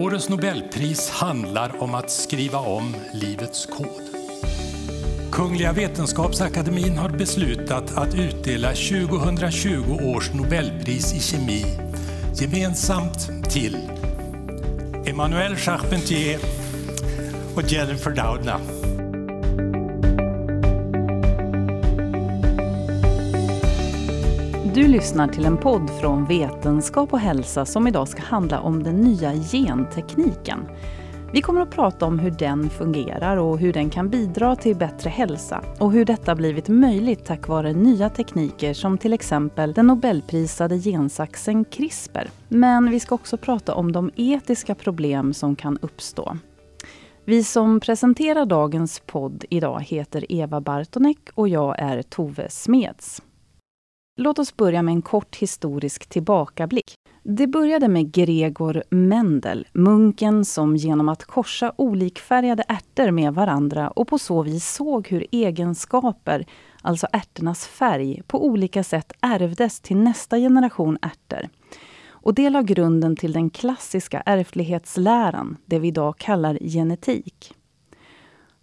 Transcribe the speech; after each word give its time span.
Årets 0.00 0.28
Nobelpris 0.28 1.10
handlar 1.10 1.82
om 1.82 1.94
att 1.94 2.10
skriva 2.10 2.58
om 2.58 2.96
livets 3.14 3.66
kod. 3.66 4.02
Kungliga 5.32 5.72
Vetenskapsakademien 5.72 6.98
har 6.98 7.08
beslutat 7.08 7.96
att 7.96 8.14
utdela 8.14 8.68
2020 8.68 9.98
års 10.02 10.32
Nobelpris 10.32 11.14
i 11.14 11.20
kemi 11.20 11.64
gemensamt 12.34 13.50
till 13.50 13.76
Emmanuel 15.06 15.56
Charpentier 15.56 16.40
och 17.54 17.62
Jennifer 17.62 18.10
Doudna. 18.10 18.79
Du 24.74 24.88
lyssnar 24.88 25.28
till 25.28 25.44
en 25.44 25.56
podd 25.56 25.90
från 26.00 26.24
Vetenskap 26.24 27.12
och 27.12 27.18
hälsa 27.18 27.64
som 27.64 27.88
idag 27.88 28.08
ska 28.08 28.22
handla 28.22 28.60
om 28.60 28.82
den 28.82 28.96
nya 28.96 29.32
gentekniken. 29.32 30.58
Vi 31.32 31.42
kommer 31.42 31.60
att 31.60 31.70
prata 31.70 32.06
om 32.06 32.18
hur 32.18 32.30
den 32.30 32.70
fungerar 32.70 33.36
och 33.36 33.58
hur 33.58 33.72
den 33.72 33.90
kan 33.90 34.08
bidra 34.08 34.56
till 34.56 34.76
bättre 34.76 35.10
hälsa 35.10 35.64
och 35.78 35.92
hur 35.92 36.04
detta 36.04 36.34
blivit 36.34 36.68
möjligt 36.68 37.24
tack 37.24 37.48
vare 37.48 37.72
nya 37.72 38.10
tekniker 38.10 38.74
som 38.74 38.98
till 38.98 39.12
exempel 39.12 39.72
den 39.72 39.86
nobelprisade 39.86 40.78
gensaxen 40.78 41.64
CRISPR. 41.64 42.30
Men 42.48 42.90
vi 42.90 43.00
ska 43.00 43.14
också 43.14 43.36
prata 43.36 43.74
om 43.74 43.92
de 43.92 44.10
etiska 44.16 44.74
problem 44.74 45.34
som 45.34 45.56
kan 45.56 45.78
uppstå. 45.82 46.36
Vi 47.24 47.44
som 47.44 47.80
presenterar 47.80 48.46
dagens 48.46 49.02
podd 49.06 49.44
idag 49.50 49.80
heter 49.80 50.32
Eva 50.32 50.60
Bartonek 50.60 51.18
och 51.34 51.48
jag 51.48 51.78
är 51.78 52.02
Tove 52.02 52.50
Smeds. 52.50 53.22
Låt 54.22 54.38
oss 54.38 54.56
börja 54.56 54.82
med 54.82 54.92
en 54.92 55.02
kort 55.02 55.36
historisk 55.36 56.06
tillbakablick. 56.06 56.94
Det 57.22 57.46
började 57.46 57.88
med 57.88 58.12
Gregor 58.12 58.82
Mendel, 58.90 59.66
munken 59.72 60.44
som 60.44 60.76
genom 60.76 61.08
att 61.08 61.24
korsa 61.24 61.72
olikfärgade 61.76 62.64
ärtor 62.68 63.10
med 63.10 63.34
varandra 63.34 63.90
och 63.90 64.08
på 64.08 64.18
så 64.18 64.42
vis 64.42 64.74
såg 64.74 65.08
hur 65.08 65.26
egenskaper, 65.32 66.46
alltså 66.82 67.06
ärtornas 67.12 67.66
färg, 67.66 68.22
på 68.26 68.46
olika 68.46 68.84
sätt 68.84 69.12
ärvdes 69.20 69.80
till 69.80 69.96
nästa 69.96 70.36
generation 70.36 70.98
ärtor. 71.02 71.48
Och 72.08 72.34
det 72.34 72.50
la 72.50 72.62
grunden 72.62 73.16
till 73.16 73.32
den 73.32 73.50
klassiska 73.50 74.22
ärftlighetsläran, 74.26 75.56
det 75.66 75.78
vi 75.78 75.88
idag 75.88 76.18
kallar 76.18 76.58
genetik. 76.60 77.54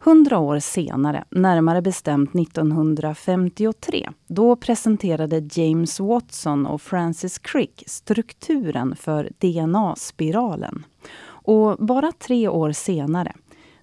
Hundra 0.07 0.39
år 0.39 0.59
senare, 0.59 1.23
närmare 1.29 1.81
bestämt 1.81 2.35
1953, 2.35 4.09
då 4.27 4.55
presenterade 4.55 5.49
James 5.51 5.99
Watson 5.99 6.65
och 6.65 6.81
Francis 6.81 7.39
Crick 7.39 7.83
strukturen 7.87 8.95
för 8.95 9.29
DNA-spiralen. 9.37 10.85
Och 11.27 11.77
bara 11.77 12.11
tre 12.11 12.47
år 12.47 12.71
senare, 12.71 13.33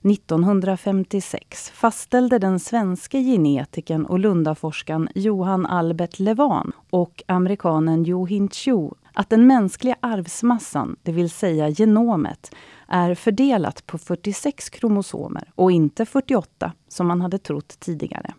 1956 0.03 1.71
fastställde 1.71 2.39
den 2.39 2.61
svenska 2.61 3.19
genetikern 3.19 4.05
och 4.05 4.19
Lundaforskaren 4.19 5.09
Johan 5.15 5.67
Albert 5.67 6.19
Levan 6.19 6.73
och 6.91 7.23
amerikanen 7.27 8.05
Jo 8.05 8.27
Hin 8.27 8.49
Chu 8.49 8.91
att 9.13 9.31
den 9.31 9.47
mänskliga 9.47 9.97
arvsmassan, 10.01 10.97
det 11.03 11.13
vill 11.13 11.31
säga 11.31 11.69
genomet, 11.69 12.55
är 12.89 13.15
fördelat 13.15 13.87
på 13.87 13.99
46 13.99 14.71
kromosomer 14.71 15.53
och 15.55 15.73
inte 15.73 16.07
48 16.07 16.73
som 16.89 17.07
man 17.07 17.21
hade 17.21 17.39
trott 17.39 17.77
tidigare. 17.81 18.35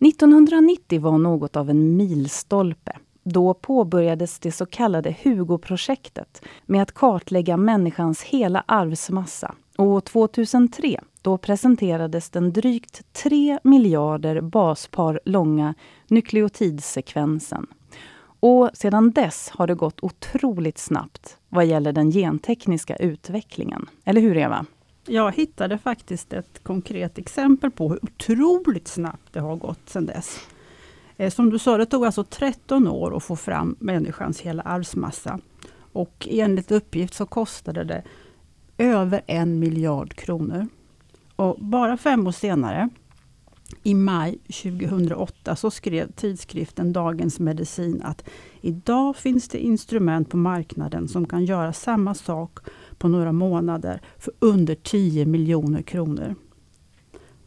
1990 0.00 1.00
var 1.00 1.18
något 1.18 1.56
av 1.56 1.70
en 1.70 1.96
milstolpe. 1.96 2.92
Då 3.22 3.54
påbörjades 3.54 4.38
det 4.38 4.52
så 4.52 4.66
kallade 4.66 5.16
Hugo-projektet 5.22 6.42
med 6.66 6.82
att 6.82 6.92
kartlägga 6.92 7.56
människans 7.56 8.22
hela 8.22 8.64
arvsmassa. 8.66 9.54
Och 9.78 10.04
2003 10.04 11.00
då 11.22 11.38
presenterades 11.38 12.30
den 12.30 12.52
drygt 12.52 13.12
3 13.12 13.58
miljarder 13.62 14.40
baspar 14.40 15.20
långa 15.24 15.74
nukleotidsekvensen. 16.08 17.66
Och 18.40 18.70
sedan 18.74 19.10
dess 19.10 19.50
har 19.54 19.66
det 19.66 19.74
gått 19.74 20.02
otroligt 20.02 20.78
snabbt 20.78 21.36
vad 21.48 21.66
gäller 21.66 21.92
den 21.92 22.10
gentekniska 22.10 22.96
utvecklingen. 22.96 23.86
Eller 24.04 24.20
hur 24.20 24.36
Eva? 24.36 24.66
Jag 25.06 25.32
hittade 25.32 25.78
faktiskt 25.78 26.32
ett 26.32 26.62
konkret 26.62 27.18
exempel 27.18 27.70
på 27.70 27.88
hur 27.88 28.04
otroligt 28.04 28.88
snabbt 28.88 29.32
det 29.32 29.40
har 29.40 29.56
gått 29.56 29.88
sedan 29.88 30.06
dess. 30.06 30.40
Eh, 31.16 31.30
som 31.30 31.50
du 31.50 31.58
sa, 31.58 31.76
det 31.76 31.86
tog 31.86 32.06
alltså 32.06 32.24
13 32.24 32.88
år 32.88 33.16
att 33.16 33.24
få 33.24 33.36
fram 33.36 33.76
människans 33.78 34.40
hela 34.40 34.62
arvsmassa. 34.62 35.38
Och 35.92 36.28
enligt 36.30 36.70
uppgift 36.70 37.14
så 37.14 37.26
kostade 37.26 37.84
det 37.84 38.02
över 38.78 39.22
en 39.26 39.58
miljard 39.58 40.14
kronor. 40.14 40.68
Och 41.36 41.56
bara 41.58 41.96
fem 41.96 42.26
år 42.26 42.32
senare, 42.32 42.88
i 43.82 43.94
maj 43.94 44.38
2008 44.46 45.56
så 45.56 45.70
skrev 45.70 46.12
tidskriften 46.12 46.92
Dagens 46.92 47.40
Medicin 47.40 48.02
att 48.02 48.24
idag 48.60 49.16
finns 49.16 49.48
det 49.48 49.58
instrument 49.58 50.30
på 50.30 50.36
marknaden 50.36 51.08
som 51.08 51.26
kan 51.26 51.44
göra 51.44 51.72
samma 51.72 52.14
sak 52.14 52.58
på 52.98 53.08
några 53.08 53.32
månader 53.32 54.00
för 54.18 54.32
under 54.38 54.74
10 54.74 55.26
miljoner 55.26 55.82
kronor. 55.82 56.34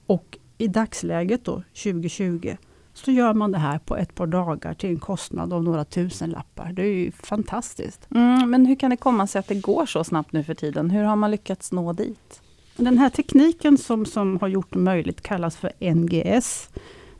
Och 0.06 0.38
i 0.58 0.68
dagsläget 0.68 1.46
då, 1.46 1.63
2020, 1.84 2.56
så 2.94 3.12
gör 3.12 3.34
man 3.34 3.52
det 3.52 3.58
här 3.58 3.79
på 3.79 3.97
ett 3.97 4.16
par 4.16 4.28
dagar 4.28 4.74
till 4.74 4.90
en 4.90 5.00
kostnad 5.00 5.53
av 5.53 5.63
några 5.63 5.85
tusen 5.85 6.29
lappar. 6.29 6.74
Det 6.74 6.81
är 6.81 6.94
ju 6.94 7.12
fantastiskt. 7.12 8.08
Mm, 8.12 8.50
men 8.50 8.66
hur 8.66 8.75
kan 8.75 8.90
det 8.90 8.97
komma 8.97 9.28
sig 9.28 9.40
att 9.40 9.47
det 9.47 9.62
går 9.62 9.85
så 9.85 10.03
snabbt 10.03 10.34
nu 10.34 10.44
för 10.44 10.53
tiden? 10.53 10.90
Hur 10.90 11.03
har 11.03 11.16
man 11.16 11.31
lyckats 11.31 11.72
nå 11.72 11.94
dit? 11.94 12.41
Den 12.79 12.97
här 12.97 13.09
tekniken 13.09 13.78
som, 13.78 14.06
som 14.06 14.40
har 14.40 14.47
gjort 14.47 14.73
det 14.73 14.79
möjligt 14.79 15.22
kallas 15.22 15.57
för 15.57 15.94
NGS. 15.94 16.69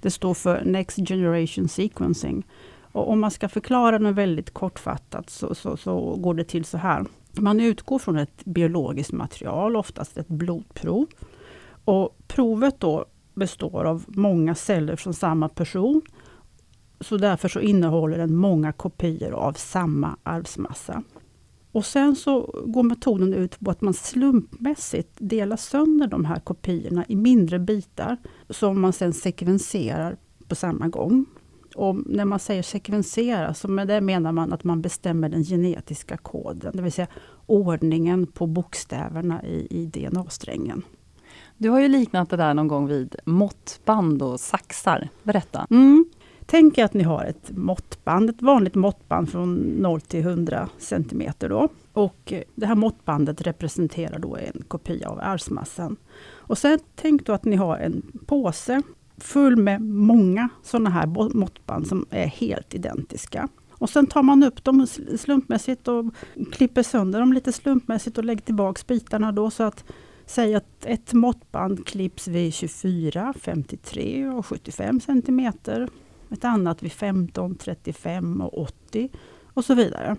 Det 0.02 0.12
står 0.12 0.34
för 0.34 0.66
Next 0.66 1.08
Generation 1.08 1.68
Sequencing. 1.68 2.48
Och 2.92 3.10
om 3.10 3.20
man 3.20 3.32
ska 3.32 3.50
förklara 3.50 4.00
den 4.00 4.14
väldigt 4.14 4.54
kortfattat 4.54 5.30
så, 5.30 5.56
så, 5.56 5.78
så 5.78 6.16
går 6.16 6.34
det 6.34 6.44
till 6.44 6.66
så 6.66 6.78
här. 6.78 7.06
Man 7.34 7.60
utgår 7.60 8.00
från 8.00 8.18
ett 8.18 8.46
biologiskt 8.46 9.12
material, 9.12 9.76
oftast 9.76 10.18
ett 10.18 10.28
blodprov. 10.28 11.08
Och 11.86 12.18
provet 12.28 12.80
då 12.80 13.06
består 13.34 13.86
av 13.86 14.06
många 14.08 14.56
celler 14.56 14.96
från 14.96 15.14
samma 15.14 15.50
person. 15.50 16.02
Så 17.02 17.18
därför 17.18 17.50
så 17.50 17.60
innehåller 17.60 18.18
den 18.18 18.36
många 18.36 18.72
kopior 18.72 19.32
av 19.32 19.54
samma 19.54 20.18
arvsmassa. 20.24 21.04
Och 21.72 21.86
sen 21.86 22.16
så 22.16 22.64
går 22.66 22.84
metoden 22.84 23.34
ut 23.34 23.60
på 23.60 23.72
att 23.72 23.82
man 23.82 23.94
slumpmässigt 23.94 25.12
delar 25.18 25.58
sönder 25.58 26.08
de 26.08 26.26
här 26.26 26.40
kopiorna 26.40 27.06
i 27.08 27.16
mindre 27.16 27.60
bitar 27.60 28.18
som 28.50 28.82
man 28.82 28.94
sen 28.94 29.14
sekvenserar 29.14 30.18
på 30.48 30.56
samma 30.56 30.88
gång. 30.88 31.26
Och 31.76 31.96
när 32.06 32.26
man 32.26 32.40
säger 32.40 32.64
sekvensera, 32.64 33.54
så 33.54 33.68
med 33.68 33.88
det 33.88 34.02
menar 34.02 34.32
man 34.32 34.54
att 34.54 34.64
man 34.64 34.82
bestämmer 34.82 35.30
den 35.30 35.44
genetiska 35.44 36.18
koden, 36.18 36.72
det 36.76 36.82
vill 36.82 36.92
säga 36.92 37.08
ordningen 37.46 38.28
på 38.28 38.48
bokstäverna 38.48 39.44
i, 39.44 39.68
i 39.70 39.86
DNA-strängen. 39.86 40.84
Du 41.58 41.70
har 41.70 41.80
ju 41.80 41.88
liknat 41.88 42.30
det 42.30 42.38
där 42.38 42.54
någon 42.54 42.68
gång 42.68 42.88
vid 42.88 43.16
måttband 43.26 44.22
och 44.22 44.40
saxar. 44.40 45.10
Berätta. 45.24 45.68
Mm. 45.70 46.06
Tänk 46.52 46.78
er 46.78 46.86
att 46.86 46.94
ni 46.94 47.04
har 47.04 47.26
ett 47.26 47.52
måttband, 47.52 48.30
ett 48.30 48.42
vanligt 48.42 48.76
måttband 48.76 49.30
från 49.30 49.56
0 49.58 50.02
till 50.02 50.20
100 50.20 50.70
cm. 50.78 51.24
Då. 51.40 51.70
Och 51.94 52.34
det 52.56 52.66
här 52.66 52.76
måttbandet 52.76 53.42
representerar 53.42 54.20
då 54.20 54.36
en 54.36 54.64
kopia 54.68 55.10
av 55.10 55.20
arvsmassan. 55.20 55.98
Och 56.22 56.58
sen 56.58 56.80
tänk 56.96 57.26
då 57.26 57.34
att 57.34 57.46
ni 57.46 57.56
har 57.56 57.78
en 57.78 58.02
påse 58.26 58.82
full 59.18 59.56
med 59.56 59.82
många 59.82 60.50
sådana 60.64 60.90
här 60.90 61.34
måttband 61.36 61.88
som 61.88 62.06
är 62.10 62.28
helt 62.28 62.76
identiska. 62.76 63.48
Och 63.72 63.90
sen 63.90 64.08
tar 64.08 64.24
man 64.24 64.44
upp 64.44 64.64
dem 64.64 64.88
slumpmässigt 65.18 65.88
och 65.88 66.06
klipper 66.52 66.84
sönder 66.84 67.20
dem 67.20 67.34
lite 67.34 67.52
slumpmässigt 67.52 68.18
och 68.18 68.26
lägger 68.26 68.42
tillbaks 68.42 68.88
bitarna 68.88 69.32
då 69.32 69.50
så 69.50 69.64
att 69.64 69.84
Säg 70.26 70.56
att 70.56 70.86
ett 70.86 71.14
måttband 71.14 71.88
klipps 71.88 72.28
vid 72.28 72.54
24, 72.54 73.34
53 73.40 74.28
och 74.28 74.46
75 74.46 75.00
cm 75.00 75.52
ett 76.32 76.46
annat 76.46 76.84
vid 76.84 76.92
15, 76.92 77.56
35 77.56 78.42
och 78.42 78.62
80 78.62 79.10
och 79.54 79.66
så 79.66 79.74
vidare. 79.74 80.16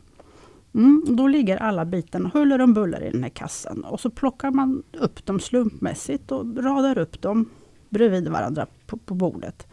Mm, 0.74 1.04
då 1.08 1.26
ligger 1.28 1.56
alla 1.56 1.84
bitarna 1.84 2.30
huller 2.34 2.60
om 2.60 2.74
buller 2.74 3.02
i 3.02 3.10
den 3.10 3.22
här 3.22 3.30
kassen 3.30 3.84
och 3.84 4.00
så 4.00 4.10
plockar 4.10 4.50
man 4.50 4.82
upp 4.92 5.26
dem 5.26 5.40
slumpmässigt 5.40 6.32
och 6.32 6.56
radar 6.56 6.98
upp 6.98 7.22
dem 7.22 7.48
bredvid 7.88 8.28
varandra 8.28 8.66
på, 8.86 8.96
på 8.96 9.14
bordet. 9.14 9.66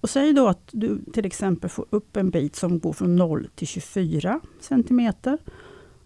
Och 0.00 0.10
säg 0.10 0.32
då 0.32 0.48
att 0.48 0.68
du 0.72 1.00
till 1.12 1.26
exempel 1.26 1.70
får 1.70 1.86
upp 1.90 2.16
en 2.16 2.30
bit 2.30 2.56
som 2.56 2.78
går 2.78 2.92
från 2.92 3.16
0 3.16 3.48
till 3.54 3.66
24 3.66 4.40
cm. 4.60 5.12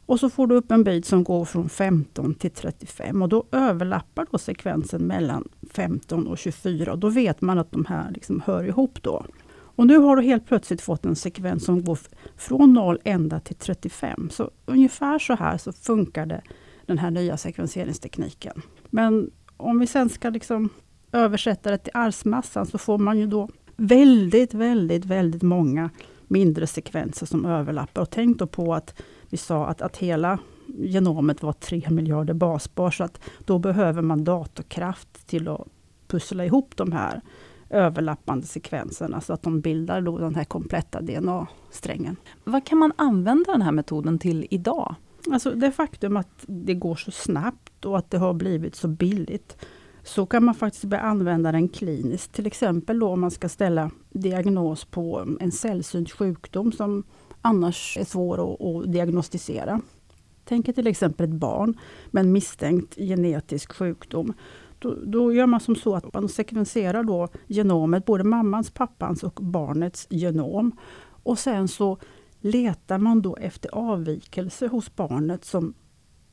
Och 0.06 0.20
så 0.20 0.30
får 0.30 0.46
du 0.46 0.54
upp 0.54 0.70
en 0.70 0.84
bit 0.84 1.06
som 1.06 1.25
går 1.25 1.44
från 1.44 1.68
15 1.68 2.34
till 2.34 2.50
35 2.50 3.22
och 3.22 3.28
då 3.28 3.44
överlappar 3.52 4.26
då 4.30 4.38
sekvensen 4.38 5.02
mellan 5.02 5.48
15 5.70 6.26
och 6.26 6.38
24 6.38 6.92
och 6.92 6.98
då 6.98 7.08
vet 7.08 7.40
man 7.40 7.58
att 7.58 7.72
de 7.72 7.84
här 7.84 8.10
liksom 8.10 8.42
hör 8.46 8.64
ihop 8.64 9.02
då. 9.02 9.25
Och 9.76 9.86
nu 9.86 9.98
har 9.98 10.16
du 10.16 10.22
helt 10.22 10.46
plötsligt 10.46 10.80
fått 10.80 11.04
en 11.04 11.16
sekvens 11.16 11.64
som 11.64 11.84
går 11.84 11.98
från 12.36 12.72
0 12.72 12.98
ända 13.04 13.40
till 13.40 13.56
35. 13.56 14.30
Så 14.30 14.50
ungefär 14.66 15.19
så 15.19 15.34
här 15.34 15.58
så 15.58 15.72
funkade 15.72 16.42
den 16.86 16.98
här 16.98 17.10
nya 17.10 17.36
sekvenseringstekniken. 17.36 18.62
Men 18.90 19.30
om 19.56 19.78
vi 19.78 19.86
sen 19.86 20.08
ska 20.08 20.30
liksom 20.30 20.69
översätta 21.12 21.70
det 21.70 21.78
till 21.78 21.92
arvsmassan 21.94 22.66
så 22.66 22.78
får 22.78 22.98
man 22.98 23.19
ju 23.19 23.26
då 23.26 23.48
väldigt, 23.76 24.54
väldigt, 24.54 25.04
väldigt 25.04 25.42
många 25.42 25.90
mindre 26.28 26.66
sekvenser 26.66 27.26
som 27.26 27.46
överlappar. 27.46 28.02
Och 28.02 28.10
tänk 28.10 28.38
då 28.38 28.46
på 28.46 28.75
att 28.75 29.02
vi 29.30 29.36
sa 29.36 29.66
att, 29.66 29.82
att 29.82 29.96
hela 29.96 30.38
genomet 30.66 31.42
var 31.42 31.52
3 31.52 31.82
miljarder 31.90 32.34
basbar, 32.34 32.90
så 32.90 33.04
att 33.04 33.20
då 33.44 33.58
behöver 33.58 34.02
man 34.02 34.25
datorkraft 34.25 35.26
till 35.26 35.48
att 35.48 35.66
pussla 36.06 36.44
ihop 36.44 36.76
de 36.76 36.92
här 36.92 37.20
överlappande 37.72 38.46
sekvenserna 38.46 39.20
så 39.20 39.32
att 39.32 39.42
de 39.42 39.60
bildar 39.60 40.00
då 40.00 40.19
den 40.19 40.34
här 40.34 40.44
kompletta 40.44 41.00
DNA-strängen. 41.00 42.16
Vad 42.44 42.66
kan 42.66 42.78
man 42.78 42.92
använda 42.96 43.52
den 43.52 43.62
här 43.62 43.72
metoden 43.72 44.19
till 44.19 44.46
idag? 44.50 44.94
Alltså 45.30 45.50
det 45.50 45.72
faktum 45.72 46.16
att 46.16 46.44
det 46.46 46.74
går 46.74 46.96
så 46.96 47.10
snabbt 47.10 47.84
och 47.84 47.98
att 47.98 48.10
det 48.10 48.19
har 48.19 48.34
blivit 48.34 48.74
så 48.74 48.88
billigt 48.88 49.56
så 50.02 50.26
kan 50.26 50.44
man 50.44 50.54
faktiskt 50.54 50.84
börja 50.84 51.02
använda 51.02 51.52
den 51.52 51.69
kliniskt. 51.69 52.32
Till 52.32 52.46
exempel 52.46 52.98
då 52.98 53.08
om 53.08 53.20
man 53.20 53.30
ska 53.30 53.48
ställa 53.48 53.90
diagnos 54.10 54.84
på 54.84 55.36
en 55.40 55.52
sällsynt 55.52 56.12
sjukdom 56.12 56.72
som 56.72 57.04
annars 57.42 57.96
är 58.00 58.04
svår 58.04 58.54
att, 58.54 58.60
att 58.60 58.92
diagnostisera. 58.92 59.80
Tänk 60.44 60.75
till 60.75 60.86
exempel 60.86 61.28
ett 61.28 61.36
barn 61.36 61.78
med 62.10 62.20
en 62.20 62.32
misstänkt 62.32 62.94
genetisk 62.96 63.72
sjukdom. 63.72 64.32
Då, 64.82 64.96
då, 65.05 65.32
gör 65.32 65.46
man 65.46 65.61
som 65.61 65.76
så 65.76 65.94
att 65.94 66.14
man 66.14 66.29
sekvenserar 66.29 67.02
då 67.02 67.29
genomet, 67.46 68.05
både 68.05 68.25
mammans, 68.25 68.70
pappans 68.70 69.23
och 69.23 69.38
barnets 69.43 70.06
genom. 70.11 70.76
Och 71.23 71.38
sen 71.38 71.69
så 71.69 71.99
letar 72.40 72.99
man 72.99 73.23
då 73.23 73.37
efter 73.37 73.70
avvikelser 73.75 74.69
hos 74.69 74.96
barnet 74.96 75.44
som 75.44 75.75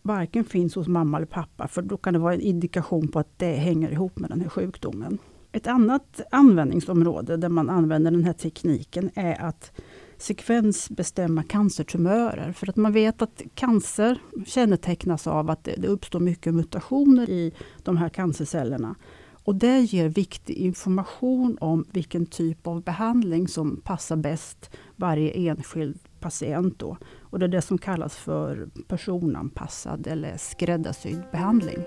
varken 0.01 0.44
finns 0.44 0.75
hos 0.75 0.88
mamma 0.88 1.18
eller 1.18 1.28
pappa, 1.28 1.68
för 1.68 1.81
då 1.81 1.98
kan 1.98 2.13
det 2.13 2.19
vara 2.19 2.34
en 2.34 2.42
indikation 2.42 3.07
på 3.07 3.19
att 3.19 3.40
det 3.40 3.54
hänger 3.56 3.92
ihop 3.92 4.19
med 4.19 4.30
den 4.30 4.42
här 4.42 4.50
sjukdomen. 4.50 5.18
Ett 5.52 5.68
annat 5.68 6.22
användningsområde 6.31 7.38
där 7.38 7.50
man 7.50 7.69
använder 7.69 8.12
den 8.12 8.24
här 8.24 8.34
tekniken 8.34 9.10
är 9.16 9.42
att 9.42 9.72
sekvensbestämma 10.19 11.44
cancertumörer. 11.44 12.51
För 12.51 12.69
att 12.69 12.75
man 12.75 12.94
vet 12.94 13.21
att 13.21 13.42
cancer 13.56 14.21
kännetecknas 14.45 15.27
av 15.27 15.50
att 15.50 15.63
det 15.63 15.88
uppstår 15.88 16.19
mycket 16.19 16.54
mutationer 16.54 17.30
i 17.30 17.54
de 17.83 17.98
här 17.98 18.10
cancercellerna. 18.10 18.95
Och 19.44 19.56
det 19.56 19.80
ger 19.80 20.10
viktig 20.10 20.54
information 20.54 21.57
om 21.62 21.86
vilken 21.92 22.25
typ 22.25 22.68
av 22.68 22.83
behandling 22.83 23.48
som 23.48 23.81
passar 23.81 24.16
bäst 24.16 24.69
varje 24.95 25.31
enskild 25.31 26.00
patient. 26.19 26.80
Då. 26.80 26.98
Och 27.19 27.39
det 27.39 27.45
är 27.45 27.50
det 27.50 27.62
som 27.62 27.77
kallas 27.77 28.16
för 28.16 28.69
personanpassad 28.88 30.07
eller 30.07 30.38
skräddarsydd 30.38 31.24
behandling. 31.31 31.77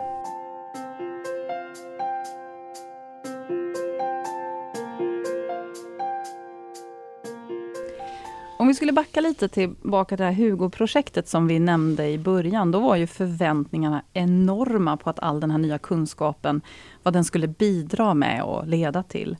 Om 8.62 8.68
vi 8.68 8.74
skulle 8.74 8.92
backa 8.92 9.20
lite 9.20 9.48
tillbaka 9.48 10.16
till 10.16 10.24
det 10.24 10.30
här 10.30 10.32
Hugo-projektet 10.32 11.28
som 11.28 11.46
vi 11.46 11.58
nämnde 11.58 12.08
i 12.08 12.18
början. 12.18 12.70
Då 12.70 12.80
var 12.80 12.96
ju 12.96 13.06
förväntningarna 13.06 14.02
enorma 14.12 14.96
på 14.96 15.10
att 15.10 15.18
all 15.18 15.40
den 15.40 15.50
här 15.50 15.58
nya 15.58 15.78
kunskapen, 15.78 16.60
vad 17.02 17.14
den 17.14 17.24
skulle 17.24 17.48
bidra 17.48 18.14
med 18.14 18.42
och 18.42 18.66
leda 18.66 19.02
till. 19.02 19.36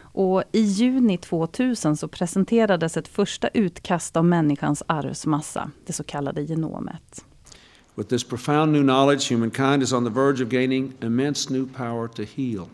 Och 0.00 0.42
I 0.52 0.60
juni 0.60 1.18
2000 1.18 1.96
så 1.96 2.08
presenterades 2.08 2.96
ett 2.96 3.08
första 3.08 3.48
utkast 3.48 4.16
av 4.16 4.24
människans 4.24 4.82
arvsmassa, 4.86 5.70
det 5.86 5.92
så 5.92 6.04
kallade 6.04 6.42
genomet. 6.42 7.24
With 7.94 8.08
this 8.08 8.24
profound 8.24 8.72
new 8.72 8.82
knowledge, 8.82 9.32
humankind 9.32 9.82
is 9.82 9.92
on 9.92 10.04
the 10.04 10.20
verge 10.20 10.44
of 10.44 10.50
gaining 10.50 10.92
immense 11.00 11.52
new 11.52 11.68
power 11.76 12.08
to 12.08 12.22
heal. 12.22 12.68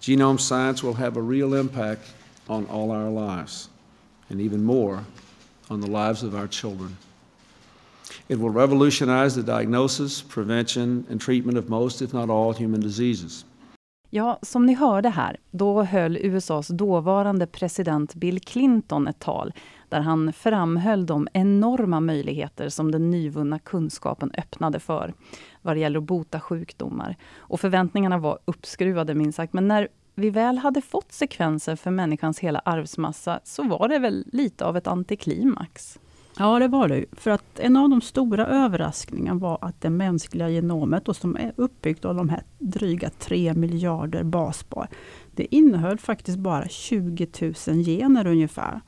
Genome 0.00 0.38
science 0.38 0.86
will 0.86 0.96
have 0.96 1.20
a 1.20 1.22
real 1.22 1.54
impact 1.60 2.14
on 2.46 2.66
all 2.70 2.90
our 2.90 3.10
lives, 3.10 3.70
and 4.34 4.40
even 4.40 4.64
more 4.64 4.98
on 5.68 5.80
the 5.80 5.90
lives 5.90 6.22
of 6.22 6.34
our 6.34 6.48
children. 6.48 6.96
It 8.28 8.38
will 8.38 8.52
revolutionize 8.52 9.42
the 9.42 9.52
diagnosis, 9.52 10.22
prevention, 10.22 11.06
and 11.10 11.20
treatment 11.20 11.58
of 11.58 11.68
most, 11.68 12.02
if 12.02 12.12
not 12.12 12.30
all, 12.30 12.52
human 12.52 12.80
diseases. 12.80 13.44
Ja, 14.10 14.38
som 14.42 14.66
ni 14.66 14.74
hörde 14.74 15.08
här, 15.08 15.36
då 15.50 15.82
höll 15.82 16.16
USAs 16.16 16.68
dåvarande 16.68 17.46
president 17.46 18.14
Bill 18.14 18.40
Clinton 18.40 19.08
ett 19.08 19.18
tal 19.18 19.52
där 19.88 20.00
han 20.00 20.32
framhöll 20.32 21.06
de 21.06 21.28
enorma 21.32 22.00
möjligheter 22.00 22.68
som 22.68 22.92
den 22.92 23.10
nyvunna 23.10 23.58
kunskapen 23.58 24.30
öppnade 24.38 24.80
för 24.80 25.14
vad 25.62 25.76
det 25.76 25.80
gäller 25.80 25.98
att 25.98 26.04
bota 26.04 26.40
sjukdomar. 26.40 27.16
Och 27.36 27.60
förväntningarna 27.60 28.18
var 28.18 28.38
uppskruvade 28.44 29.14
minst 29.14 29.36
sagt. 29.36 29.52
Men 29.52 29.68
när 29.68 29.88
vi 30.14 30.30
väl 30.30 30.58
hade 30.58 30.80
fått 30.80 31.12
sekvenser 31.12 31.76
för 31.76 31.90
människans 31.90 32.38
hela 32.38 32.58
arvsmassa 32.58 33.40
så 33.44 33.62
var 33.62 33.88
det 33.88 33.98
väl 33.98 34.24
lite 34.32 34.64
av 34.64 34.76
ett 34.76 34.86
antiklimax. 34.86 35.98
Ja, 36.38 36.58
det 36.58 36.68
var 36.68 36.88
det. 36.88 37.04
För 37.12 37.30
att 37.30 37.58
en 37.58 37.76
av 37.76 37.88
de 37.88 38.00
stora 38.00 38.46
överraskningarna 38.46 39.40
var 39.40 39.58
att 39.60 39.80
det 39.80 39.90
mänskliga 39.90 40.48
genomet, 40.48 41.08
och 41.08 41.16
som 41.16 41.36
är 41.36 41.52
uppbyggt 41.56 42.04
av 42.04 42.14
de 42.14 42.28
här 42.28 42.42
dryga 42.58 43.10
3 43.10 43.54
miljarder 43.54 44.22
baspar, 44.22 44.88
det 45.34 45.54
innehöll 45.54 45.98
faktiskt 45.98 46.38
bara 46.38 46.68
20 46.68 47.28
000 47.40 47.84
gener 47.84 48.26
ungefär. 48.26 48.80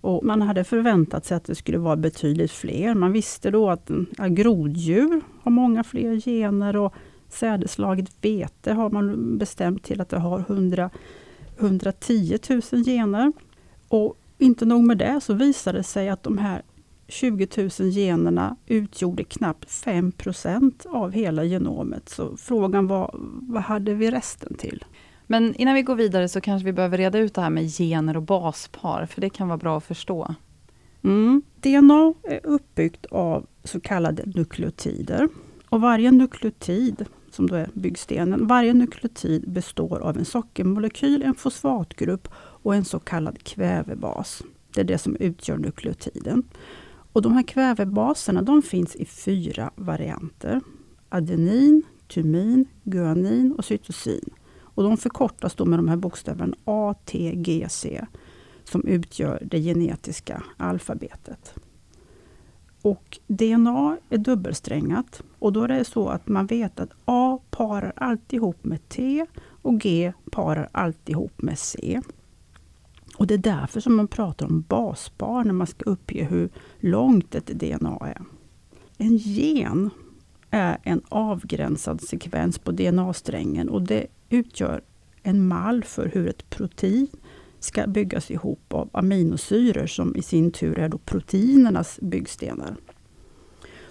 Och 0.00 0.24
man 0.24 0.42
hade 0.42 0.64
förväntat 0.64 1.24
sig 1.24 1.36
att 1.36 1.44
det 1.44 1.54
skulle 1.54 1.78
vara 1.78 1.96
betydligt 1.96 2.52
fler. 2.52 2.94
Man 2.94 3.12
visste 3.12 3.50
då 3.50 3.70
att 3.70 3.90
ja, 4.18 4.26
groddjur 4.26 5.20
har 5.42 5.50
många 5.50 5.84
fler 5.84 6.20
gener 6.20 6.76
och 6.76 6.94
sädeslaget 7.34 8.10
vete 8.20 8.72
har 8.72 8.90
man 8.90 9.38
bestämt 9.38 9.82
till 9.82 10.00
att 10.00 10.08
det 10.08 10.18
har 10.18 10.38
100, 10.38 10.90
110 11.58 12.38
000 12.50 12.84
gener. 12.84 13.32
Och 13.88 14.18
inte 14.38 14.64
nog 14.64 14.84
med 14.84 14.98
det 14.98 15.20
så 15.20 15.34
visade 15.34 15.78
det 15.78 15.84
sig 15.84 16.08
att 16.08 16.22
de 16.22 16.38
här 16.38 16.62
20 17.08 17.48
000 17.56 17.90
generna 17.90 18.56
utgjorde 18.66 19.24
knappt 19.24 19.68
5% 19.68 20.86
av 20.86 21.12
hela 21.12 21.44
genomet. 21.44 22.08
Så 22.08 22.36
frågan 22.36 22.86
var, 22.86 23.10
vad 23.40 23.62
hade 23.62 23.94
vi 23.94 24.10
resten 24.10 24.54
till? 24.54 24.84
Men 25.26 25.54
innan 25.54 25.74
vi 25.74 25.82
går 25.82 25.94
vidare 25.94 26.28
så 26.28 26.40
kanske 26.40 26.66
vi 26.66 26.72
behöver 26.72 26.98
reda 26.98 27.18
ut 27.18 27.34
det 27.34 27.40
här 27.40 27.50
med 27.50 27.70
gener 27.70 28.16
och 28.16 28.22
baspar, 28.22 29.06
för 29.06 29.20
det 29.20 29.30
kan 29.30 29.48
vara 29.48 29.58
bra 29.58 29.76
att 29.76 29.84
förstå. 29.84 30.34
Mm. 31.02 31.42
DNA 31.60 32.14
är 32.22 32.40
uppbyggt 32.46 33.06
av 33.06 33.46
så 33.64 33.80
kallade 33.80 34.22
nukleotider. 34.26 35.28
Och 35.68 35.80
varje 35.80 36.10
nukleotid, 36.10 37.04
som 37.34 37.46
då 37.46 37.54
är 37.54 37.70
byggstenen, 37.74 38.46
varje 38.46 38.74
nukleotid 38.74 39.50
består 39.50 39.98
av 39.98 40.16
en 40.18 40.24
sockermolekyl, 40.24 41.22
en 41.22 41.34
fosfatgrupp 41.34 42.28
och 42.36 42.74
en 42.74 42.84
så 42.84 42.98
kallad 42.98 43.42
kvävebas. 43.42 44.42
Det 44.74 44.80
är 44.80 44.84
det 44.84 44.98
som 44.98 45.16
utgör 45.16 45.56
nukleotiden. 45.56 46.42
Och 47.12 47.22
de 47.22 47.32
här 47.32 47.42
kvävebaserna 47.42 48.42
de 48.42 48.62
finns 48.62 48.96
i 48.96 49.04
fyra 49.04 49.70
varianter. 49.76 50.60
Adenin, 51.08 51.82
tymin, 52.08 52.66
guanin 52.84 53.52
och 53.52 53.64
cytosin. 53.64 54.30
Och 54.60 54.82
de 54.82 54.96
förkortas 54.96 55.54
då 55.54 55.64
med 55.64 55.78
de 55.78 55.88
här 55.88 55.96
bokstäverna 55.96 56.56
A, 56.64 56.94
T, 57.04 57.32
G, 57.36 57.66
C 57.70 58.04
som 58.64 58.86
utgör 58.86 59.42
det 59.50 59.60
genetiska 59.60 60.42
alfabetet. 60.56 61.54
Och 62.84 63.18
DNA 63.26 63.98
är 64.10 64.18
dubbelsträngat 64.18 65.22
och 65.38 65.52
då 65.52 65.62
är 65.62 65.68
det 65.68 65.84
så 65.84 66.08
att 66.08 66.28
man 66.28 66.46
vet 66.46 66.80
att 66.80 66.90
A 67.04 67.38
parar 67.50 67.92
alltid 67.96 68.36
ihop 68.36 68.64
med 68.64 68.88
T 68.88 69.26
och 69.62 69.80
G 69.80 70.12
parar 70.30 70.68
alltid 70.72 71.12
ihop 71.12 71.42
med 71.42 71.58
C. 71.58 72.00
Och 73.16 73.26
Det 73.26 73.34
är 73.34 73.38
därför 73.38 73.80
som 73.80 73.96
man 73.96 74.08
pratar 74.08 74.46
om 74.46 74.64
baspar 74.68 75.44
när 75.44 75.52
man 75.52 75.66
ska 75.66 75.90
uppge 75.90 76.24
hur 76.24 76.50
långt 76.80 77.34
ett 77.34 77.46
DNA 77.46 77.98
är. 78.00 78.22
En 78.98 79.16
gen 79.16 79.90
är 80.50 80.78
en 80.82 81.02
avgränsad 81.08 82.00
sekvens 82.00 82.58
på 82.58 82.72
DNA-strängen 82.72 83.68
och 83.68 83.82
det 83.82 84.06
utgör 84.28 84.82
en 85.22 85.48
mall 85.48 85.84
för 85.84 86.10
hur 86.14 86.28
ett 86.28 86.50
protein 86.50 87.08
ska 87.64 87.86
byggas 87.86 88.30
ihop 88.30 88.72
av 88.72 88.90
aminosyror 88.92 89.86
som 89.86 90.16
i 90.16 90.22
sin 90.22 90.50
tur 90.50 90.78
är 90.78 90.88
då 90.88 90.98
proteinernas 90.98 91.98
byggstenar. 92.02 92.76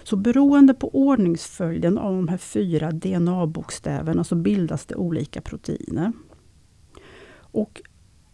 Så 0.02 0.16
beroende 0.16 0.74
på 0.74 0.94
ordningsföljden 0.94 1.98
av 1.98 2.12
de 2.12 2.28
här 2.28 2.36
fyra 2.36 2.90
DNA-bokstäverna 2.90 4.24
så 4.24 4.34
bildas 4.34 4.86
det 4.86 4.94
olika 4.94 5.40
proteiner. 5.40 6.12
Och 7.36 7.82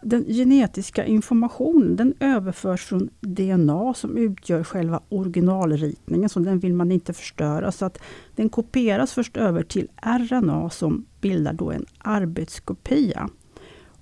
den 0.03 0.25
genetiska 0.25 1.07
informationen 1.07 1.97
den 1.97 2.15
överförs 2.21 2.85
från 2.85 3.11
DNA 3.21 3.95
som 3.95 4.17
utgör 4.17 4.65
själva 4.65 5.01
originalritningen, 5.09 6.29
så 6.29 6.41
den 6.41 6.59
vill 6.59 6.75
man 6.75 6.93
inte 6.93 7.13
förstöra. 7.13 7.73
Så 7.73 7.85
att 7.85 7.99
den 8.37 8.49
kopieras 8.49 9.13
först 9.13 9.37
över 9.37 9.63
till 9.63 9.89
RNA 10.03 10.71
som 10.71 11.07
bildar 11.21 11.53
då 11.53 11.71
en 11.71 11.87
arbetskopia. 11.99 13.29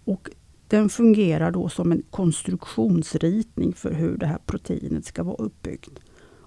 Och 0.05 0.31
den 0.69 0.89
fungerar 0.89 1.51
då 1.51 1.69
som 1.69 1.93
en 1.93 2.03
konstruktionsritning 2.11 3.73
för 3.73 3.93
hur 3.93 4.17
det 4.17 4.27
här 4.27 4.39
proteinet 4.47 5.05
ska 5.05 5.23
vara 5.23 5.37
uppbyggt. 5.37 5.91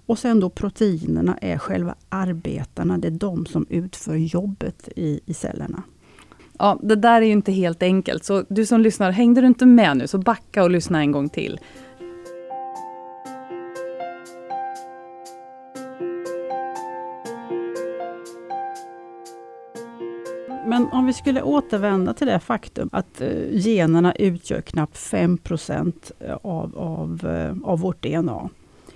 Och 0.06 0.18
sen 0.18 0.40
då 0.40 0.50
proteinerna 0.50 1.38
är 1.40 1.58
själva 1.58 1.94
arbetarna, 2.08 2.98
det 2.98 3.08
är 3.08 3.12
de 3.12 3.46
som 3.46 3.66
utför 3.68 4.16
jobbet 4.16 4.88
i, 4.96 5.20
i 5.26 5.34
cellerna. 5.34 5.82
Ja, 6.58 6.80
det 6.82 6.96
där 6.96 7.22
är 7.22 7.26
ju 7.26 7.32
inte 7.32 7.52
helt 7.52 7.82
enkelt, 7.82 8.24
så 8.24 8.44
du 8.48 8.66
som 8.66 8.80
lyssnar, 8.80 9.10
hängde 9.10 9.40
du 9.40 9.46
inte 9.46 9.66
med 9.66 9.96
nu 9.96 10.06
så 10.06 10.18
backa 10.18 10.62
och 10.62 10.70
lyssna 10.70 11.00
en 11.00 11.12
gång 11.12 11.28
till. 11.28 11.60
Men 20.72 20.88
om 20.88 21.06
vi 21.06 21.12
skulle 21.12 21.42
återvända 21.42 22.14
till 22.14 22.26
det 22.26 22.40
faktum 22.40 22.88
att 22.92 23.20
eh, 23.20 23.28
generna 23.50 24.14
utgör 24.14 24.60
knappt 24.60 24.98
5 24.98 25.38
eh, 25.70 26.34
av, 26.42 26.78
av, 26.78 27.26
eh, 27.26 27.68
av 27.70 27.80
vårt 27.80 28.02
DNA. 28.02 28.48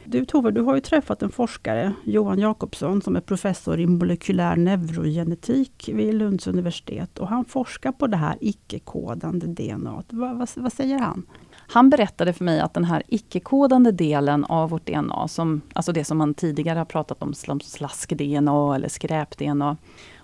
Du 0.05 0.25
Tove, 0.25 0.51
du 0.51 0.61
har 0.61 0.75
ju 0.75 0.81
träffat 0.81 1.23
en 1.23 1.31
forskare, 1.31 1.93
Johan 2.05 2.39
Jakobsson, 2.39 3.03
som 3.03 3.17
är 3.17 3.21
professor 3.21 3.81
i 3.81 3.87
molekylär 3.87 4.57
neurogenetik 4.57 5.91
vid 5.93 6.15
Lunds 6.15 6.47
universitet. 6.47 7.19
Och 7.19 7.29
han 7.29 7.45
forskar 7.45 7.93
på 7.93 8.07
det 8.07 8.17
här 8.17 8.37
icke-kodande 8.41 9.47
DNA. 9.47 10.03
Vad, 10.09 10.37
vad, 10.37 10.49
vad 10.57 10.73
säger 10.73 10.99
han? 10.99 11.27
Han 11.69 11.91
berättade 11.91 12.33
för 12.33 12.45
mig 12.45 12.61
att 12.61 12.75
den 12.75 12.85
här 12.85 13.03
icke-kodande 13.09 13.93
delen 13.93 14.45
av 14.45 14.71
vårt 14.71 14.87
DNA, 14.87 15.29
som, 15.29 15.61
alltså 15.73 15.93
det 15.93 16.05
som 16.05 16.19
man 16.19 16.35
tidigare 16.35 16.79
har 16.79 16.85
pratat 16.85 17.23
om 17.23 17.35
som 17.35 17.61
slask-DNA 17.61 18.75
eller 18.75 18.89
skräp-DNA, 18.89 19.77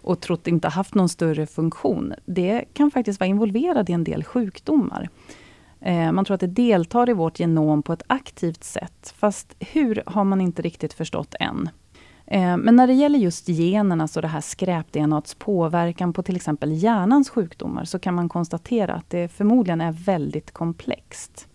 och 0.02 0.20
trott 0.20 0.46
inte 0.46 0.68
haft 0.68 0.94
någon 0.94 1.08
större 1.08 1.46
funktion, 1.46 2.14
det 2.24 2.64
kan 2.72 2.90
faktiskt 2.90 3.20
vara 3.20 3.28
involverad 3.28 3.90
i 3.90 3.92
en 3.92 4.04
del 4.04 4.24
sjukdomar. 4.24 5.08
Eh, 5.80 6.12
man 6.12 6.24
tror 6.24 6.34
att 6.34 6.40
det 6.40 6.46
deltar 6.46 7.10
i 7.10 7.12
vårt 7.12 7.40
genom 7.40 7.82
på 7.82 7.92
ett 7.92 8.02
aktivt 8.06 8.64
sätt, 8.64 9.14
fast 9.16 9.56
hur 9.60 10.02
har 10.06 10.24
man 10.24 10.40
inte 10.40 10.62
riktigt 10.62 10.92
förstått 10.92 11.34
än. 11.40 11.70
Eh, 12.26 12.56
men 12.56 12.76
när 12.76 12.86
det 12.86 12.92
gäller 12.92 13.18
just 13.18 13.48
generna, 13.48 14.08
så 14.08 14.20
det 14.20 14.28
här 14.28 14.40
skräp-DNAts 14.40 15.34
påverkan 15.38 16.12
på 16.12 16.22
till 16.22 16.36
exempel 16.36 16.72
hjärnans 16.72 17.30
sjukdomar, 17.30 17.84
så 17.84 17.98
kan 17.98 18.14
man 18.14 18.28
konstatera 18.28 18.94
att 18.94 19.10
det 19.10 19.28
förmodligen 19.28 19.80
är 19.80 19.92
väldigt 19.92 20.52
komplext. 20.52 21.48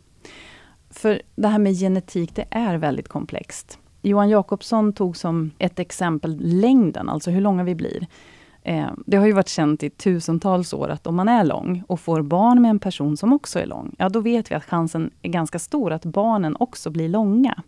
För 0.90 1.22
det 1.36 1.48
här 1.48 1.60
med 1.60 1.74
genetik, 1.74 2.36
det 2.36 2.46
är 2.52 2.78
väldigt 2.78 3.08
komplext. 3.08 3.80
Johan 4.02 4.30
Jakobsson 4.30 4.94
tog 4.94 5.18
som 5.18 5.52
ett 5.58 5.80
exempel 5.80 6.38
längden, 6.42 7.10
alltså 7.10 7.32
hur 7.32 7.42
långa 7.42 7.64
vi 7.64 7.76
blir. 7.76 8.08
Eh, 8.68 8.90
det 9.06 9.18
har 9.18 9.26
ju 9.26 9.32
varit 9.32 9.48
känt 9.48 9.84
i 9.84 9.90
tusentals 9.90 10.74
år 10.74 10.90
att 10.90 11.08
om 11.08 11.16
man 11.16 11.28
är 11.28 11.44
lång 11.44 11.84
och 11.88 12.00
får 12.00 12.22
barn 12.22 12.62
med 12.62 12.70
en 12.70 12.80
person 12.80 13.18
som 13.18 13.34
också 13.34 13.60
är 13.60 13.66
lång, 13.66 13.96
ja 13.98 14.10
då 14.10 14.20
vet 14.20 14.52
vi 14.52 14.56
att 14.56 14.64
chansen 14.64 15.12
är 15.22 15.30
ganska 15.30 15.60
stor 15.60 15.92
att 15.92 16.06
barnen 16.06 16.56
också 16.60 16.90
blir 16.90 17.10
långa. 17.10 17.64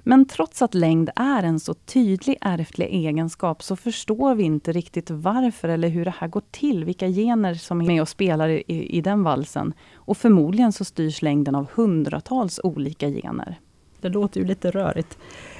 Men 0.00 0.24
trots 0.24 0.62
att 0.62 0.74
längd 0.74 1.10
är 1.16 1.42
en 1.42 1.60
så 1.60 1.74
tydlig 1.74 2.36
ärftlig 2.40 2.86
egenskap 2.86 3.62
så 3.62 3.76
förstår 3.76 4.34
vi 4.34 4.42
inte 4.42 4.72
riktigt 4.72 5.10
varför 5.10 5.68
eller 5.68 5.88
hur 5.88 6.04
det 6.04 6.14
här 6.18 6.28
går 6.28 6.42
till, 6.50 6.84
vilka 6.84 7.08
gener 7.08 7.54
som 7.54 7.80
är 7.80 7.86
med 7.86 8.02
och 8.02 8.08
spelar 8.08 8.48
i, 8.48 8.62
i 8.96 9.00
den 9.00 9.22
valsen. 9.22 9.72
Och 9.94 10.16
förmodligen 10.16 10.72
så 10.72 10.84
styrs 10.84 11.22
längden 11.22 11.54
av 11.54 11.66
hundratals 11.74 12.60
olika 12.64 13.08
gener. 13.08 13.60
Det 14.00 14.08
låter 14.08 14.40
ju 14.40 14.46
lite 14.46 14.70
rörigt. 14.70 15.18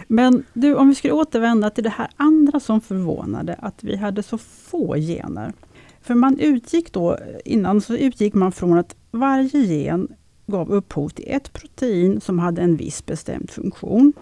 Men 0.09 0.45
du, 0.53 0.75
om 0.75 0.89
vi 0.89 0.95
skulle 0.95 1.13
återvända 1.13 1.71
till 1.71 1.85
det 1.85 1.91
här 1.91 2.09
andra 2.17 2.61
som 2.61 2.81
förvånade, 2.81 3.55
att 3.55 3.85
vi 3.85 3.97
hade 3.97 4.23
så 4.23 4.39
få 4.39 4.95
gener. 4.97 5.53
För 6.01 6.15
man 6.15 6.39
utgick 6.39 6.93
då, 6.93 7.19
innan 7.45 7.81
så 7.81 7.97
utgick 7.97 8.35
man 8.35 8.53
från 8.53 8.79
att 8.79 8.97
varje 9.11 9.61
gen 9.61 10.09
gav 10.47 10.73
upphov 10.73 11.09
till 11.09 11.25
ett 11.29 11.53
protein 11.53 12.21
som 12.21 12.39
hade 12.39 12.63
en 12.63 12.77
viss 12.77 13.07
bestämd 13.07 13.51
funktion. 13.51 14.13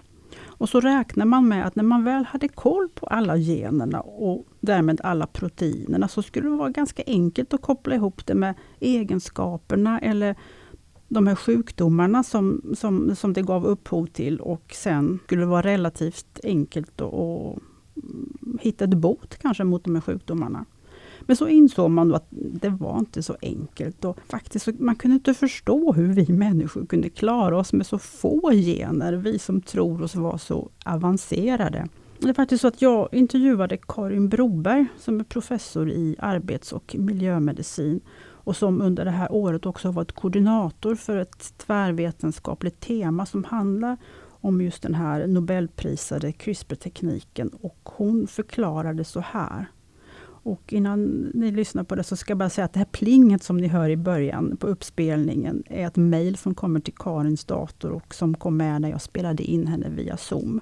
Och 0.45 0.69
så 0.69 0.79
räknar 0.79 1.25
man 1.25 1.47
med 1.47 1.67
att 1.67 1.75
när 1.75 1.83
man 1.83 2.03
väl 2.03 2.25
hade 2.25 2.47
koll 2.47 2.89
på 2.95 3.05
alla 3.05 3.37
generna 3.37 4.01
och 4.01 4.47
därmed 4.59 5.01
alla 5.03 5.27
proteinerna 5.27 6.07
så 6.07 6.21
skulle 6.21 6.49
det 6.49 6.55
vara 6.55 6.69
ganska 6.69 7.03
enkelt 7.07 7.53
att 7.53 7.61
koppla 7.61 7.95
ihop 7.95 8.25
det 8.25 8.35
med 8.35 8.55
egenskaperna 8.79 9.99
eller 9.99 10.35
de 11.13 11.27
här 11.27 11.35
sjukdomarna 11.35 12.23
som, 12.23 12.61
som, 12.73 13.15
som 13.15 13.33
det 13.33 13.41
gav 13.41 13.65
upphov 13.65 14.05
till 14.05 14.39
och 14.39 14.73
sen 14.73 15.19
skulle 15.25 15.41
det 15.41 15.47
vara 15.47 15.61
relativt 15.61 16.39
enkelt 16.43 17.01
att 17.01 17.59
hitta 18.59 18.83
ett 18.83 18.93
bot 18.93 19.37
kanske 19.37 19.63
mot 19.63 19.83
de 19.83 19.95
här 19.95 20.01
sjukdomarna. 20.01 20.65
Men 21.21 21.35
så 21.35 21.47
insåg 21.47 21.91
man 21.91 22.09
då 22.09 22.15
att 22.15 22.27
det 22.31 22.69
var 22.69 22.99
inte 22.99 23.23
så 23.23 23.35
enkelt. 23.41 24.05
Och 24.05 24.17
faktiskt, 24.27 24.67
man 24.79 24.95
kunde 24.95 25.15
inte 25.15 25.33
förstå 25.33 25.93
hur 25.93 26.13
vi 26.13 26.33
människor 26.33 26.85
kunde 26.85 27.09
klara 27.09 27.57
oss 27.57 27.73
med 27.73 27.85
så 27.85 27.99
få 27.99 28.51
gener, 28.51 29.13
vi 29.13 29.39
som 29.39 29.61
tror 29.61 30.01
oss 30.01 30.15
vara 30.15 30.37
så 30.37 30.69
avancerade. 30.85 31.87
Det 32.19 32.29
är 32.29 32.33
faktiskt 32.33 32.61
så 32.61 32.67
att 32.67 32.81
jag 32.81 33.09
intervjuade 33.11 33.77
Karin 33.77 34.29
Broberg 34.29 34.85
som 34.99 35.19
är 35.19 35.23
professor 35.23 35.89
i 35.89 36.15
arbets 36.19 36.73
och 36.73 36.95
miljömedicin 36.99 38.01
och 38.43 38.55
som 38.55 38.81
under 38.81 39.05
det 39.05 39.11
här 39.11 39.31
året 39.31 39.65
också 39.65 39.87
har 39.87 39.93
varit 39.93 40.11
koordinator 40.11 40.95
för 40.95 41.17
ett 41.17 41.57
tvärvetenskapligt 41.57 42.79
tema 42.79 43.25
som 43.25 43.43
handlar 43.43 43.97
om 44.41 44.61
just 44.61 44.83
den 44.83 44.93
här 44.93 45.27
nobelprisade 45.27 46.31
CRISPR-tekniken. 46.31 47.49
Och 47.61 47.79
hon 47.83 48.27
förklarade 48.27 49.03
så 49.03 49.19
här. 49.19 49.65
Och 50.43 50.73
innan 50.73 51.03
ni 51.33 51.51
lyssnar 51.51 51.83
på 51.83 51.95
det 51.95 52.03
så 52.03 52.15
ska 52.15 52.31
jag 52.31 52.37
bara 52.37 52.49
säga 52.49 52.65
att 52.65 52.73
det 52.73 52.79
här 52.79 52.85
plinget 52.85 53.43
som 53.43 53.57
ni 53.57 53.67
hör 53.67 53.89
i 53.89 53.97
början 53.97 54.57
på 54.57 54.67
uppspelningen 54.67 55.63
är 55.65 55.87
ett 55.87 55.95
mejl 55.95 56.37
som 56.37 56.55
kommer 56.55 56.79
till 56.79 56.93
Karins 56.93 57.45
dator 57.45 57.91
och 57.91 58.15
som 58.15 58.37
kom 58.37 58.57
med 58.57 58.81
när 58.81 58.89
jag 58.89 59.01
spelade 59.01 59.43
in 59.43 59.67
henne 59.67 59.89
via 59.89 60.17
Zoom. 60.17 60.61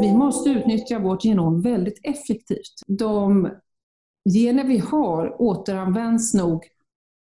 Vi 0.00 0.12
måste 0.12 0.50
utnyttja 0.50 0.98
vårt 0.98 1.24
genom 1.24 1.60
väldigt 1.60 2.00
effektivt. 2.02 2.82
De 2.86 3.48
gener 4.34 4.64
vi 4.64 4.78
har 4.78 5.42
återanvänds 5.42 6.34
nog 6.34 6.64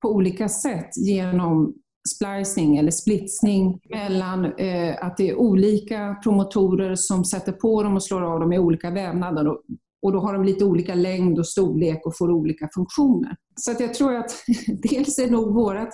på 0.02 0.08
olika 0.08 0.48
sätt 0.48 0.96
genom 0.96 1.74
splicing 2.08 2.76
eller 2.76 2.90
splitsning 2.90 3.80
mellan 3.90 4.44
eh, 4.44 5.04
att 5.04 5.16
det 5.16 5.28
är 5.28 5.34
olika 5.34 6.16
promotorer 6.22 6.94
som 6.94 7.24
sätter 7.24 7.52
på 7.52 7.82
dem 7.82 7.94
och 7.94 8.02
slår 8.02 8.22
av 8.22 8.40
dem 8.40 8.52
i 8.52 8.58
olika 8.58 8.90
vävnader. 8.90 9.48
Och, 9.48 9.62
och 10.02 10.12
då 10.12 10.20
har 10.20 10.32
de 10.32 10.44
lite 10.44 10.64
olika 10.64 10.94
längd 10.94 11.38
och 11.38 11.48
storlek 11.48 12.06
och 12.06 12.16
får 12.18 12.30
olika 12.30 12.68
funktioner. 12.74 13.36
Så 13.60 13.70
att 13.70 13.80
jag 13.80 13.94
tror 13.94 14.14
att 14.16 14.30
dels 14.82 15.18
är 15.18 15.30
nog 15.30 15.54
vårt 15.54 15.88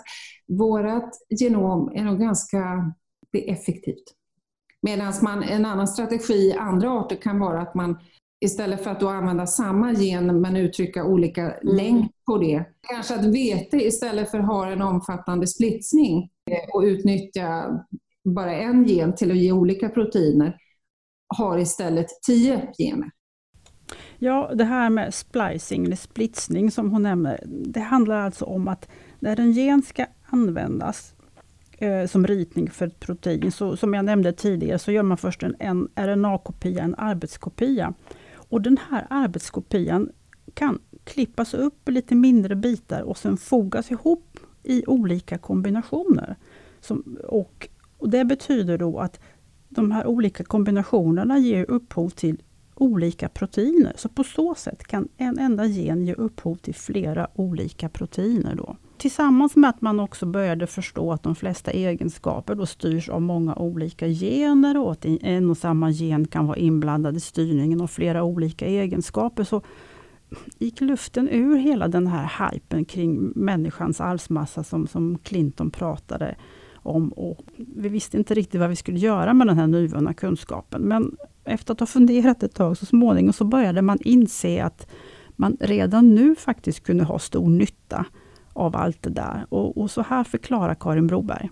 vårat 0.49 1.11
genom 1.29 1.93
är 1.95 2.05
nog 2.05 2.21
ganska 2.21 2.93
effektivt. 3.33 4.05
Medan 4.83 5.13
man, 5.23 5.43
en 5.43 5.67
annan 5.67 5.89
strategi 5.89 6.35
i 6.35 6.53
andra 6.53 6.91
arter 6.91 7.17
kan 7.17 7.39
vara 7.39 7.63
att 7.63 7.75
man 7.75 7.99
istället 8.41 8.85
för 8.85 8.91
att 8.91 9.01
då 9.01 9.09
använda 9.09 9.47
samma 9.47 9.93
gen 9.93 10.41
men 10.41 10.57
uttrycka 10.57 11.05
olika 11.05 11.43
mm. 11.43 11.77
längd 11.77 12.09
på 12.27 12.39
det. 12.39 12.65
Kanske 12.93 13.15
att 13.15 13.25
vete 13.25 13.77
istället 13.77 14.31
för 14.31 14.39
att 14.39 14.47
ha 14.47 14.71
en 14.71 14.83
omfattande 14.83 15.47
splitsning 15.47 16.31
eh, 16.51 16.75
och 16.75 16.83
utnyttja 16.83 17.81
bara 18.25 18.55
en 18.55 18.85
gen 18.85 19.15
till 19.15 19.31
att 19.31 19.37
ge 19.37 19.53
olika 19.53 19.89
proteiner 19.89 20.57
har 21.37 21.59
istället 21.59 22.07
tio 22.27 22.73
gener. 22.79 23.11
Ja, 24.19 24.51
det 24.55 24.65
här 24.65 24.91
med 24.91 25.15
splicing 25.15 25.85
eller 25.85 25.97
splitsning 25.97 26.71
som 26.71 26.91
hon 26.91 27.03
nämner, 27.03 27.43
det 27.47 27.81
handlar 27.81 28.21
alltså 28.21 28.45
om 28.45 28.69
att 28.69 28.89
när 29.19 29.41
en 29.41 29.53
gen 29.53 29.83
ska 29.83 30.07
användas 30.27 31.15
eh, 31.79 32.07
som 32.07 32.27
ritning 32.27 32.71
för 32.71 32.87
ett 32.87 33.01
protein, 33.01 33.53
så 33.53 33.77
som 33.77 33.95
jag 33.95 34.05
nämnde 34.05 34.33
tidigare, 34.33 34.79
så 34.79 34.93
gör 34.93 35.03
man 35.03 35.17
först 35.17 35.43
en, 35.43 35.57
en 35.59 35.89
RNA-kopia, 35.95 36.83
en 36.83 36.95
arbetskopia. 36.95 37.95
Och 38.51 38.63
den 38.63 38.79
här 38.91 39.07
arbetskopian 39.11 40.11
kan 40.55 40.79
klippas 41.05 41.55
upp 41.55 41.89
i 41.89 41.93
lite 41.93 42.15
mindre 42.15 42.57
bitar 42.57 43.03
och 43.03 43.19
sen 43.19 43.37
fogas 43.37 43.91
ihop 43.91 44.39
i 44.63 44.85
olika 44.87 45.39
kombinationer. 45.39 46.37
Som, 46.81 47.19
och, 47.25 47.69
och 47.99 48.11
Det 48.11 48.25
betyder 48.25 48.79
då 48.79 48.99
att 48.99 49.21
de 49.69 49.91
här 49.91 50.07
olika 50.07 50.45
kombinationerna 50.45 51.39
ger 51.39 51.71
upphov 51.71 52.11
till 52.11 52.43
olika 52.75 53.29
proteiner. 53.29 53.93
Så 53.97 54.09
på 54.09 54.25
så 54.25 54.55
sätt 54.55 54.85
kan 54.85 55.09
en 55.17 55.39
enda 55.39 55.65
gen 55.65 56.07
ge 56.07 56.15
upphov 56.15 56.57
till 56.57 56.75
flera 56.75 57.29
olika 57.35 57.89
proteiner. 57.89 58.55
Då. 58.55 58.77
Tillsammans 59.01 59.57
med 59.57 59.71
att 59.71 59.81
man 59.81 60.01
också 60.01 60.27
började 60.27 60.67
förstå 60.67 61.13
att 61.13 61.23
de 61.23 61.35
flesta 61.35 61.71
egenskaper 61.71 62.55
då 62.55 62.67
styrs 62.67 63.09
av 63.09 63.23
många 63.23 63.55
olika 63.55 64.09
gener 64.09 64.79
och 64.79 64.93
att 64.93 65.05
en 65.05 65.51
och 65.51 65.57
samma 65.57 65.91
gen 65.91 66.27
kan 66.27 66.47
vara 66.47 66.57
inblandad 66.57 67.17
i 67.17 67.21
styrningen 67.21 67.81
av 67.81 67.87
flera 67.87 68.23
olika 68.23 68.67
egenskaper, 68.67 69.45
så 69.45 69.63
gick 70.59 70.81
luften 70.81 71.29
ur 71.29 71.57
hela 71.57 71.89
den 71.89 72.07
här 72.07 72.51
hypen 72.53 72.85
kring 72.85 73.33
människans 73.35 74.01
arvsmassa 74.01 74.65
som, 74.65 74.87
som 74.87 75.19
Clinton 75.19 75.71
pratade 75.71 76.37
om. 76.75 77.09
Och 77.09 77.45
vi 77.57 77.89
visste 77.89 78.17
inte 78.17 78.35
riktigt 78.35 78.61
vad 78.61 78.71
vi 78.71 78.77
skulle 78.77 78.99
göra 78.99 79.35
med 79.35 79.47
den 79.47 79.59
här 79.59 79.67
nyvunna 79.67 80.15
kunskapen. 80.15 80.83
Men 80.83 81.17
efter 81.45 81.73
att 81.73 81.81
ha 81.81 81.87
funderat 81.87 82.43
ett 82.43 82.55
tag 82.55 82.77
så 82.77 82.87
småningom 82.87 83.33
så 83.33 83.45
började 83.45 83.83
man 83.83 83.99
inse 84.01 84.65
att 84.65 84.91
man 85.37 85.57
redan 85.61 86.15
nu 86.15 86.35
faktiskt 86.35 86.85
kunde 86.85 87.05
ha 87.05 87.19
stor 87.19 87.51
nytta 87.51 88.07
av 88.53 88.77
allt 88.77 89.03
det 89.03 89.11
där. 89.11 89.47
Och, 89.49 89.79
och 89.79 89.91
så 89.91 90.03
här 90.03 90.25
förklarar 90.25 90.75
Karin 90.75 91.07
Broberg. 91.07 91.51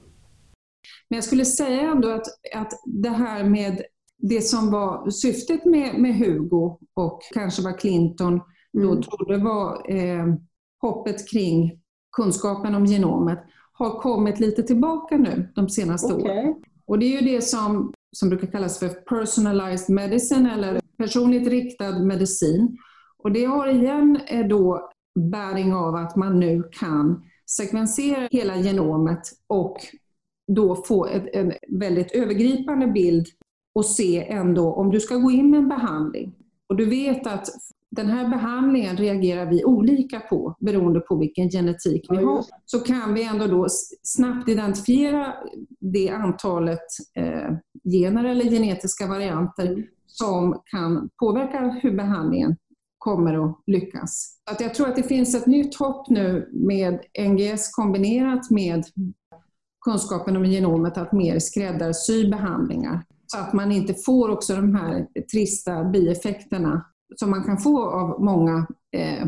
Men 1.11 1.17
jag 1.17 1.25
skulle 1.25 1.45
säga 1.45 1.81
ändå 1.81 2.11
att, 2.11 2.27
att 2.55 2.73
det 2.87 3.11
här 3.11 3.45
med 3.45 3.83
det 4.19 4.41
som 4.41 4.71
var 4.71 5.11
syftet 5.11 5.65
med, 5.65 5.95
med 5.95 6.15
Hugo 6.15 6.79
och 6.95 7.21
kanske 7.35 7.63
vad 7.63 7.81
Clinton 7.81 8.41
då 8.73 8.91
mm. 8.93 9.03
trodde 9.03 9.37
var 9.37 9.91
eh, 9.97 10.27
hoppet 10.81 11.31
kring 11.31 11.81
kunskapen 12.17 12.75
om 12.75 12.87
genomet 12.87 13.39
har 13.73 14.01
kommit 14.01 14.41
lite 14.41 14.63
tillbaka 14.63 15.17
nu 15.17 15.49
de 15.55 15.69
senaste 15.69 16.15
okay. 16.15 16.31
åren. 16.31 16.55
Och 16.87 16.99
det 16.99 17.07
är 17.07 17.21
ju 17.23 17.35
det 17.35 17.43
som, 17.43 17.93
som 18.13 18.29
brukar 18.29 18.47
kallas 18.47 18.79
för 18.79 18.89
personalized 18.89 19.95
medicine 19.95 20.53
eller 20.53 20.81
personligt 20.99 21.49
riktad 21.49 21.99
medicin. 21.99 22.79
Och 23.19 23.33
det 23.33 23.45
har 23.45 23.69
igen 23.69 24.21
eh, 24.27 24.47
då 24.47 24.91
bäring 25.19 25.75
av 25.75 25.95
att 25.95 26.17
man 26.17 26.41
nu 26.41 26.63
kan 26.73 27.23
sekvensera 27.51 28.29
hela 28.31 28.57
genomet 28.57 29.21
och 29.47 29.77
då 30.53 30.77
få 30.77 31.07
ett, 31.07 31.27
en 31.33 31.53
väldigt 31.69 32.13
övergripande 32.13 32.87
bild 32.87 33.27
och 33.75 33.87
se 33.87 34.29
ändå 34.29 34.73
om 34.73 34.91
du 34.91 35.01
ska 35.01 35.17
gå 35.17 35.31
in 35.31 35.51
med 35.51 35.59
en 35.59 35.69
behandling 35.69 36.35
och 36.69 36.77
du 36.77 36.85
vet 36.85 37.27
att 37.27 37.49
den 37.91 38.07
här 38.07 38.29
behandlingen 38.29 38.97
reagerar 38.97 39.47
vi 39.47 39.65
olika 39.65 40.21
på 40.21 40.57
beroende 40.61 41.01
på 41.01 41.17
vilken 41.17 41.51
genetik 41.51 42.07
vi 42.11 42.17
har. 42.17 42.45
Så 42.65 42.81
kan 42.81 43.15
vi 43.15 43.25
ändå 43.25 43.47
då 43.47 43.67
snabbt 44.03 44.49
identifiera 44.49 45.35
det 45.81 46.09
antalet 46.11 46.87
eh, 47.15 47.53
gener 47.93 48.25
eller 48.25 48.45
genetiska 48.45 49.07
varianter 49.07 49.67
mm. 49.67 49.85
som 50.07 50.63
kan 50.65 51.09
påverka 51.19 51.81
hur 51.83 51.97
behandlingen 51.97 52.57
kommer 52.99 53.45
att 53.45 53.63
lyckas. 53.67 54.39
Att 54.51 54.61
jag 54.61 54.75
tror 54.75 54.89
att 54.89 54.97
det 54.97 55.03
finns 55.03 55.35
ett 55.35 55.47
nytt 55.47 55.77
hopp 55.77 56.09
nu 56.09 56.51
med 56.53 57.01
NGS 57.29 57.71
kombinerat 57.71 58.51
med 58.51 58.85
kunskapen 59.85 60.37
om 60.37 60.45
genomet 60.45 60.99
att 60.99 61.13
mer 61.13 61.39
skräddarsy 61.39 62.31
behandlingar. 62.31 63.05
Så 63.27 63.39
att 63.39 63.53
man 63.53 63.73
inte 63.73 63.95
får 63.95 64.29
också 64.29 64.57
de 64.57 64.75
här 64.75 65.07
trista 65.33 65.85
bieffekterna 65.85 66.85
som 67.17 67.31
man 67.31 67.45
kan 67.45 67.59
få 67.59 67.91
av 67.91 68.25
många 68.25 68.67
eh, 68.97 69.27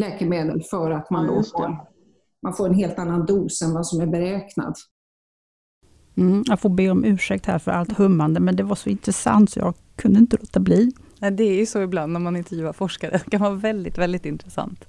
läkemedel 0.00 0.62
för 0.70 0.90
att 0.90 1.10
man 1.10 1.26
då 1.26 1.42
får, 1.42 1.76
man 2.42 2.54
får 2.54 2.66
en 2.66 2.74
helt 2.74 2.98
annan 2.98 3.26
dos 3.26 3.62
än 3.62 3.74
vad 3.74 3.86
som 3.86 4.00
är 4.00 4.06
beräknad. 4.06 4.74
Mm, 6.16 6.42
jag 6.46 6.60
får 6.60 6.68
be 6.68 6.90
om 6.90 7.04
ursäkt 7.04 7.46
här 7.46 7.58
för 7.58 7.70
allt 7.70 7.92
hummande, 7.92 8.40
men 8.40 8.56
det 8.56 8.62
var 8.62 8.76
så 8.76 8.90
intressant 8.90 9.50
så 9.50 9.58
jag 9.58 9.74
kunde 9.96 10.18
inte 10.18 10.36
låta 10.40 10.60
bli. 10.60 10.92
Det 11.20 11.44
är 11.44 11.56
ju 11.56 11.66
så 11.66 11.82
ibland 11.82 12.12
när 12.12 12.20
man 12.20 12.36
intervjuar 12.36 12.72
forskare. 12.72 13.20
Det 13.24 13.30
kan 13.30 13.40
vara 13.40 13.54
väldigt, 13.54 13.98
väldigt 13.98 14.26
intressant. 14.26 14.88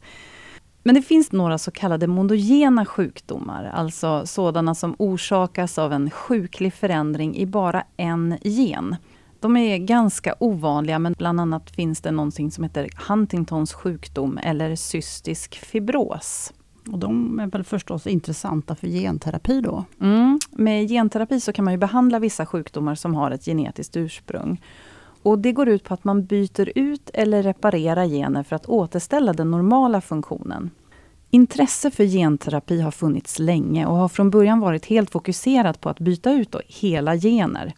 Men 0.83 0.95
det 0.95 1.01
finns 1.01 1.31
några 1.31 1.57
så 1.57 1.71
kallade 1.71 2.07
mondogena 2.07 2.85
sjukdomar, 2.85 3.71
alltså 3.73 4.25
sådana 4.25 4.75
som 4.75 4.95
orsakas 4.99 5.77
av 5.77 5.93
en 5.93 6.09
sjuklig 6.09 6.73
förändring 6.73 7.37
i 7.37 7.45
bara 7.45 7.83
en 7.97 8.37
gen. 8.41 8.95
De 9.39 9.57
är 9.57 9.77
ganska 9.77 10.35
ovanliga, 10.39 10.99
men 10.99 11.15
bland 11.17 11.39
annat 11.39 11.71
finns 11.71 12.01
det 12.01 12.11
någonting 12.11 12.51
som 12.51 12.63
heter 12.63 12.89
Huntingtons 13.07 13.73
sjukdom 13.73 14.37
eller 14.37 14.75
cystisk 14.75 15.55
fibros. 15.55 16.53
Och 16.91 16.99
de 16.99 17.39
är 17.39 17.47
väl 17.47 17.63
förstås 17.63 18.07
intressanta 18.07 18.75
för 18.75 18.87
genterapi 18.87 19.61
då? 19.61 19.85
Mm. 20.01 20.39
Med 20.51 20.89
genterapi 20.89 21.39
så 21.39 21.53
kan 21.53 21.65
man 21.65 21.73
ju 21.73 21.77
behandla 21.77 22.19
vissa 22.19 22.45
sjukdomar 22.45 22.95
som 22.95 23.15
har 23.15 23.31
ett 23.31 23.45
genetiskt 23.45 23.97
ursprung. 23.97 24.61
Och 25.23 25.39
Det 25.39 25.51
går 25.51 25.69
ut 25.69 25.83
på 25.83 25.93
att 25.93 26.03
man 26.03 26.25
byter 26.25 26.71
ut 26.75 27.09
eller 27.13 27.43
reparerar 27.43 28.05
gener 28.05 28.43
för 28.43 28.55
att 28.55 28.65
återställa 28.65 29.33
den 29.33 29.51
normala 29.51 30.01
funktionen. 30.01 30.69
Intresse 31.29 31.91
för 31.91 32.05
genterapi 32.05 32.81
har 32.81 32.91
funnits 32.91 33.39
länge 33.39 33.85
och 33.85 33.95
har 33.95 34.09
från 34.09 34.29
början 34.29 34.59
varit 34.59 34.85
helt 34.85 35.11
fokuserat 35.11 35.81
på 35.81 35.89
att 35.89 35.99
byta 35.99 36.31
ut 36.31 36.55
hela 36.67 37.15
gener. 37.15 37.73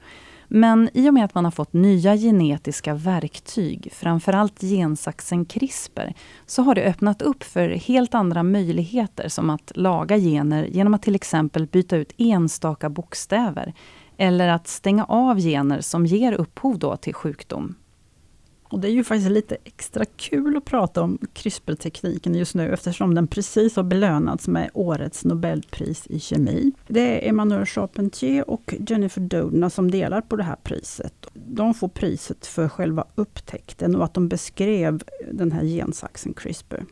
Men 0.48 0.90
i 0.94 1.10
och 1.10 1.14
med 1.14 1.26
att 1.26 1.36
man 1.36 1.46
har 1.46 1.52
fått 1.52 1.74
nya 1.74 2.16
genetiska 2.16 2.94
verktyg, 2.94 3.90
framförallt 3.94 4.62
gensaxen 4.62 5.46
CRISPR, 5.46 6.14
så 6.46 6.62
har 6.62 6.76
det 6.76 6.84
öppnat 6.84 7.22
upp 7.22 7.44
för 7.44 7.70
helt 7.70 8.16
andra 8.16 8.44
möjligheter 8.44 9.30
som 9.30 9.50
att 9.50 9.72
laga 9.76 10.18
gener 10.18 10.66
genom 10.66 10.94
att 10.94 11.02
till 11.02 11.16
exempel 11.16 11.68
byta 11.68 11.98
ut 11.98 12.14
enstaka 12.18 12.90
bokstäver 12.90 13.74
eller 14.18 14.48
att 14.48 14.68
stänga 14.68 15.06
av 15.06 15.40
gener 15.40 15.82
som 15.82 16.06
ger 16.06 16.34
upphov 16.34 16.80
då 16.80 16.98
till 16.98 17.14
sjukdom. 17.14 17.76
Och 18.74 18.80
det 18.80 18.88
är 18.88 18.92
ju 18.92 19.04
faktiskt 19.04 19.30
lite 19.30 19.58
extra 19.64 20.06
kul 20.06 20.58
att 20.58 20.66
prata 20.66 21.02
om 21.02 21.18
CRISPR-tekniken 21.34 22.36
just 22.36 22.56
nu 22.56 22.74
eftersom 22.74 23.16
den 23.16 23.28
precis 23.28 23.76
har 23.76 23.84
belönats 23.84 24.48
med 24.48 24.70
årets 24.74 25.26
Nobelpris 25.26 26.08
i 26.08 26.20
kemi. 26.20 26.72
Det 26.88 27.26
är 27.26 27.30
Emmanuel 27.30 27.66
Charpentier 27.66 28.50
och 28.50 28.76
Jennifer 28.88 29.22
Doudna 29.22 29.70
som 29.70 29.92
delar 29.92 30.22
på 30.22 30.36
det 30.36 30.44
här 30.44 30.56
priset. 30.64 31.28
De 31.34 31.74
får 31.74 31.88
priset 31.88 32.46
för 32.46 32.70
själva 32.70 33.06
upptäckten 33.16 33.96
och 33.96 34.04
att 34.04 34.14
de 34.14 34.28
beskrev 34.28 35.04
den 35.32 35.52
här 35.52 35.64
gensaxen 35.64 36.34
CRISPR. 36.34 36.84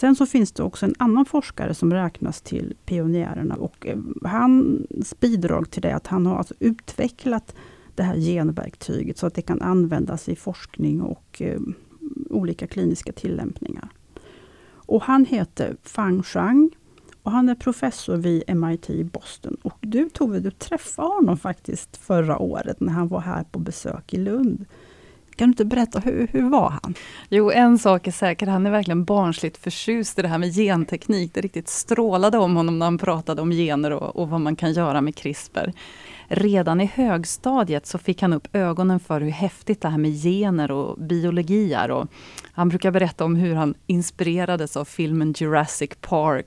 Sen 0.00 0.16
så 0.16 0.26
finns 0.26 0.52
det 0.52 0.62
också 0.62 0.86
en 0.86 0.94
annan 0.98 1.24
forskare 1.24 1.74
som 1.74 1.92
räknas 1.92 2.40
till 2.40 2.74
pionjärerna 2.84 3.54
och 3.54 3.86
eh, 3.86 3.98
hans 4.22 5.20
bidrag 5.20 5.70
till 5.70 5.82
det 5.82 5.90
är 5.90 5.94
att 5.94 6.06
han 6.06 6.26
har 6.26 6.36
alltså 6.36 6.54
utvecklat 6.58 7.54
det 7.94 8.02
här 8.02 8.16
genverktyget 8.16 9.18
så 9.18 9.26
att 9.26 9.34
det 9.34 9.42
kan 9.42 9.62
användas 9.62 10.28
i 10.28 10.36
forskning 10.36 11.02
och 11.02 11.42
eh, 11.42 11.60
olika 12.30 12.66
kliniska 12.66 13.12
tillämpningar. 13.12 13.88
Och 14.68 15.02
han 15.02 15.24
heter 15.24 15.76
Fang 15.82 16.22
Shang 16.22 16.70
och 17.22 17.30
han 17.30 17.48
är 17.48 17.54
professor 17.54 18.16
vid 18.16 18.56
MIT 18.56 18.90
i 18.90 19.04
Boston. 19.04 19.56
Och 19.62 19.78
du 19.80 20.08
Tove, 20.08 20.40
du 20.40 20.50
träffade 20.50 21.08
honom 21.08 21.36
faktiskt 21.36 21.96
förra 21.96 22.38
året 22.38 22.80
när 22.80 22.92
han 22.92 23.08
var 23.08 23.20
här 23.20 23.44
på 23.44 23.58
besök 23.58 24.14
i 24.14 24.16
Lund. 24.16 24.66
Kan 25.40 25.48
du 25.48 25.52
inte 25.52 25.64
berätta, 25.64 26.00
hur, 26.00 26.26
hur 26.32 26.50
var 26.50 26.70
han? 26.70 26.94
Jo, 27.28 27.50
en 27.50 27.78
sak 27.78 28.06
är 28.06 28.12
säker, 28.12 28.46
han 28.46 28.66
är 28.66 28.70
verkligen 28.70 29.04
barnsligt 29.04 29.56
förtjust 29.56 30.18
i 30.18 30.22
det 30.22 30.28
här 30.28 30.38
med 30.38 30.54
genteknik. 30.54 31.34
Det 31.34 31.40
riktigt 31.40 31.68
strålade 31.68 32.38
om 32.38 32.56
honom 32.56 32.78
när 32.78 32.86
han 32.86 32.98
pratade 32.98 33.42
om 33.42 33.50
gener 33.50 33.90
och, 33.90 34.16
och 34.16 34.28
vad 34.28 34.40
man 34.40 34.56
kan 34.56 34.72
göra 34.72 35.00
med 35.00 35.16
CRISPR 35.16 35.72
redan 36.28 36.80
i 36.80 36.86
högstadiet 36.94 37.86
så 37.86 37.98
fick 37.98 38.22
han 38.22 38.32
upp 38.32 38.48
ögonen 38.52 39.00
för 39.00 39.20
hur 39.20 39.30
häftigt 39.30 39.80
det 39.80 39.88
här 39.88 39.98
med 39.98 40.22
gener 40.22 40.70
och 40.70 40.98
biologi 40.98 41.72
är. 41.72 41.90
Och 41.90 42.06
han 42.52 42.68
brukar 42.68 42.90
berätta 42.90 43.24
om 43.24 43.36
hur 43.36 43.54
han 43.54 43.74
inspirerades 43.86 44.76
av 44.76 44.84
filmen 44.84 45.34
Jurassic 45.36 45.90
Park. 46.00 46.46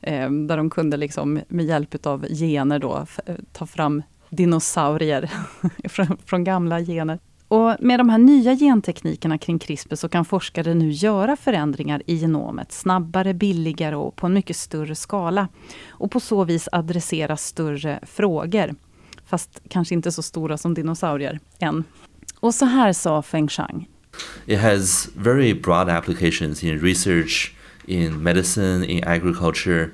Eh, 0.00 0.30
där 0.30 0.56
de 0.56 0.70
kunde 0.70 0.96
liksom 0.96 1.40
med 1.48 1.64
hjälp 1.64 2.06
av 2.06 2.26
gener 2.28 2.78
då 2.78 3.06
eh, 3.26 3.34
ta 3.52 3.66
fram 3.66 4.02
dinosaurier 4.30 5.30
från, 5.88 6.16
från 6.24 6.44
gamla 6.44 6.80
gener. 6.80 7.18
Och 7.54 7.76
med 7.78 8.00
de 8.00 8.08
här 8.08 8.18
nya 8.18 8.56
genteknikerna 8.56 9.38
kring 9.38 9.58
CRISPR 9.58 9.94
så 9.94 10.08
kan 10.08 10.24
forskare 10.24 10.74
nu 10.74 10.90
göra 10.90 11.36
förändringar 11.36 12.02
i 12.06 12.14
genomet 12.14 12.72
snabbare, 12.72 13.34
billigare 13.34 13.96
och 13.96 14.16
på 14.16 14.26
en 14.26 14.34
mycket 14.34 14.56
större 14.56 14.94
skala. 14.94 15.48
Och 15.88 16.10
på 16.10 16.20
så 16.20 16.44
vis 16.44 16.68
adressera 16.72 17.36
större 17.36 18.00
frågor 18.02 18.74
fast 19.26 19.60
kanske 19.68 19.94
inte 19.94 20.12
så 20.12 20.22
stora 20.22 20.58
som 20.58 20.74
dinosaurier 20.74 21.40
än. 21.58 21.84
Och 22.40 22.54
så 22.54 22.64
här 22.64 22.92
sa 22.92 23.22
Feng 23.22 23.48
Shang. 23.48 23.88
It 24.46 24.60
has 24.60 25.08
very 25.16 25.54
broad 25.54 25.88
applications 25.88 26.64
in 26.64 26.78
research, 26.78 27.54
in 27.86 28.22
medicine, 28.22 28.84
in 28.86 29.04
agriculture, 29.04 29.90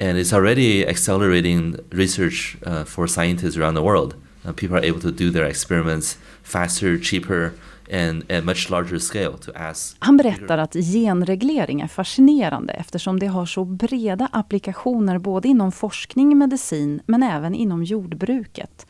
and 0.00 0.18
it's 0.18 0.36
already 0.36 0.86
accelerating 0.86 1.76
research 1.90 2.56
uh, 2.66 2.84
for 2.84 3.06
scientists 3.06 3.56
around 3.56 3.76
the 3.76 3.82
world. 3.82 4.14
Uh, 4.44 4.52
people 4.52 4.76
are 4.76 4.90
able 4.90 5.00
to 5.00 5.10
do 5.10 5.32
their 5.32 5.44
experiments 5.44 6.18
faster, 6.42 6.98
cheaper, 6.98 7.50
and 7.92 8.30
a 8.30 8.40
much 8.42 8.70
larger 8.70 8.98
scale 8.98 9.38
to 9.38 9.52
ask. 9.54 9.96
Han 9.98 10.16
berättar 10.16 10.58
att 10.58 10.72
genreglering 10.72 11.80
är 11.80 11.88
fascinerande 11.88 12.72
eftersom 12.72 13.18
det 13.18 13.26
har 13.26 13.46
så 13.46 13.64
breda 13.64 14.28
applikationer 14.32 15.18
både 15.18 15.48
inom 15.48 15.72
forskning, 15.72 16.38
medicin 16.38 17.00
men 17.06 17.22
även 17.22 17.54
inom 17.54 17.84
jordbruket. 17.84 18.86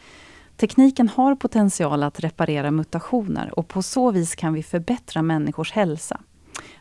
Tekniken 0.57 1.09
har 1.09 1.35
potential 1.35 2.03
att 2.03 2.21
reparera 2.21 2.71
mutationer 2.71 3.59
och 3.59 3.69
på 3.69 3.83
så 3.83 4.11
vis 4.11 4.35
kan 4.35 4.55
vi 4.55 4.63
förbättra 4.63 5.23
människors 5.23 5.73
hälsa. 5.73 6.21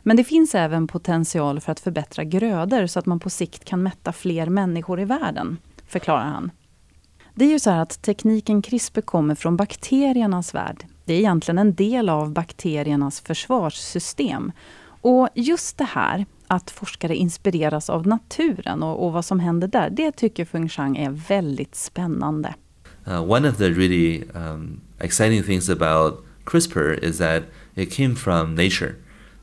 Men 0.02 0.16
det 0.16 0.24
finns 0.24 0.54
även 0.54 0.86
potential 0.86 1.60
för 1.60 1.72
att 1.72 1.80
förbättra 1.80 2.24
grödor 2.24 2.86
så 2.86 2.98
att 2.98 3.06
man 3.06 3.20
på 3.20 3.30
sikt 3.30 3.64
kan 3.64 3.82
mätta 3.82 4.12
fler 4.12 4.46
människor 4.46 5.00
i 5.00 5.04
världen, 5.04 5.56
förklarar 5.86 6.24
han. 6.24 6.50
Det 7.36 7.44
är 7.44 7.48
ju 7.50 7.58
så 7.58 7.70
här 7.70 7.82
att 7.82 8.02
tekniken 8.02 8.62
CRISPR 8.62 9.00
kommer 9.00 9.34
från 9.34 9.56
bakteriernas 9.56 10.54
värld. 10.54 10.84
Det 11.04 11.14
är 11.14 11.18
egentligen 11.18 11.58
en 11.58 11.74
del 11.74 12.08
av 12.08 12.32
bakteriernas 12.32 13.20
försvarssystem. 13.20 14.52
Och 15.00 15.28
just 15.34 15.78
det 15.78 15.84
här 15.84 16.26
att 16.46 16.70
forskare 16.70 17.16
inspireras 17.16 17.90
av 17.90 18.06
naturen 18.06 18.82
och, 18.82 19.06
och 19.06 19.12
vad 19.12 19.24
som 19.24 19.40
händer 19.40 19.68
där, 19.68 19.90
det 19.90 20.12
tycker 20.12 20.44
Feng 20.44 20.68
Shang 20.68 20.96
är 20.96 21.10
väldigt 21.10 21.74
spännande. 21.74 22.54
Uh, 23.06 23.30
one 23.30 23.48
of 23.48 23.56
the 23.56 23.70
really 23.70 24.24
um, 24.34 24.80
exciting 25.00 25.42
things 25.42 25.68
about 25.68 26.24
CRISPR 26.44 27.04
is 27.04 27.18
that 27.18 27.42
it 27.74 27.92
came 27.92 28.16
from 28.16 28.54
nature. 28.54 28.94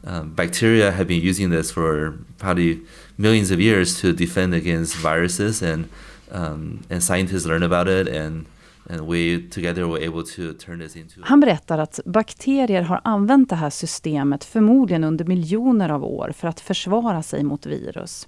Um, 0.04 0.36
bacteria 0.36 0.92
have 0.92 1.06
been 1.06 1.30
using 1.30 1.52
this 1.52 1.72
for 1.72 2.14
probably 2.38 2.80
millions 3.16 3.52
of 3.52 3.60
years 3.60 4.02
to 4.02 4.12
defend 4.14 4.54
against 4.54 4.96
viruses, 4.96 5.62
and 5.62 5.86
um, 6.32 6.80
and 6.90 7.04
scientists 7.04 7.46
learn 7.46 7.64
about 7.64 7.88
it 7.88 8.08
and 8.16 8.46
And 8.90 9.08
we 9.08 9.50
together 9.50 9.84
were 9.84 10.08
able 10.08 10.24
to 10.24 10.54
turn 10.54 10.80
this 10.80 10.96
into... 10.96 11.22
Han 11.24 11.40
berättar 11.40 11.78
att 11.78 12.00
bakterier 12.06 12.82
har 12.82 13.02
använt 13.04 13.50
det 13.50 13.56
här 13.56 13.70
systemet 13.70 14.44
förmodligen 14.44 15.04
under 15.04 15.26
miljoner 15.26 15.90
av 15.90 16.04
år 16.04 16.32
för 16.36 16.48
att 16.48 16.60
försvara 16.60 17.24
sig 17.24 17.44
mot 17.44 17.66
virus. 17.66 18.28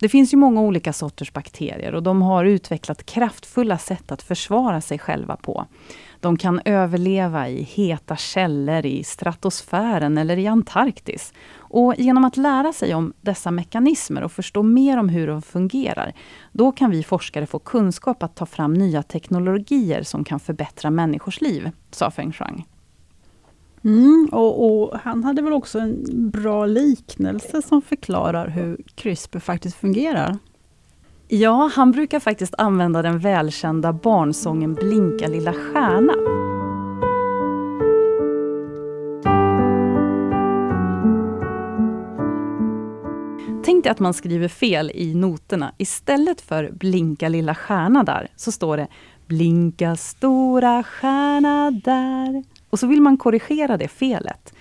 Det 0.00 0.08
finns 0.08 0.32
ju 0.32 0.36
många 0.36 0.60
olika 0.60 0.92
sorters 0.92 1.32
bakterier 1.32 1.94
och 1.94 2.02
de 2.02 2.22
har 2.22 2.44
utvecklat 2.44 3.06
kraftfulla 3.06 3.78
sätt 3.78 4.12
att 4.12 4.22
försvara 4.22 4.80
sig 4.80 4.98
själva 4.98 5.36
på. 5.36 5.66
De 6.20 6.36
kan 6.36 6.60
överleva 6.64 7.48
i 7.48 7.62
heta 7.62 8.16
källor 8.16 8.86
i 8.86 9.04
stratosfären 9.04 10.18
eller 10.18 10.36
i 10.36 10.46
Antarktis. 10.46 11.32
Och 11.70 11.94
genom 11.98 12.24
att 12.24 12.36
lära 12.36 12.72
sig 12.72 12.94
om 12.94 13.12
dessa 13.20 13.50
mekanismer 13.50 14.22
och 14.22 14.32
förstå 14.32 14.62
mer 14.62 14.98
om 14.98 15.08
hur 15.08 15.26
de 15.26 15.42
fungerar, 15.42 16.12
då 16.52 16.72
kan 16.72 16.90
vi 16.90 17.02
forskare 17.02 17.46
få 17.46 17.58
kunskap 17.58 18.22
att 18.22 18.36
ta 18.36 18.46
fram 18.46 18.74
nya 18.74 19.02
teknologier 19.02 20.02
som 20.02 20.24
kan 20.24 20.40
förbättra 20.40 20.90
människors 20.90 21.40
liv, 21.40 21.70
sa 21.90 22.10
Feng 22.10 22.32
Shuang. 22.32 22.66
Mm, 23.84 24.28
och, 24.32 24.82
och, 24.82 24.98
han 25.02 25.24
hade 25.24 25.42
väl 25.42 25.52
också 25.52 25.78
en 25.78 26.30
bra 26.30 26.66
liknelse 26.66 27.62
som 27.62 27.82
förklarar 27.82 28.48
hur 28.48 28.80
CRISPR 28.94 29.38
faktiskt 29.38 29.76
fungerar. 29.76 30.38
Ja, 31.28 31.70
han 31.74 31.92
brukar 31.92 32.20
faktiskt 32.20 32.54
använda 32.58 33.02
den 33.02 33.18
välkända 33.18 33.92
barnsången 33.92 34.74
Blinka 34.74 35.28
lilla 35.28 35.52
stjärna. 35.52 36.37
Tänk 43.78 43.84
dig 43.84 43.90
att 43.90 43.98
man 43.98 44.14
skriver 44.14 44.48
fel 44.48 44.90
i 44.94 45.14
noterna. 45.14 45.72
Istället 45.78 46.40
för 46.40 46.70
Blinka 46.70 47.28
lilla 47.28 47.54
stjärna 47.54 48.04
där, 48.04 48.28
så 48.36 48.52
står 48.52 48.76
det 48.76 48.88
Blinka 49.26 49.96
stora 49.96 50.82
stjärna 50.82 51.70
där. 51.70 52.44
Och 52.70 52.78
så 52.78 52.86
vill 52.86 53.00
man 53.00 53.16
korrigera 53.16 53.76
det 53.76 53.88
felet. 53.88 54.54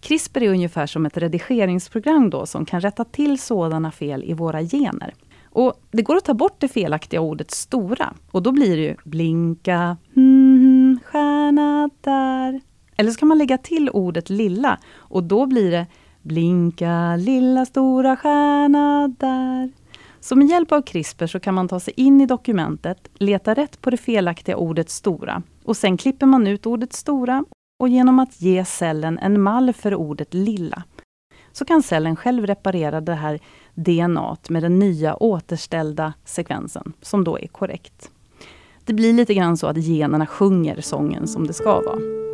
CRISPR 0.00 0.42
är 0.42 0.48
ungefär 0.48 0.86
som 0.86 1.06
ett 1.06 1.16
redigeringsprogram 1.16 2.30
då, 2.30 2.46
som 2.46 2.64
kan 2.64 2.80
rätta 2.80 3.04
till 3.04 3.38
sådana 3.38 3.92
fel 3.92 4.24
i 4.24 4.32
våra 4.32 4.62
gener. 4.62 5.14
Och 5.44 5.74
Det 5.90 6.02
går 6.02 6.16
att 6.16 6.24
ta 6.24 6.34
bort 6.34 6.60
det 6.60 6.68
felaktiga 6.68 7.20
ordet 7.20 7.50
stora 7.50 8.14
och 8.30 8.42
då 8.42 8.52
blir 8.52 8.76
det 8.76 8.82
ju 8.82 8.96
blinka, 9.04 9.96
mm, 10.16 10.98
stjärna 11.04 11.90
där. 12.00 12.60
Eller 12.96 13.10
så 13.10 13.18
kan 13.18 13.28
man 13.28 13.38
lägga 13.38 13.58
till 13.58 13.90
ordet 13.90 14.30
lilla 14.30 14.78
och 14.96 15.22
då 15.22 15.46
blir 15.46 15.70
det 15.70 15.86
blinka 16.26 17.16
lilla 17.16 17.66
stora 17.66 18.16
stjärna 18.16 19.08
där. 19.08 19.72
Så 20.20 20.36
med 20.36 20.46
hjälp 20.48 20.72
av 20.72 20.82
CRISPR 20.82 21.26
så 21.26 21.40
kan 21.40 21.54
man 21.54 21.68
ta 21.68 21.80
sig 21.80 21.94
in 21.96 22.20
i 22.20 22.26
dokumentet, 22.26 23.08
leta 23.14 23.54
rätt 23.54 23.80
på 23.80 23.90
det 23.90 23.96
felaktiga 23.96 24.56
ordet 24.56 24.90
stora 24.90 25.42
och 25.64 25.76
sen 25.76 25.96
klipper 25.96 26.26
man 26.26 26.46
ut 26.46 26.66
ordet 26.66 26.92
stora 26.92 27.44
och 27.78 27.88
genom 27.88 28.18
att 28.18 28.40
ge 28.40 28.64
cellen 28.64 29.18
en 29.18 29.40
mall 29.40 29.72
för 29.72 29.94
ordet 29.94 30.34
lilla 30.34 30.82
så 31.52 31.64
kan 31.64 31.82
cellen 31.82 32.16
själv 32.16 32.46
reparera 32.46 33.00
det 33.00 33.14
här 33.14 33.38
DNA 33.74 34.36
med 34.48 34.62
den 34.62 34.78
nya 34.78 35.16
återställda 35.22 36.12
sekvensen, 36.24 36.92
som 37.02 37.24
då 37.24 37.38
är 37.38 37.46
korrekt. 37.46 38.10
Det 38.84 38.92
blir 38.92 39.12
lite 39.12 39.34
grann 39.34 39.56
så 39.56 39.66
att 39.66 39.76
generna 39.76 40.26
sjunger 40.26 40.80
sången 40.80 41.28
som 41.28 41.46
det 41.46 41.52
ska 41.52 41.80
vara. 41.80 42.25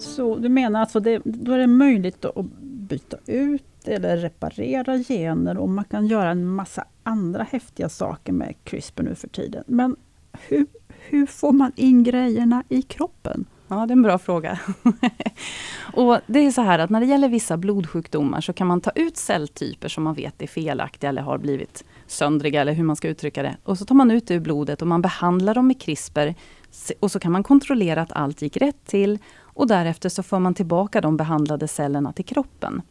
Så 0.00 0.36
du 0.36 0.48
menar 0.48 0.80
alltså 0.80 1.00
det, 1.00 1.22
då 1.24 1.52
är 1.52 1.58
det 1.58 1.66
möjligt 1.66 2.24
att 2.24 2.46
byta 2.60 3.16
ut 3.26 3.62
eller 3.84 4.16
reparera 4.16 4.98
gener 4.98 5.58
och 5.58 5.68
man 5.68 5.84
kan 5.84 6.06
göra 6.06 6.30
en 6.30 6.46
massa 6.46 6.84
andra 7.02 7.42
häftiga 7.42 7.88
saker 7.88 8.32
med 8.32 8.54
CRISPR 8.64 9.02
nu 9.02 9.14
för 9.14 9.28
tiden. 9.28 9.64
Men 9.66 9.96
hur, 10.48 10.66
hur 10.88 11.26
får 11.26 11.52
man 11.52 11.72
in 11.76 12.04
grejerna 12.04 12.64
i 12.68 12.82
kroppen? 12.82 13.44
Ja, 13.68 13.86
det 13.86 13.92
är 13.92 13.96
en 13.96 14.02
bra 14.02 14.18
fråga. 14.18 14.58
och 15.92 16.18
det 16.26 16.38
är 16.38 16.50
så 16.50 16.62
här 16.62 16.78
att 16.78 16.90
när 16.90 17.00
det 17.00 17.06
gäller 17.06 17.28
vissa 17.28 17.56
blodsjukdomar 17.56 18.40
så 18.40 18.52
kan 18.52 18.66
man 18.66 18.80
ta 18.80 18.90
ut 18.94 19.16
celltyper 19.16 19.88
som 19.88 20.04
man 20.04 20.14
vet 20.14 20.42
är 20.42 20.46
felaktiga 20.46 21.10
eller 21.10 21.22
har 21.22 21.38
blivit 21.38 21.84
söndriga 22.06 22.60
eller 22.60 22.72
hur 22.72 22.84
man 22.84 22.96
ska 22.96 23.08
uttrycka 23.08 23.42
det. 23.42 23.56
Och 23.64 23.78
så 23.78 23.84
tar 23.84 23.94
man 23.94 24.10
ut 24.10 24.26
det 24.26 24.34
ur 24.34 24.40
blodet 24.40 24.82
och 24.82 24.88
man 24.88 25.02
behandlar 25.02 25.54
dem 25.54 25.66
med 25.66 25.80
CRISPR 25.80 26.34
och 27.00 27.10
så 27.10 27.20
kan 27.20 27.32
man 27.32 27.42
kontrollera 27.42 28.02
att 28.02 28.12
allt 28.12 28.42
gick 28.42 28.56
rätt 28.56 28.86
till 28.86 29.18
och 29.60 29.66
därefter 29.66 30.08
så 30.08 30.22
får 30.22 30.38
man 30.38 30.54
tillbaka 30.54 31.00
de 31.00 31.16
behandlade 31.16 31.68
cellerna 31.68 32.12
till 32.12 32.24
kroppen. 32.24 32.82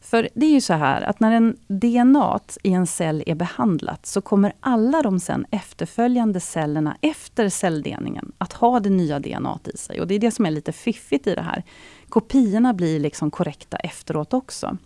För 0.00 0.28
det 0.34 0.46
är 0.46 0.50
ju 0.50 0.60
så 0.60 0.74
här 0.74 1.02
att 1.02 1.20
när 1.20 1.32
en 1.32 1.56
DNA 1.66 2.40
i 2.62 2.72
en 2.72 2.86
cell 2.86 3.22
är 3.26 3.34
behandlat 3.34 4.06
så 4.06 4.20
kommer 4.20 4.52
alla 4.60 5.02
de 5.02 5.20
sen 5.20 5.46
efterföljande 5.50 6.40
cellerna 6.40 6.96
efter 7.00 7.48
celldelningen 7.48 8.32
att 8.38 8.52
ha 8.52 8.80
det 8.80 8.90
nya 8.90 9.18
DNA 9.18 9.58
i 9.74 9.76
sig. 9.76 10.00
Och 10.00 10.06
det 10.06 10.14
är 10.14 10.18
det 10.18 10.30
som 10.30 10.46
är 10.46 10.50
lite 10.50 10.72
fiffigt 10.72 11.26
i 11.26 11.34
det 11.34 11.42
här. 11.42 11.62
Kopiorna 12.08 12.74
blir 12.74 13.00
liksom 13.00 13.30
korrekta 13.30 13.76
efteråt 13.76 14.34
också. 14.34 14.78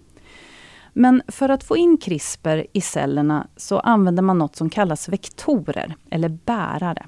Men 0.93 1.23
för 1.29 1.49
att 1.49 1.65
få 1.65 1.77
in 1.77 1.99
CRISPR 1.99 2.67
i 2.73 2.81
cellerna 2.81 3.47
så 3.57 3.79
använder 3.79 4.23
man 4.23 4.39
något 4.39 4.57
som 4.57 4.71
kallas 4.71 5.09
vektorer, 5.09 5.95
eller 6.11 6.29
bärare. 6.29 7.07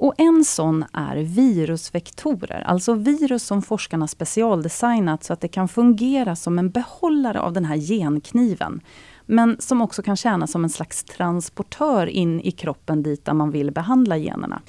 Och 0.00 0.14
en 0.18 0.44
sån 0.44 0.84
är 0.92 1.16
virusvektorer, 1.16 2.60
alltså 2.66 2.94
virus 2.94 3.42
som 3.42 3.62
forskarna 3.62 4.08
specialdesignat 4.08 5.24
så 5.24 5.32
att 5.32 5.40
det 5.40 5.48
kan 5.48 5.68
fungera 5.68 6.36
som 6.36 6.58
en 6.58 6.70
behållare 6.70 7.40
av 7.40 7.52
den 7.52 7.64
här 7.64 7.76
genkniven. 7.76 8.80
Men 9.26 9.56
som 9.58 9.82
också 9.82 10.02
kan 10.02 10.16
tjäna 10.16 10.46
som 10.46 10.64
en 10.64 10.70
slags 10.70 11.04
transportör 11.04 12.06
in 12.06 12.40
i 12.40 12.50
kroppen 12.50 13.02
dit 13.02 13.24
där 13.24 13.32
man 13.32 13.50
vill 13.50 13.70
behandla 13.70 14.16
generna. 14.16 14.62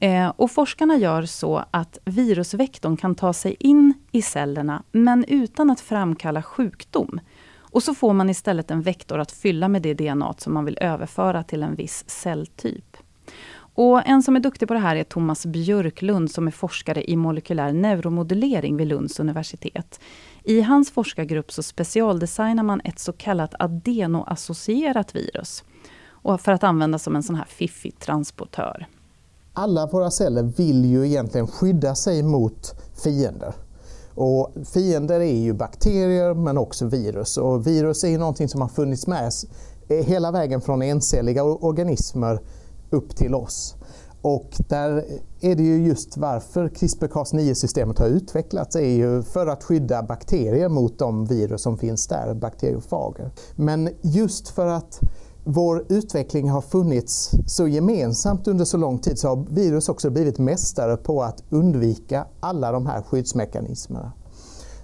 Eh, 0.00 0.28
och 0.36 0.50
forskarna 0.50 0.96
gör 0.96 1.22
så 1.22 1.64
att 1.70 1.98
virusvektorn 2.04 2.96
kan 2.96 3.14
ta 3.14 3.32
sig 3.32 3.56
in 3.60 3.94
i 4.12 4.22
cellerna 4.22 4.82
men 4.92 5.24
utan 5.24 5.70
att 5.70 5.80
framkalla 5.80 6.42
sjukdom. 6.42 7.20
Och 7.58 7.82
så 7.82 7.94
får 7.94 8.12
man 8.12 8.30
istället 8.30 8.70
en 8.70 8.82
vektor 8.82 9.18
att 9.18 9.32
fylla 9.32 9.68
med 9.68 9.82
det 9.82 9.94
DNA 9.94 10.34
som 10.38 10.54
man 10.54 10.64
vill 10.64 10.78
överföra 10.80 11.42
till 11.42 11.62
en 11.62 11.74
viss 11.74 12.04
celltyp. 12.06 12.97
Och 13.80 14.06
en 14.06 14.22
som 14.22 14.36
är 14.36 14.40
duktig 14.40 14.68
på 14.68 14.74
det 14.74 14.80
här 14.80 14.96
är 14.96 15.04
Thomas 15.04 15.46
Björklund 15.46 16.30
som 16.30 16.46
är 16.46 16.50
forskare 16.50 17.10
i 17.10 17.16
molekylär 17.16 17.72
neuromodulering 17.72 18.76
vid 18.76 18.86
Lunds 18.86 19.20
universitet. 19.20 20.00
I 20.44 20.60
hans 20.60 20.90
forskargrupp 20.90 21.52
så 21.52 21.62
specialdesignar 21.62 22.62
man 22.62 22.80
ett 22.84 22.98
så 22.98 23.12
kallat 23.12 23.54
adenoassocierat 23.58 25.14
virus. 25.14 25.64
Och 26.08 26.40
för 26.40 26.52
att 26.52 26.64
använda 26.64 26.98
som 26.98 27.16
en 27.16 27.22
sån 27.22 27.36
här 27.36 27.44
fiffig 27.44 27.98
transportör. 27.98 28.86
Alla 29.52 29.86
våra 29.86 30.10
celler 30.10 30.42
vill 30.42 30.84
ju 30.84 31.06
egentligen 31.06 31.46
skydda 31.46 31.94
sig 31.94 32.22
mot 32.22 32.74
fiender. 33.04 33.54
Och 34.14 34.54
fiender 34.74 35.20
är 35.20 35.38
ju 35.38 35.52
bakterier 35.52 36.34
men 36.34 36.58
också 36.58 36.86
virus. 36.86 37.36
Och 37.36 37.66
virus 37.66 38.04
är 38.04 38.08
ju 38.08 38.18
någonting 38.18 38.48
som 38.48 38.60
har 38.60 38.68
funnits 38.68 39.06
med 39.06 39.32
hela 39.88 40.30
vägen 40.30 40.60
från 40.60 40.82
encelliga 40.82 41.44
organismer 41.44 42.40
upp 42.90 43.16
till 43.16 43.34
oss. 43.34 43.76
Och 44.22 44.50
där 44.68 45.04
är 45.40 45.54
det 45.54 45.62
ju 45.62 45.86
just 45.86 46.16
varför 46.16 46.68
CRISPR-Cas9-systemet 46.68 47.98
har 47.98 48.06
utvecklats 48.06 48.76
är 48.76 48.80
ju 48.80 49.22
för 49.22 49.46
att 49.46 49.64
skydda 49.64 50.02
bakterier 50.02 50.68
mot 50.68 50.98
de 50.98 51.26
virus 51.26 51.62
som 51.62 51.78
finns 51.78 52.06
där, 52.06 52.34
bakteriofager. 52.34 53.30
Men 53.56 53.88
just 54.02 54.48
för 54.48 54.66
att 54.66 55.00
vår 55.44 55.84
utveckling 55.88 56.50
har 56.50 56.60
funnits 56.60 57.30
så 57.46 57.68
gemensamt 57.68 58.48
under 58.48 58.64
så 58.64 58.76
lång 58.76 58.98
tid 58.98 59.18
så 59.18 59.28
har 59.28 59.46
virus 59.50 59.88
också 59.88 60.10
blivit 60.10 60.38
mästare 60.38 60.96
på 60.96 61.22
att 61.22 61.42
undvika 61.50 62.26
alla 62.40 62.72
de 62.72 62.86
här 62.86 63.02
skyddsmekanismerna. 63.02 64.12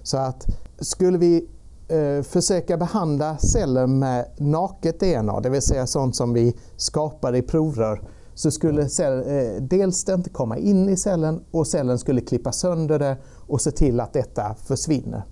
Så 0.03 0.17
att 0.17 0.45
skulle 0.79 1.17
vi 1.17 1.47
Eh, 1.87 2.23
försöka 2.23 2.77
behandla 2.77 3.37
celler 3.37 3.87
med 3.87 4.25
naket 4.37 4.99
DNA, 4.99 5.39
det 5.39 5.49
vill 5.49 5.61
säga 5.61 5.87
sånt 5.87 6.15
som 6.15 6.33
vi 6.33 6.55
skapar 6.77 7.35
i 7.35 7.41
provrör, 7.41 8.01
så 8.33 8.51
skulle 8.51 8.89
cell, 8.89 9.19
eh, 9.19 9.61
dels 9.61 10.03
det 10.03 10.13
inte 10.13 10.29
komma 10.29 10.57
in 10.57 10.89
i 10.89 10.97
cellen 10.97 11.43
och 11.51 11.67
cellen 11.67 11.99
skulle 11.99 12.21
klippa 12.21 12.51
sönder 12.51 12.99
det 12.99 13.17
och 13.47 13.61
se 13.61 13.71
till 13.71 13.99
att 13.99 14.13
detta 14.13 14.55
försvinner. 14.65 15.25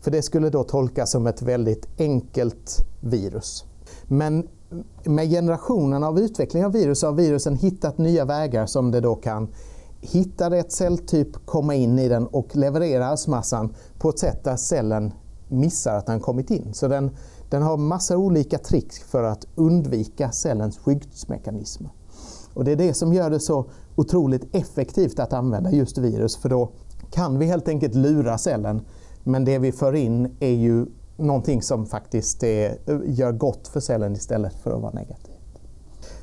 För 0.00 0.10
det 0.10 0.22
skulle 0.22 0.50
då 0.50 0.64
tolkas 0.64 1.10
som 1.10 1.26
ett 1.26 1.42
väldigt 1.42 1.88
enkelt 1.98 2.76
virus. 3.00 3.64
Men 4.04 4.48
med 5.04 5.30
generationen 5.30 6.04
av 6.04 6.18
utveckling 6.18 6.64
av 6.64 6.72
virus 6.72 7.02
har 7.02 7.12
virusen 7.12 7.56
hittat 7.56 7.98
nya 7.98 8.24
vägar 8.24 8.66
som 8.66 8.90
det 8.90 9.00
då 9.00 9.14
kan 9.14 9.48
hitta 10.00 10.50
rätt 10.50 10.72
celltyp, 10.72 11.46
komma 11.46 11.74
in 11.74 11.98
i 11.98 12.08
den 12.08 12.26
och 12.26 12.56
leverera 12.56 13.06
arvsmassan 13.06 13.74
på 13.98 14.08
ett 14.08 14.18
sätt 14.18 14.44
där 14.44 14.56
cellen 14.56 15.12
missar 15.50 15.96
att 15.96 16.06
den 16.06 16.20
kommit 16.20 16.50
in. 16.50 16.74
Så 16.74 16.88
den, 16.88 17.10
den 17.48 17.62
har 17.62 17.76
massa 17.76 18.16
olika 18.16 18.58
tricks 18.58 18.98
för 18.98 19.22
att 19.22 19.46
undvika 19.54 20.32
cellens 20.32 20.78
skyddsmekanismer. 20.78 21.90
Och 22.54 22.64
det 22.64 22.72
är 22.72 22.76
det 22.76 22.94
som 22.94 23.12
gör 23.12 23.30
det 23.30 23.40
så 23.40 23.64
otroligt 23.96 24.54
effektivt 24.54 25.18
att 25.18 25.32
använda 25.32 25.70
just 25.70 25.98
virus 25.98 26.36
för 26.36 26.48
då 26.48 26.70
kan 27.10 27.38
vi 27.38 27.46
helt 27.46 27.68
enkelt 27.68 27.94
lura 27.94 28.38
cellen 28.38 28.80
men 29.24 29.44
det 29.44 29.58
vi 29.58 29.72
för 29.72 29.94
in 29.94 30.36
är 30.40 30.54
ju 30.54 30.86
någonting 31.16 31.62
som 31.62 31.86
faktiskt 31.86 32.42
är, 32.42 32.78
gör 33.04 33.32
gott 33.32 33.68
för 33.68 33.80
cellen 33.80 34.12
istället 34.12 34.54
för 34.54 34.70
att 34.70 34.82
vara 34.82 34.92
negativt. 34.92 35.39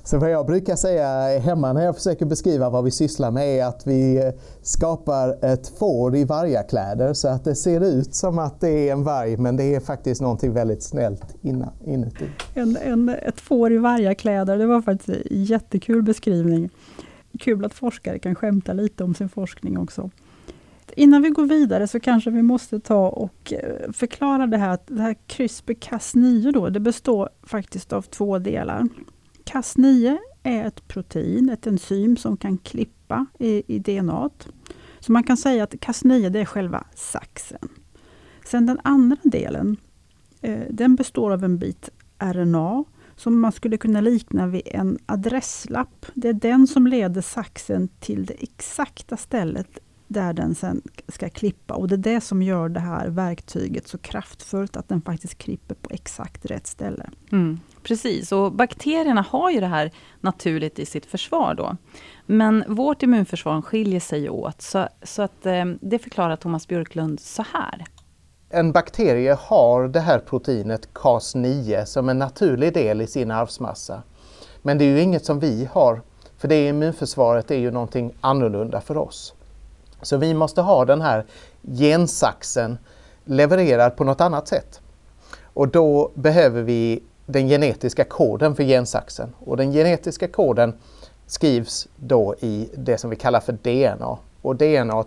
Så 0.07 0.17
vad 0.17 0.31
jag 0.31 0.45
brukar 0.45 0.75
säga 0.75 1.39
hemma 1.39 1.73
när 1.73 1.85
jag 1.85 1.95
försöker 1.95 2.25
beskriva 2.25 2.69
vad 2.69 2.83
vi 2.83 2.91
sysslar 2.91 3.31
med 3.31 3.59
är 3.59 3.65
att 3.65 3.87
vi 3.87 4.31
skapar 4.61 5.45
ett 5.45 5.67
får 5.79 6.15
i 6.15 6.23
vargakläder 6.23 7.13
så 7.13 7.27
att 7.27 7.43
det 7.43 7.55
ser 7.55 7.83
ut 7.83 8.15
som 8.15 8.39
att 8.39 8.61
det 8.61 8.69
är 8.69 8.91
en 8.91 9.03
varg 9.03 9.37
men 9.37 9.57
det 9.57 9.75
är 9.75 9.79
faktiskt 9.79 10.21
någonting 10.21 10.53
väldigt 10.53 10.83
snällt 10.83 11.35
inuti. 11.85 12.25
En, 12.53 12.77
en, 12.77 13.09
ett 13.09 13.39
får 13.39 13.73
i 13.73 13.77
vargakläder, 13.77 14.57
det 14.57 14.65
var 14.65 14.81
faktiskt 14.81 15.09
en 15.09 15.43
jättekul 15.43 16.03
beskrivning. 16.03 16.69
Kul 17.39 17.65
att 17.65 17.73
forskare 17.73 18.19
kan 18.19 18.35
skämta 18.35 18.73
lite 18.73 19.03
om 19.03 19.15
sin 19.15 19.29
forskning 19.29 19.77
också. 19.77 20.09
Innan 20.95 21.21
vi 21.21 21.29
går 21.29 21.45
vidare 21.45 21.87
så 21.87 21.99
kanske 21.99 22.29
vi 22.29 22.41
måste 22.41 22.79
ta 22.79 23.07
och 23.09 23.53
eh, 23.53 23.91
förklara 23.91 24.47
det 24.47 24.57
här. 24.57 24.77
Det 24.87 25.01
här 25.01 25.15
CRISPR-Cas9 25.27 26.51
då, 26.51 26.69
det 26.69 26.79
består 26.79 27.29
faktiskt 27.43 27.93
av 27.93 28.01
två 28.01 28.39
delar. 28.39 28.87
Cas9 29.47 30.17
är 30.43 30.65
ett 30.65 30.87
protein, 30.87 31.49
ett 31.49 31.67
enzym 31.67 32.17
som 32.17 32.37
kan 32.37 32.57
klippa 32.57 33.25
i, 33.39 33.75
i 33.75 33.79
DNA. 33.79 34.29
Så 34.99 35.11
man 35.11 35.23
kan 35.23 35.37
säga 35.37 35.63
att 35.63 35.73
Cas9 35.73 36.29
det 36.29 36.39
är 36.39 36.45
själva 36.45 36.83
saxen. 36.95 37.69
Sen 38.45 38.65
den 38.65 38.79
andra 38.83 39.17
delen, 39.23 39.77
eh, 40.41 40.63
den 40.69 40.95
består 40.95 41.31
av 41.31 41.43
en 41.43 41.57
bit 41.57 41.89
RNA 42.19 42.83
som 43.15 43.39
man 43.39 43.51
skulle 43.51 43.77
kunna 43.77 44.01
likna 44.01 44.47
vid 44.47 44.61
en 44.65 44.97
adresslapp. 45.05 46.05
Det 46.13 46.29
är 46.29 46.33
den 46.33 46.67
som 46.67 46.87
leder 46.87 47.21
saxen 47.21 47.89
till 47.99 48.25
det 48.25 48.43
exakta 48.43 49.17
stället 49.17 49.79
där 50.07 50.33
den 50.33 50.55
sen 50.55 50.81
ska 51.07 51.29
klippa. 51.29 51.73
Och 51.73 51.87
det 51.87 51.95
är 51.95 52.13
det 52.15 52.21
som 52.21 52.41
gör 52.41 52.69
det 52.69 52.79
här 52.79 53.07
verktyget 53.07 53.87
så 53.87 53.97
kraftfullt, 53.97 54.77
att 54.77 54.89
den 54.89 55.01
faktiskt 55.01 55.37
klipper 55.37 55.75
på 55.75 55.89
exakt 55.89 56.45
rätt 56.45 56.67
ställe. 56.67 57.09
Mm, 57.31 57.59
precis, 57.83 58.31
och 58.31 58.51
bakterierna 58.51 59.21
har 59.21 59.51
ju 59.51 59.59
det 59.59 59.67
här 59.67 59.91
naturligt 60.21 60.79
i 60.79 60.85
sitt 60.85 61.05
försvar 61.05 61.53
då. 61.53 61.77
Men 62.25 62.63
vårt 62.67 63.03
immunförsvar 63.03 63.61
skiljer 63.61 63.99
sig 63.99 64.29
åt, 64.29 64.61
så, 64.61 64.87
så 65.03 65.21
att, 65.21 65.45
eh, 65.45 65.65
det 65.81 65.99
förklarar 65.99 66.35
Thomas 66.35 66.67
Björklund 66.67 67.19
så 67.19 67.45
här. 67.53 67.85
En 68.49 68.71
bakterie 68.71 69.37
har 69.39 69.87
det 69.87 69.99
här 69.99 70.19
proteinet 70.19 70.89
Cas9 70.93 71.85
som 71.85 72.09
en 72.09 72.17
naturlig 72.17 72.73
del 72.73 73.01
i 73.01 73.07
sin 73.07 73.31
arvsmassa. 73.31 74.03
Men 74.61 74.77
det 74.77 74.85
är 74.85 74.89
ju 74.89 75.01
inget 75.01 75.25
som 75.25 75.39
vi 75.39 75.69
har, 75.71 76.01
för 76.37 76.47
det 76.47 76.67
immunförsvaret 76.67 77.51
är 77.51 77.57
ju 77.57 77.71
någonting 77.71 78.13
annorlunda 78.21 78.81
för 78.81 78.97
oss. 78.97 79.33
Så 80.01 80.17
vi 80.17 80.33
måste 80.33 80.61
ha 80.61 80.85
den 80.85 81.01
här 81.01 81.25
gensaxen 81.61 82.77
levererad 83.25 83.95
på 83.95 84.03
något 84.03 84.21
annat 84.21 84.47
sätt. 84.47 84.81
Och 85.43 85.67
då 85.67 86.11
behöver 86.13 86.61
vi 86.61 87.03
den 87.27 87.47
genetiska 87.47 88.03
koden 88.03 88.55
för 88.55 88.63
gensaxen. 88.63 89.33
Och 89.39 89.57
den 89.57 89.71
genetiska 89.71 90.27
koden 90.27 90.73
skrivs 91.25 91.87
då 91.95 92.35
i 92.39 92.69
det 92.75 92.97
som 92.97 93.09
vi 93.09 93.15
kallar 93.15 93.39
för 93.39 93.53
DNA. 93.53 94.17
Och 94.41 94.55
DNA 94.55 95.03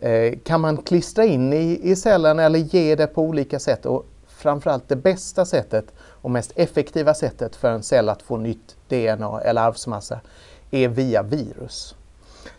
eh, 0.00 0.38
kan 0.44 0.60
man 0.60 0.76
klistra 0.76 1.24
in 1.24 1.52
i, 1.52 1.80
i 1.82 1.96
cellen 1.96 2.38
eller 2.38 2.58
ge 2.58 2.94
det 2.94 3.06
på 3.06 3.22
olika 3.22 3.58
sätt. 3.58 3.86
Och 3.86 4.06
framförallt 4.26 4.88
det 4.88 4.96
bästa 4.96 5.44
sättet 5.44 5.84
och 5.98 6.30
mest 6.30 6.52
effektiva 6.56 7.14
sättet 7.14 7.56
för 7.56 7.70
en 7.70 7.82
cell 7.82 8.08
att 8.08 8.22
få 8.22 8.36
nytt 8.36 8.76
DNA 8.88 9.40
eller 9.40 9.62
arvsmassa 9.62 10.20
är 10.70 10.88
via 10.88 11.22
virus. 11.22 11.94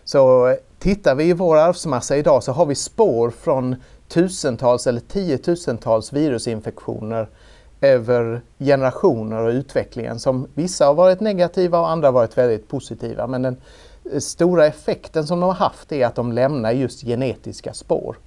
Så 0.03 0.55
tittar 0.79 1.15
vi 1.15 1.23
i 1.23 1.33
vår 1.33 1.57
arvsmassa 1.57 2.17
idag 2.17 2.43
så 2.43 2.51
har 2.51 2.65
vi 2.65 2.75
spår 2.75 3.29
från 3.29 3.75
tusentals 4.07 4.87
eller 4.87 4.99
tiotusentals 4.99 6.13
virusinfektioner 6.13 7.29
över 7.83 8.41
generationer 8.59 9.43
och 9.43 9.49
utvecklingen 9.49 10.19
som 10.19 10.47
vissa 10.53 10.85
har 10.85 10.93
varit 10.93 11.19
negativa 11.19 11.79
och 11.79 11.89
andra 11.89 12.07
har 12.07 12.13
varit 12.13 12.37
väldigt 12.37 12.67
positiva. 12.67 13.27
Men 13.27 13.41
den 13.41 13.57
eh, 14.11 14.19
stora 14.19 14.65
effekten 14.65 15.27
som 15.27 15.39
de 15.39 15.45
har 15.45 15.53
haft 15.53 15.91
är 15.91 16.05
att 16.05 16.15
de 16.15 16.31
lämnar 16.31 16.71
just 16.71 17.01
genetiska 17.01 17.73
spår. 17.73 18.17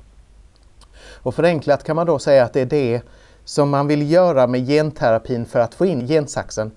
Och 1.23 1.35
förenklat 1.35 1.85
kan 1.85 1.97
man 1.97 2.07
då 2.07 2.19
säga 2.19 2.45
att 2.45 2.53
det 2.53 2.61
är 2.61 2.67
det 2.67 3.03
som 3.45 3.71
man 3.71 3.87
vill 3.87 4.11
göra 4.11 4.47
med 4.47 4.67
genterapin 4.67 5.47
för 5.47 5.61
att 5.61 5.75
få 5.75 5.87
in 5.87 6.07
gensaxen 6.07 6.71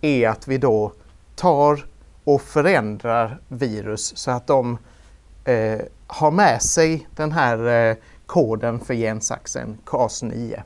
är 0.00 0.28
att 0.28 0.48
vi 0.48 0.58
då 0.58 0.92
tar 1.36 1.86
och 2.24 2.42
förändrar 2.42 3.40
virus 3.48 4.16
så 4.16 4.30
att 4.30 4.46
de 4.46 4.78
eh, 5.44 5.80
har 6.06 6.30
med 6.30 6.62
sig 6.62 7.08
den 7.16 7.32
här 7.32 7.88
eh, 7.90 7.96
koden 8.26 8.80
för 8.80 8.94
gensaxen 8.94 9.78
Cas9. 9.84 10.62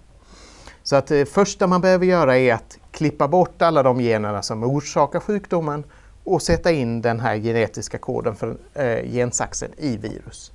Så 0.82 0.96
att 0.96 1.06
det 1.06 1.26
första 1.26 1.66
man 1.66 1.80
behöver 1.80 2.06
göra 2.06 2.38
är 2.38 2.54
att 2.54 2.78
klippa 2.90 3.28
bort 3.28 3.62
alla 3.62 3.82
de 3.82 4.00
generna 4.00 4.42
som 4.42 4.64
orsakar 4.64 5.20
sjukdomen 5.20 5.84
och 6.24 6.42
sätta 6.42 6.72
in 6.72 7.02
den 7.02 7.20
här 7.20 7.36
genetiska 7.36 7.98
koden 7.98 8.34
för 8.36 8.56
eh, 8.74 9.10
gensaxen 9.12 9.70
i 9.76 9.96
virus. 9.96 10.52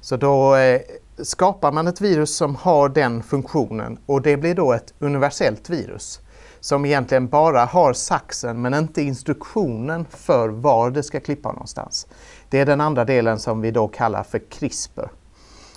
Så 0.00 0.16
då 0.16 0.56
eh, 0.56 0.80
skapar 1.18 1.72
man 1.72 1.86
ett 1.86 2.00
virus 2.00 2.36
som 2.36 2.56
har 2.56 2.88
den 2.88 3.22
funktionen 3.22 3.98
och 4.06 4.22
det 4.22 4.36
blir 4.36 4.54
då 4.54 4.72
ett 4.72 4.94
universellt 4.98 5.70
virus 5.70 6.20
som 6.60 6.84
egentligen 6.84 7.28
bara 7.28 7.64
har 7.64 7.92
saxen 7.92 8.62
men 8.62 8.74
inte 8.74 9.02
instruktionen 9.02 10.06
för 10.10 10.48
var 10.48 10.90
det 10.90 11.02
ska 11.02 11.20
klippa 11.20 11.52
någonstans. 11.52 12.06
Det 12.48 12.60
är 12.60 12.66
den 12.66 12.80
andra 12.80 13.04
delen 13.04 13.38
som 13.38 13.60
vi 13.60 13.70
då 13.70 13.88
kallar 13.88 14.22
för 14.22 14.38
CRISPR. 14.38 15.10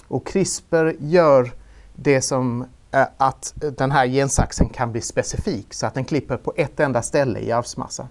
Och 0.07 0.27
CRISPR 0.27 0.95
gör 0.99 1.51
det 1.95 2.21
som 2.21 2.65
Eh, 2.95 3.07
att 3.17 3.53
den 3.55 3.91
här 3.91 4.07
gensaxen 4.07 4.69
kan 4.69 4.91
bli 4.91 5.01
specifik 5.01 5.73
så 5.73 5.85
att 5.85 5.93
den 5.93 6.05
klipper 6.05 6.37
på 6.37 6.53
ett 6.55 6.79
enda 6.79 7.01
ställe 7.01 7.39
i 7.39 7.51
arvsmassan. 7.51 8.07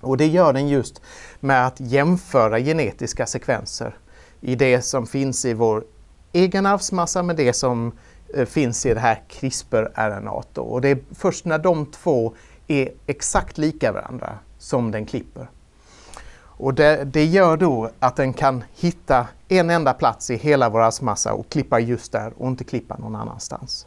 Och 0.00 0.16
det 0.16 0.26
gör 0.26 0.52
den 0.52 0.68
just 0.68 1.02
med 1.40 1.66
att 1.66 1.80
jämföra 1.80 2.58
genetiska 2.58 3.26
sekvenser 3.26 3.96
i 4.40 4.54
det 4.54 4.82
som 4.82 5.06
finns 5.06 5.44
i 5.44 5.54
vår 5.54 5.84
egen 6.32 6.66
arvsmassa 6.66 7.22
med 7.22 7.36
det 7.36 7.52
som 7.52 7.92
eh, 8.34 8.46
finns 8.46 8.86
i 8.86 8.94
det 8.94 9.00
här 9.00 9.22
CRISPR-RNA. 9.28 10.58
Och 10.58 10.80
det 10.80 10.88
är 10.88 10.98
först 11.14 11.44
när 11.44 11.58
de 11.58 11.86
två 11.86 12.34
är 12.66 12.92
exakt 13.06 13.58
lika 13.58 13.92
varandra 13.92 14.38
som 14.58 14.90
den 14.90 15.06
klipper. 15.06 15.48
Och 16.56 16.74
det, 16.74 17.04
det, 17.04 17.24
gör 17.24 17.56
då 17.56 17.90
att 17.98 18.16
den 18.16 18.32
kan 18.32 18.64
hitta 18.74 19.28
en 19.48 19.70
enda 19.70 19.92
plats 19.94 20.30
i 20.30 20.36
hela 20.36 20.70
vår 20.70 20.80
arvsmassa 20.80 21.34
och 21.34 21.48
klippa 21.48 21.80
just 21.80 22.12
där 22.12 22.32
och 22.36 22.48
inte 22.48 22.64
klippa 22.64 22.96
någon 22.96 23.16
annanstans. 23.16 23.86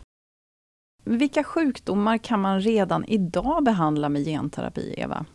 Vilka 1.04 1.44
sjukdomar 1.44 2.18
kan 2.18 2.40
man 2.40 2.62
redan 2.62 3.06
idag 3.06 3.64
behandla 3.64 4.10
med 4.10 4.26
genterapi, 4.26 4.94
Eva? 4.98 5.26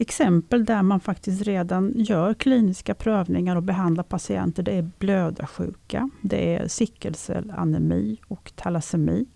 exempel 0.00 0.64
där 0.64 0.82
man 0.82 1.00
faktiskt 1.00 1.42
redan 1.42 1.92
gör 1.96 2.34
kliniska 2.34 2.94
prövningar 2.94 3.56
och 3.56 3.62
behandlar 3.62 4.04
patienter, 4.04 4.62
det 4.62 4.72
är 4.72 4.90
blödarsjuka, 4.98 6.10
det 6.22 6.54
är 6.54 6.68
sickelcellanemi 6.68 8.20
och 8.28 8.52
talassemi. 8.54 9.26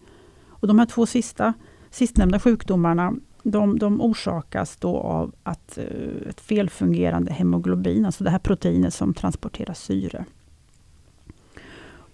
Och 0.47 0.69
de 0.69 0.79
här 0.79 0.87
två 0.87 1.07
sista, 1.07 1.55
sistnämnda 1.91 2.39
sjukdomarna 2.39 3.15
de, 3.45 3.79
de 3.79 4.01
orsakas 4.01 4.77
då 4.77 4.97
av 4.97 5.35
att, 5.43 5.79
eh, 5.79 6.29
ett 6.29 6.41
felfungerande 6.41 7.33
hemoglobin, 7.33 8.07
alltså 8.07 8.25
det 8.25 8.31
här 8.31 8.39
proteinet 8.39 8.95
som 8.95 9.15
transporterar 9.15 9.75
syre. 9.75 10.25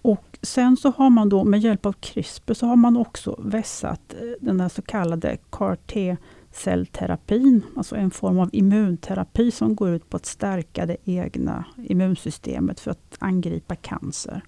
Och 0.01 0.39
sen 0.41 0.77
så 0.77 0.91
har 0.91 1.09
man 1.09 1.29
då 1.29 1.43
med 1.43 1.59
hjälp 1.59 1.85
av 1.85 1.93
CRISPR 1.93 2.53
så 2.53 2.65
har 2.65 2.75
man 2.75 2.97
också 2.97 3.39
vässat 3.43 4.13
eh, 4.13 4.27
den 4.41 4.59
här 4.59 4.69
så 4.69 4.81
kallade 4.81 5.37
CAR-T 5.49 6.17
cellterapin, 6.51 7.61
alltså 7.77 7.95
en 7.95 8.11
form 8.11 8.39
av 8.39 8.49
immunterapi 8.53 9.51
som 9.51 9.75
går 9.75 9.89
ut 9.89 10.09
på 10.09 10.17
att 10.17 10.25
stärka 10.25 10.85
det 10.85 10.97
egna 11.03 11.65
immunsystemet 11.77 12.79
för 12.79 12.91
att 12.91 13.17
angripa 13.19 13.75
cancer. 13.75 14.41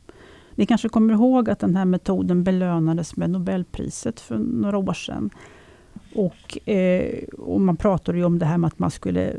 Ni 0.55 0.65
kanske 0.65 0.89
kommer 0.89 1.13
ihåg 1.13 1.49
att 1.49 1.59
den 1.59 1.75
här 1.75 1.85
metoden 1.85 2.43
belönades 2.43 3.15
med 3.15 3.29
Nobelpriset 3.29 4.19
för 4.19 4.37
några 4.37 4.77
år 4.77 4.93
sedan. 4.93 5.29
Och, 6.15 6.69
eh, 6.69 7.23
och 7.23 7.61
man 7.61 7.77
pratade 7.77 8.17
ju 8.17 8.23
om 8.23 8.39
det 8.39 8.45
här 8.45 8.57
med 8.57 8.67
att 8.67 8.79
man 8.79 8.91
skulle 8.91 9.35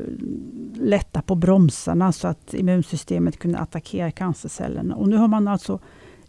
lätta 0.75 1.21
på 1.21 1.35
bromsarna 1.35 2.11
så 2.11 2.27
att 2.27 2.53
immunsystemet 2.53 3.39
kunde 3.39 3.59
attackera 3.59 4.11
cancercellerna. 4.11 4.95
Och 4.95 5.09
nu 5.09 5.15
har 5.15 5.27
man 5.27 5.47
alltså 5.47 5.79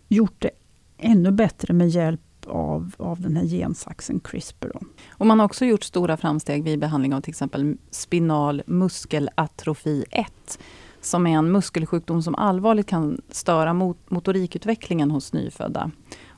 gjort 0.08 0.34
det 0.38 0.50
ännu 0.98 1.30
bättre 1.30 1.74
med 1.74 1.88
hjälp 1.88 2.20
av, 2.46 2.94
av 2.96 3.20
den 3.20 3.36
här 3.36 3.44
gensaxen 3.44 4.20
CRISPR. 4.20 4.70
Då. 4.74 4.80
Och 5.10 5.26
man 5.26 5.38
har 5.38 5.46
också 5.46 5.64
gjort 5.64 5.84
stora 5.84 6.16
framsteg 6.16 6.64
vid 6.64 6.78
behandling 6.78 7.14
av 7.14 7.20
till 7.20 7.30
exempel 7.30 7.76
spinal 7.90 8.62
muskelatrofi 8.66 10.04
1 10.10 10.58
som 11.00 11.26
är 11.26 11.38
en 11.38 11.52
muskelsjukdom 11.52 12.22
som 12.22 12.34
allvarligt 12.34 12.86
kan 12.86 13.20
störa 13.30 13.72
mot 13.72 14.10
motorikutvecklingen 14.10 15.10
hos 15.10 15.32
nyfödda. 15.32 15.90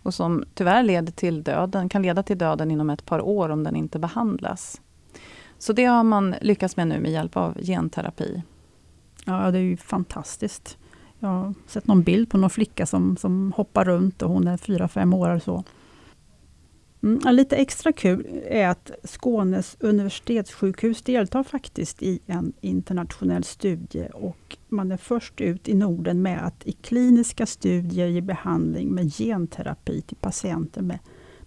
Och 0.08 0.14
som 0.14 0.44
tyvärr 0.54 0.82
leder 0.82 1.12
till 1.12 1.42
döden, 1.42 1.88
kan 1.88 2.02
leda 2.02 2.22
till 2.22 2.38
döden 2.38 2.70
inom 2.70 2.90
ett 2.90 3.04
par 3.04 3.20
år 3.20 3.48
om 3.48 3.64
den 3.64 3.76
inte 3.76 3.98
behandlas. 3.98 4.80
Så 5.58 5.72
det 5.72 5.84
har 5.84 6.04
man 6.04 6.34
lyckats 6.40 6.76
med 6.76 6.88
nu 6.88 7.00
med 7.00 7.12
hjälp 7.12 7.36
av 7.36 7.58
genterapi. 7.62 8.42
Ja, 9.24 9.50
det 9.50 9.58
är 9.58 9.62
ju 9.62 9.76
fantastiskt. 9.76 10.78
Jag 11.18 11.28
har 11.28 11.54
sett 11.66 11.86
någon 11.86 12.02
bild 12.02 12.30
på 12.30 12.38
någon 12.38 12.50
flicka 12.50 12.86
som, 12.86 13.16
som 13.16 13.52
hoppar 13.56 13.84
runt 13.84 14.22
och 14.22 14.30
hon 14.30 14.48
är 14.48 14.56
fyra 14.56 14.88
fem 14.88 15.14
år 15.14 15.28
eller 15.28 15.40
så. 15.40 15.64
Mm, 17.02 17.36
lite 17.36 17.56
extra 17.56 17.92
kul 17.92 18.42
är 18.46 18.68
att 18.68 18.90
Skånes 19.04 19.76
universitetssjukhus 19.80 21.02
deltar 21.02 21.42
faktiskt 21.42 22.02
i 22.02 22.20
en 22.26 22.52
internationell 22.60 23.44
studie 23.44 24.08
och 24.14 24.56
man 24.68 24.92
är 24.92 24.96
först 24.96 25.40
ut 25.40 25.68
i 25.68 25.74
Norden 25.74 26.22
med 26.22 26.46
att 26.46 26.66
i 26.66 26.72
kliniska 26.72 27.46
studier 27.46 28.06
ge 28.06 28.20
behandling 28.20 28.88
med 28.88 29.14
genterapi 29.14 30.02
till 30.02 30.16
patienter 30.16 30.82
med 30.82 30.98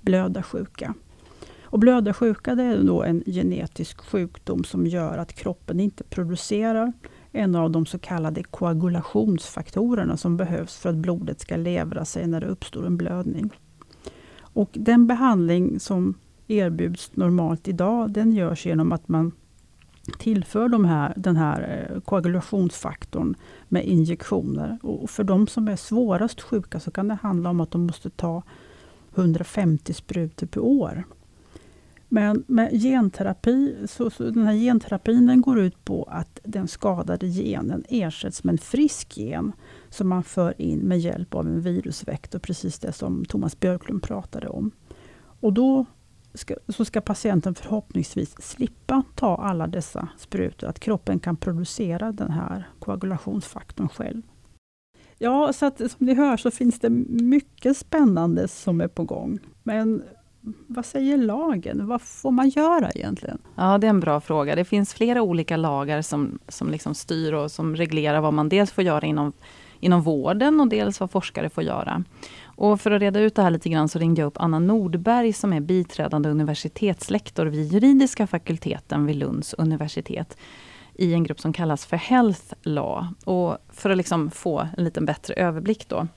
blödarsjuka. 0.01 0.93
Och 1.63 1.79
blödarsjuka 1.79 2.55
det 2.55 2.63
är 2.63 2.83
då 2.83 3.03
en 3.03 3.23
genetisk 3.25 4.01
sjukdom 4.01 4.63
som 4.63 4.87
gör 4.87 5.17
att 5.17 5.33
kroppen 5.33 5.79
inte 5.79 6.03
producerar 6.03 6.93
en 7.31 7.55
av 7.55 7.71
de 7.71 7.85
så 7.85 7.99
kallade 7.99 8.43
koagulationsfaktorerna 8.43 10.17
som 10.17 10.37
behövs 10.37 10.77
för 10.77 10.89
att 10.89 10.95
blodet 10.95 11.39
ska 11.39 11.55
levra 11.55 12.05
sig 12.05 12.27
när 12.27 12.41
det 12.41 12.47
uppstår 12.47 12.85
en 12.85 12.97
blödning. 12.97 13.51
Och 14.53 14.69
den 14.73 15.07
behandling 15.07 15.79
som 15.79 16.13
erbjuds 16.47 17.15
normalt 17.15 17.67
idag, 17.67 18.11
den 18.11 18.31
görs 18.31 18.65
genom 18.65 18.91
att 18.91 19.07
man 19.07 19.31
tillför 20.19 20.69
de 20.69 20.85
här, 20.85 21.13
den 21.17 21.37
här 21.37 21.89
eh, 21.91 21.99
koagulationsfaktorn 22.01 23.35
med 23.67 23.85
injektioner. 23.85 24.77
Och 24.81 25.09
för 25.09 25.23
de 25.23 25.47
som 25.47 25.67
är 25.67 25.75
svårast 25.75 26.41
sjuka 26.41 26.79
så 26.79 26.91
kan 26.91 27.07
det 27.07 27.17
handla 27.21 27.49
om 27.49 27.59
att 27.59 27.71
de 27.71 27.85
måste 27.85 28.09
ta 28.09 28.43
150 29.15 29.93
sprutor 29.93 30.47
per 30.47 30.61
år. 30.61 31.03
Men 32.13 32.43
med 32.47 32.81
genterapi, 32.81 33.75
så, 33.87 34.09
så 34.09 34.23
den 34.23 34.45
här 34.45 34.53
genterapin 34.53 35.27
den 35.27 35.41
går 35.41 35.59
ut 35.59 35.85
på 35.85 36.03
att 36.03 36.39
den 36.43 36.67
skadade 36.67 37.27
genen 37.27 37.83
ersätts 37.89 38.43
med 38.43 38.53
en 38.53 38.57
frisk 38.57 39.17
gen 39.17 39.51
som 39.91 40.09
man 40.09 40.23
för 40.23 40.61
in 40.61 40.79
med 40.79 40.99
hjälp 40.99 41.35
av 41.35 41.47
en 41.47 41.61
virusvektor, 41.61 42.39
precis 42.39 42.79
det 42.79 42.91
som 42.91 43.25
Thomas 43.25 43.59
Björklund 43.59 44.03
pratade 44.03 44.47
om. 44.47 44.71
Och 45.39 45.53
då 45.53 45.85
ska, 46.33 46.55
så 46.67 46.85
ska 46.85 47.01
patienten 47.01 47.55
förhoppningsvis 47.55 48.41
slippa 48.41 49.03
ta 49.15 49.35
alla 49.35 49.67
dessa 49.67 50.07
sprutor, 50.17 50.67
att 50.67 50.79
kroppen 50.79 51.19
kan 51.19 51.37
producera 51.37 52.11
den 52.11 52.31
här 52.31 52.69
koagulationsfaktorn 52.79 53.89
själv. 53.89 54.21
Ja, 55.17 55.53
så 55.53 55.65
att, 55.65 55.77
som 55.77 56.05
ni 56.05 56.13
hör 56.13 56.37
så 56.37 56.51
finns 56.51 56.79
det 56.79 56.89
mycket 57.09 57.77
spännande 57.77 58.47
som 58.47 58.81
är 58.81 58.87
på 58.87 59.03
gång. 59.03 59.39
Men 59.63 60.03
vad 60.67 60.85
säger 60.85 61.17
lagen? 61.17 61.87
Vad 61.87 62.01
får 62.01 62.31
man 62.31 62.49
göra 62.49 62.91
egentligen? 62.91 63.37
Ja, 63.55 63.77
det 63.77 63.87
är 63.87 63.89
en 63.89 63.99
bra 63.99 64.21
fråga. 64.21 64.55
Det 64.55 64.65
finns 64.65 64.93
flera 64.93 65.21
olika 65.21 65.57
lagar 65.57 66.01
som, 66.01 66.39
som 66.47 66.69
liksom 66.69 66.95
styr 66.95 67.33
och 67.33 67.51
som 67.51 67.75
reglerar 67.75 68.21
vad 68.21 68.33
man 68.33 68.49
dels 68.49 68.71
får 68.71 68.83
göra 68.83 69.05
inom, 69.05 69.33
inom 69.81 70.01
vården 70.01 70.59
och 70.59 70.67
dels 70.67 70.99
vad 70.99 71.11
forskare 71.11 71.49
får 71.49 71.63
göra. 71.63 72.03
Och 72.43 72.81
för 72.81 72.91
att 72.91 73.01
reda 73.01 73.19
ut 73.19 73.35
det 73.35 73.41
här 73.41 73.51
lite 73.51 73.69
grann 73.69 73.89
så 73.89 73.99
ringde 73.99 74.21
jag 74.21 74.27
upp 74.27 74.37
Anna 74.37 74.59
Nordberg 74.59 75.33
som 75.33 75.53
är 75.53 75.59
biträdande 75.59 76.29
universitetslektor 76.29 77.45
vid 77.45 77.73
juridiska 77.73 78.27
fakulteten 78.27 79.05
vid 79.05 79.15
Lunds 79.15 79.53
universitet 79.53 80.37
i 80.95 81.13
en 81.13 81.23
grupp 81.23 81.39
som 81.39 81.53
kallas 81.53 81.85
för 81.85 81.97
Health 81.97 82.53
Law. 82.61 83.07
Och 83.25 83.57
för 83.69 83.89
att 83.89 83.97
liksom 83.97 84.31
få 84.31 84.67
en 84.77 84.83
lite 84.83 85.01
bättre 85.01 85.33
överblick 85.33 85.87
då. 85.87 86.07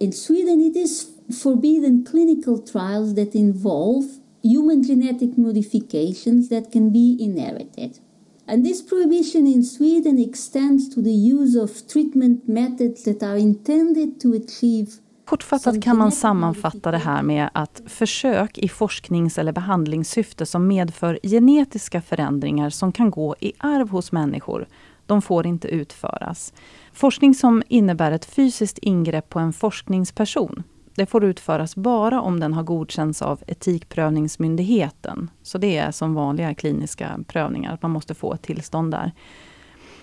In 0.00 0.12
Sweden 0.12 0.60
it 0.60 0.76
is 0.76 1.06
forbidden 1.42 2.06
clinical 2.10 2.58
trials 2.58 3.14
that 3.14 3.34
involve 3.34 4.08
human 4.42 4.82
genetic 4.82 5.36
modifications 5.36 6.48
that 6.48 6.72
can 6.72 6.92
be 6.92 7.16
inherited. 7.24 7.98
And 8.46 8.64
this 8.64 8.88
prohibition 8.88 9.46
in 9.46 9.64
Sweden 9.64 10.18
extends 10.18 10.94
to 10.94 11.02
the 11.02 11.34
use 11.34 11.60
of 11.62 11.70
treatment 11.92 12.48
methods 12.48 13.04
that 13.04 13.22
are 13.22 13.38
intended 13.38 14.20
to 14.20 14.28
achieve 14.28 14.86
Kortfattat 15.24 15.82
kan 15.82 15.96
man 15.96 16.12
sammanfatta 16.12 16.90
det 16.90 16.98
här 16.98 17.22
med 17.22 17.50
att 17.52 17.82
försök 17.86 18.58
i 18.58 18.68
forsknings 18.68 19.38
eller 19.38 19.52
behandlingssyfte 19.52 20.46
som 20.46 20.66
medför 20.66 21.18
genetiska 21.22 22.02
förändringar 22.02 22.70
som 22.70 22.92
kan 22.92 23.10
gå 23.10 23.36
i 23.40 23.52
arv 23.58 23.88
hos 23.88 24.12
människor, 24.12 24.68
de 25.06 25.22
får 25.22 25.46
inte 25.46 25.68
utföras. 25.68 26.52
Forskning 26.92 27.34
som 27.34 27.62
innebär 27.68 28.12
ett 28.12 28.24
fysiskt 28.24 28.78
ingrepp 28.78 29.28
på 29.28 29.38
en 29.38 29.52
forskningsperson, 29.52 30.62
det 30.94 31.06
får 31.06 31.24
utföras 31.24 31.76
bara 31.76 32.20
om 32.20 32.40
den 32.40 32.52
har 32.52 32.62
godkänts 32.62 33.22
av 33.22 33.42
Etikprövningsmyndigheten. 33.46 35.30
Så 35.42 35.58
det 35.58 35.76
är 35.76 35.90
som 35.90 36.14
vanliga 36.14 36.54
kliniska 36.54 37.20
prövningar, 37.26 37.74
att 37.74 37.82
man 37.82 37.90
måste 37.90 38.14
få 38.14 38.34
ett 38.34 38.42
tillstånd 38.42 38.90
där. 38.90 39.12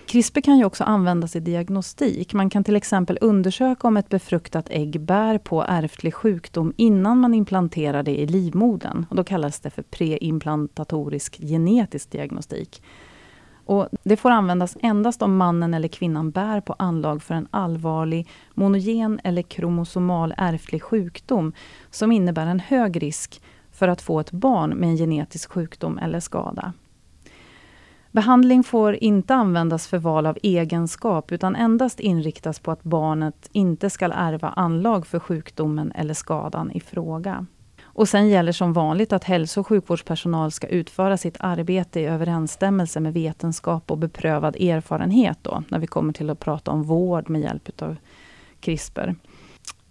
CRISPR 0.06 0.40
kan 0.40 0.58
ju 0.58 0.64
också 0.64 0.84
användas 0.84 1.36
i 1.36 1.40
diagnostik. 1.40 2.34
Man 2.34 2.50
kan 2.50 2.64
till 2.64 2.76
exempel 2.76 3.18
undersöka 3.20 3.88
om 3.88 3.96
ett 3.96 4.08
befruktat 4.08 4.66
ägg 4.70 5.00
bär 5.00 5.38
på 5.38 5.64
ärftlig 5.68 6.14
sjukdom 6.14 6.72
innan 6.76 7.18
man 7.18 7.34
implanterar 7.34 8.02
det 8.02 8.20
i 8.20 8.26
livmodern. 8.26 9.06
Och 9.10 9.16
då 9.16 9.24
kallas 9.24 9.60
det 9.60 9.70
för 9.70 9.82
preimplantatorisk 9.82 11.38
genetisk 11.38 12.10
diagnostik. 12.10 12.82
Och 13.72 13.88
det 14.02 14.16
får 14.16 14.30
användas 14.30 14.76
endast 14.80 15.22
om 15.22 15.36
mannen 15.36 15.74
eller 15.74 15.88
kvinnan 15.88 16.30
bär 16.30 16.60
på 16.60 16.74
anlag 16.78 17.22
för 17.22 17.34
en 17.34 17.48
allvarlig 17.50 18.28
monogen 18.54 19.20
eller 19.24 19.42
kromosomal 19.42 20.34
ärftlig 20.36 20.82
sjukdom 20.82 21.52
som 21.90 22.12
innebär 22.12 22.46
en 22.46 22.60
hög 22.60 23.02
risk 23.02 23.42
för 23.70 23.88
att 23.88 24.02
få 24.02 24.20
ett 24.20 24.32
barn 24.32 24.70
med 24.70 24.88
en 24.88 24.96
genetisk 24.96 25.52
sjukdom 25.52 25.98
eller 25.98 26.20
skada. 26.20 26.72
Behandling 28.10 28.64
får 28.64 28.94
inte 28.94 29.34
användas 29.34 29.86
för 29.86 29.98
val 29.98 30.26
av 30.26 30.38
egenskap 30.42 31.32
utan 31.32 31.56
endast 31.56 32.00
inriktas 32.00 32.58
på 32.58 32.70
att 32.70 32.82
barnet 32.82 33.48
inte 33.52 33.90
ska 33.90 34.04
ärva 34.04 34.48
anlag 34.48 35.06
för 35.06 35.18
sjukdomen 35.18 35.92
eller 35.92 36.14
skadan 36.14 36.70
i 36.70 36.80
fråga. 36.80 37.46
Och 37.94 38.08
sen 38.08 38.28
gäller 38.28 38.52
som 38.52 38.72
vanligt 38.72 39.12
att 39.12 39.24
hälso 39.24 39.60
och 39.60 39.66
sjukvårdspersonal 39.66 40.52
ska 40.52 40.66
utföra 40.66 41.16
sitt 41.16 41.36
arbete 41.40 42.00
i 42.00 42.04
överensstämmelse 42.04 43.00
med 43.00 43.14
vetenskap 43.14 43.90
och 43.90 43.98
beprövad 43.98 44.56
erfarenhet 44.56 45.38
då, 45.42 45.62
när 45.68 45.78
vi 45.78 45.86
kommer 45.86 46.12
till 46.12 46.30
att 46.30 46.40
prata 46.40 46.70
om 46.70 46.82
vård 46.82 47.30
med 47.30 47.40
hjälp 47.40 47.82
av 47.82 47.96
CRISPR. 48.60 49.14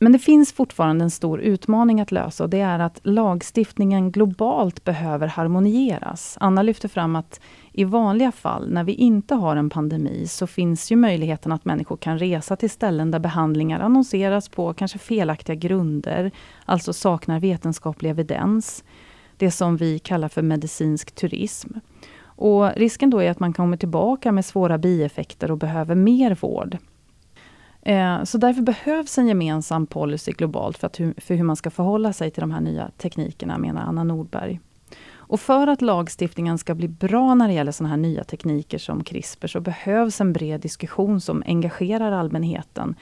Men 0.03 0.11
det 0.11 0.19
finns 0.19 0.53
fortfarande 0.53 1.03
en 1.03 1.11
stor 1.11 1.41
utmaning 1.41 2.01
att 2.01 2.11
lösa 2.11 2.43
och 2.43 2.49
det 2.49 2.59
är 2.59 2.79
att 2.79 2.99
lagstiftningen 3.03 4.11
globalt 4.11 4.83
behöver 4.83 5.27
harmonieras. 5.27 6.37
Anna 6.39 6.61
lyfter 6.61 6.87
fram 6.87 7.15
att 7.15 7.39
i 7.71 7.83
vanliga 7.83 8.31
fall, 8.31 8.71
när 8.71 8.83
vi 8.83 8.93
inte 8.93 9.35
har 9.35 9.55
en 9.55 9.69
pandemi, 9.69 10.27
så 10.27 10.47
finns 10.47 10.91
ju 10.91 10.95
möjligheten 10.95 11.51
att 11.51 11.65
människor 11.65 11.97
kan 11.97 12.19
resa 12.19 12.55
till 12.55 12.69
ställen 12.69 13.11
där 13.11 13.19
behandlingar 13.19 13.79
annonseras 13.79 14.49
på 14.49 14.73
kanske 14.73 14.97
felaktiga 14.97 15.55
grunder, 15.55 16.31
alltså 16.65 16.93
saknar 16.93 17.39
vetenskaplig 17.39 18.09
evidens. 18.09 18.83
Det 19.37 19.51
som 19.51 19.77
vi 19.77 19.99
kallar 19.99 20.29
för 20.29 20.41
medicinsk 20.41 21.11
turism. 21.11 21.73
Och 22.23 22.75
risken 22.75 23.09
då 23.09 23.19
är 23.19 23.31
att 23.31 23.39
man 23.39 23.53
kommer 23.53 23.77
tillbaka 23.77 24.31
med 24.31 24.45
svåra 24.45 24.77
bieffekter 24.77 25.51
och 25.51 25.57
behöver 25.57 25.95
mer 25.95 26.37
vård. 26.41 26.77
Eh, 27.81 28.23
så 28.23 28.37
därför 28.37 28.61
behövs 28.61 29.17
en 29.17 29.27
gemensam 29.27 29.87
policy 29.87 30.31
globalt 30.31 30.77
för, 30.77 30.87
att, 30.87 30.97
för 30.97 31.35
hur 31.35 31.43
man 31.43 31.55
ska 31.55 31.69
förhålla 31.69 32.13
sig 32.13 32.31
till 32.31 32.41
de 32.41 32.51
här 32.51 32.61
nya 32.61 32.89
teknikerna, 32.97 33.57
menar 33.57 33.81
Anna 33.81 34.03
Nordberg. 34.03 34.59
Och 35.31 35.39
för 35.39 35.67
att 35.67 35.81
lagstiftningen 35.81 36.57
ska 36.57 36.75
bli 36.75 36.87
bra 36.87 37.35
när 37.35 37.47
det 37.47 37.53
gäller 37.53 37.71
sådana 37.71 37.89
här 37.89 38.01
nya 38.01 38.23
tekniker 38.23 38.77
som 38.77 39.03
CRISPR, 39.03 39.47
så 39.47 39.59
behövs 39.59 40.21
en 40.21 40.33
bred 40.33 40.61
diskussion 40.61 41.21
som 41.21 41.43
engagerar 41.45 42.11
allmänheten. 42.11 42.95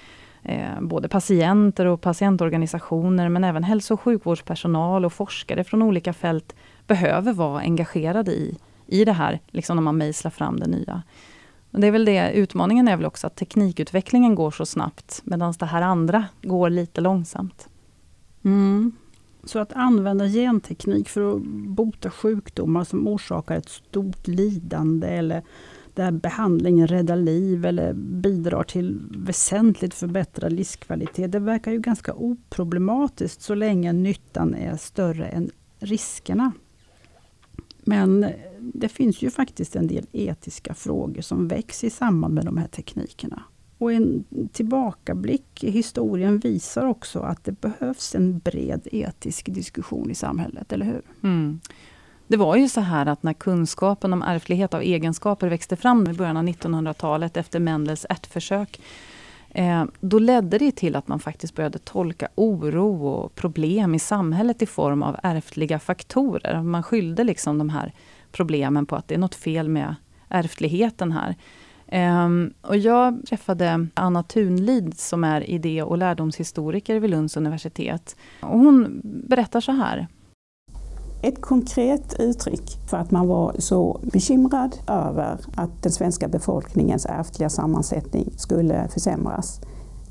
Eh, 0.43 0.81
både 0.81 1.09
patienter 1.09 1.85
och 1.85 2.01
patientorganisationer, 2.01 3.29
men 3.29 3.43
även 3.43 3.63
hälso 3.63 3.93
och 3.93 4.01
sjukvårdspersonal 4.01 5.05
och 5.05 5.13
forskare 5.13 5.63
från 5.63 5.81
olika 5.81 6.13
fält 6.13 6.55
behöver 6.87 7.33
vara 7.33 7.59
engagerade 7.59 8.31
i, 8.31 8.57
i 8.87 9.05
det 9.05 9.13
här, 9.13 9.39
liksom 9.47 9.75
när 9.75 9.83
man 9.83 9.97
mejslar 9.97 10.31
fram 10.31 10.59
det 10.59 10.67
nya. 10.67 11.01
Och 11.71 11.79
det 11.79 11.87
är 11.87 11.91
väl 11.91 12.05
det, 12.05 12.31
utmaningen 12.31 12.87
är 12.87 12.97
väl 12.97 13.05
också 13.05 13.27
att 13.27 13.35
teknikutvecklingen 13.35 14.35
går 14.35 14.51
så 14.51 14.65
snabbt, 14.65 15.21
medan 15.23 15.53
det 15.59 15.65
här 15.65 15.81
andra 15.81 16.25
går 16.41 16.69
lite 16.69 17.01
långsamt. 17.01 17.67
Mm. 18.43 18.91
Så 19.43 19.59
att 19.59 19.73
använda 19.73 20.27
genteknik 20.27 21.09
för 21.09 21.35
att 21.35 21.41
bota 21.67 22.09
sjukdomar 22.09 22.83
som 22.83 23.07
orsakar 23.07 23.57
ett 23.57 23.69
stort 23.69 24.27
lidande 24.27 25.07
eller 25.07 25.43
där 25.93 26.11
behandlingen 26.11 26.87
räddar 26.87 27.15
liv 27.15 27.65
eller 27.65 27.93
bidrar 27.93 28.63
till 28.63 28.99
väsentligt 29.09 29.93
förbättrad 29.93 30.53
livskvalitet. 30.53 31.31
Det 31.31 31.39
verkar 31.39 31.71
ju 31.71 31.79
ganska 31.79 32.13
oproblematiskt 32.13 33.41
så 33.41 33.55
länge 33.55 33.93
nyttan 33.93 34.55
är 34.55 34.77
större 34.77 35.27
än 35.27 35.49
riskerna. 35.79 36.51
Men 37.89 38.25
det 38.59 38.89
finns 38.89 39.21
ju 39.21 39.29
faktiskt 39.29 39.75
en 39.75 39.87
del 39.87 40.07
etiska 40.11 40.73
frågor 40.73 41.21
som 41.21 41.47
väcks 41.47 41.83
i 41.83 41.89
samband 41.89 42.33
med 42.33 42.45
de 42.45 42.57
här 42.57 42.67
teknikerna. 42.67 43.43
Och 43.77 43.93
en 43.93 44.25
tillbakablick 44.51 45.63
i 45.63 45.71
historien 45.71 46.39
visar 46.39 46.85
också 46.85 47.19
att 47.19 47.43
det 47.43 47.61
behövs 47.61 48.15
en 48.15 48.39
bred 48.39 48.87
etisk 48.91 49.45
diskussion 49.45 50.11
i 50.11 50.15
samhället, 50.15 50.73
eller 50.73 50.85
hur? 50.85 51.01
Mm. 51.23 51.59
Det 52.27 52.37
var 52.37 52.55
ju 52.55 52.69
så 52.69 52.81
här 52.81 53.05
att 53.05 53.23
när 53.23 53.33
kunskapen 53.33 54.13
om 54.13 54.21
ärftlighet 54.21 54.73
av 54.73 54.81
egenskaper 54.81 55.47
växte 55.47 55.75
fram 55.75 56.07
i 56.07 56.13
början 56.13 56.37
av 56.37 56.43
1900-talet 56.43 57.37
efter 57.37 57.59
Mendels 57.59 58.05
ärtförsök 58.09 58.81
Eh, 59.51 59.85
då 59.99 60.19
ledde 60.19 60.57
det 60.57 60.71
till 60.71 60.95
att 60.95 61.07
man 61.07 61.19
faktiskt 61.19 61.55
började 61.55 61.79
tolka 61.79 62.27
oro 62.35 63.07
och 63.07 63.35
problem 63.35 63.95
i 63.95 63.99
samhället 63.99 64.61
i 64.61 64.65
form 64.65 65.03
av 65.03 65.15
ärftliga 65.23 65.79
faktorer. 65.79 66.63
Man 66.63 66.83
skyllde 66.83 67.23
liksom 67.23 67.57
de 67.57 67.69
här 67.69 67.93
problemen 68.31 68.85
på 68.85 68.95
att 68.95 69.07
det 69.07 69.15
är 69.15 69.19
något 69.19 69.35
fel 69.35 69.69
med 69.69 69.95
ärftligheten 70.29 71.11
här. 71.11 71.35
Um, 71.91 72.53
och 72.61 72.77
jag 72.77 73.25
träffade 73.29 73.87
Anna 73.93 74.23
Thunlid 74.23 74.99
som 74.99 75.23
är 75.23 75.49
idé 75.49 75.83
och 75.83 75.97
lärdomshistoriker 75.97 76.99
vid 76.99 77.09
Lunds 77.09 77.37
universitet. 77.37 78.15
Och 78.39 78.59
hon 78.59 79.01
berättar 79.03 79.61
så 79.61 79.71
här. 79.71 80.07
Ett 81.21 81.41
konkret 81.41 82.19
uttryck 82.19 82.79
för 82.87 82.97
att 82.97 83.11
man 83.11 83.27
var 83.27 83.55
så 83.59 83.99
bekymrad 84.03 84.75
över 84.87 85.39
att 85.55 85.83
den 85.83 85.91
svenska 85.91 86.27
befolkningens 86.27 87.05
ärftliga 87.05 87.49
sammansättning 87.49 88.33
skulle 88.37 88.87
försämras, 88.87 89.61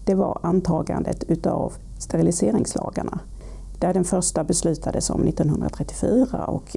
det 0.04 0.14
var 0.14 0.38
antagandet 0.42 1.24
utav 1.24 1.72
steriliseringslagarna. 1.98 3.20
Där 3.78 3.94
den 3.94 4.04
första 4.04 4.44
beslutades 4.44 5.10
om 5.10 5.22
1934 5.22 6.44
och 6.44 6.76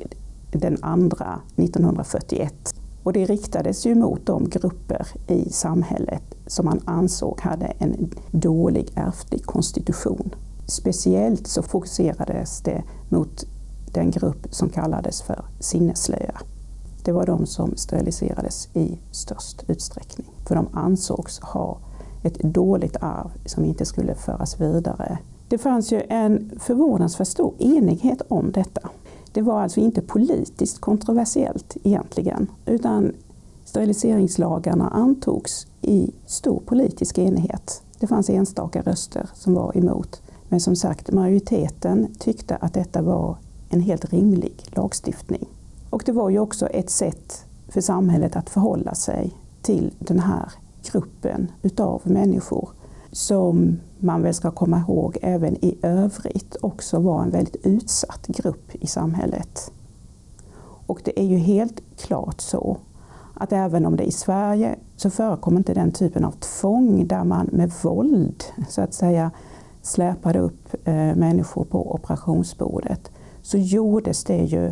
den 0.52 0.78
andra 0.82 1.40
1941. 1.56 2.76
Och 3.04 3.14
det 3.14 3.26
riktades 3.26 3.86
ju 3.86 3.96
mot 3.96 4.26
de 4.26 4.50
grupper 4.50 5.08
i 5.28 5.50
samhället 5.50 6.24
som 6.48 6.66
man 6.66 6.80
ansåg 6.86 7.42
hade 7.42 7.66
en 7.66 8.10
dålig 8.32 8.92
ärftlig 8.96 9.46
konstitution. 9.46 10.36
Speciellt 10.68 11.48
så 11.48 11.64
fokuserades 11.64 12.62
det 12.62 12.84
mot 13.10 13.46
den 13.94 14.12
grupp 14.12 14.48
som 14.50 14.70
kallades 14.70 15.22
för 15.22 15.46
sinneslöa. 15.60 16.42
Det 17.04 17.12
var 17.12 17.26
de 17.26 17.46
som 17.46 17.78
steriliserades 17.78 18.70
i 18.74 19.00
störst 19.12 19.64
utsträckning. 19.68 20.28
För 20.48 20.56
de 20.56 20.68
ansågs 20.74 21.40
ha 21.40 21.78
ett 22.24 22.40
dåligt 22.40 22.98
arv 23.02 23.30
som 23.46 23.66
inte 23.66 23.86
skulle 23.86 24.16
föras 24.16 24.62
vidare. 24.62 25.18
Det 25.48 25.58
fanns 25.58 25.92
ju 25.92 26.02
en 26.10 26.52
förvånansvärt 26.60 27.28
stor 27.28 27.54
enighet 27.60 28.22
om 28.28 28.52
detta. 28.52 28.90
Det 29.32 29.42
var 29.42 29.62
alltså 29.62 29.80
inte 29.80 30.02
politiskt 30.02 30.80
kontroversiellt 30.80 31.78
egentligen, 31.84 32.48
utan 32.66 33.14
steriliseringslagarna 33.66 34.90
antogs 34.90 35.68
i 35.82 36.12
stor 36.26 36.62
politisk 36.66 37.18
enighet. 37.18 37.84
Det 38.00 38.08
fanns 38.08 38.30
enstaka 38.30 38.82
röster 38.82 39.30
som 39.34 39.54
var 39.54 39.78
emot. 39.78 40.22
Men 40.50 40.60
som 40.60 40.76
sagt, 40.76 41.12
majoriteten 41.12 42.16
tyckte 42.20 42.56
att 42.56 42.74
detta 42.74 43.02
var 43.02 43.38
en 43.72 43.82
helt 43.82 44.14
rimlig 44.14 44.64
lagstiftning. 44.70 45.48
Och 45.90 46.04
det 46.06 46.12
var 46.12 46.30
ju 46.30 46.40
också 46.40 46.68
ett 46.68 46.90
sätt 46.90 47.46
för 47.68 47.82
samhället 47.82 48.36
att 48.36 48.50
förhålla 48.50 48.96
sig 48.96 49.34
till 49.62 49.94
den 50.00 50.20
här 50.20 50.52
gruppen 50.92 51.52
utav 51.62 52.02
människor 52.04 52.70
som 53.12 53.80
man 54.00 54.22
väl 54.22 54.34
ska 54.34 54.52
komma 54.52 54.80
ihåg 54.80 55.18
även 55.22 55.66
i 55.66 55.78
övrigt 55.82 56.56
också 56.62 57.00
var 57.00 57.24
en 57.24 57.30
väldigt 57.30 57.66
utsatt 57.66 58.28
grupp 58.28 58.76
i 58.76 58.88
samhället. 58.88 59.72
Och 60.88 61.02
det 61.04 61.20
är 61.20 61.26
ju 61.26 61.38
helt 61.38 61.82
klart 61.98 62.42
så 62.42 62.78
att 63.34 63.54
även 63.54 63.86
om 63.86 63.96
det 63.96 64.04
i 64.04 64.12
Sverige 64.12 64.76
så 64.96 65.10
förekommer 65.10 65.58
inte 65.58 65.74
den 65.74 65.92
typen 65.92 66.26
av 66.26 66.32
tvång 66.32 67.08
där 67.08 67.24
man 67.24 67.50
med 67.52 67.72
våld 67.82 68.44
så 68.70 68.82
att 68.82 68.94
säga 68.94 69.32
släpade 69.82 70.40
upp 70.40 70.76
eh, 70.84 70.94
människor 70.94 71.64
på 71.64 71.96
operationsbordet 71.96 73.12
så 73.42 73.58
gjordes 73.58 74.24
det 74.24 74.44
ju 74.44 74.72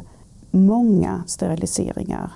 många 0.51 1.23
steriliseringar 1.27 2.31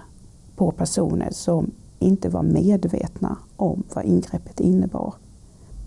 på 0.55 0.71
personer 0.71 1.29
som 1.31 1.71
inte 1.99 2.29
var 2.29 2.43
medvetna 2.43 3.37
om 3.55 3.83
vad 3.93 4.05
ingreppet 4.05 4.59
innebar. 4.59 5.13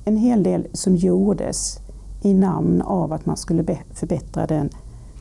En 0.05 0.17
hel 0.17 0.43
del 0.43 0.67
som 0.73 0.97
gjordes 0.97 1.79
i 2.23 2.35
namn 2.35 2.83
av 2.83 3.13
att 3.13 3.27
man 3.27 3.37
skulle 3.37 3.79
förbättra 3.91 4.47
den 4.47 4.71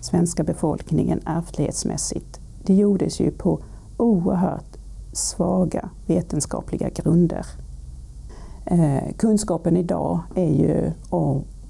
svenska 0.01 0.43
befolkningen 0.43 1.19
ärftlighetsmässigt. 1.25 2.39
Det 2.63 2.73
gjordes 2.73 3.19
ju 3.19 3.31
på 3.31 3.59
oerhört 3.97 4.77
svaga 5.13 5.89
vetenskapliga 6.07 6.89
grunder. 6.89 7.45
Eh, 8.65 9.13
kunskapen 9.17 9.77
idag 9.77 10.19
är 10.35 10.49
ju 10.49 10.91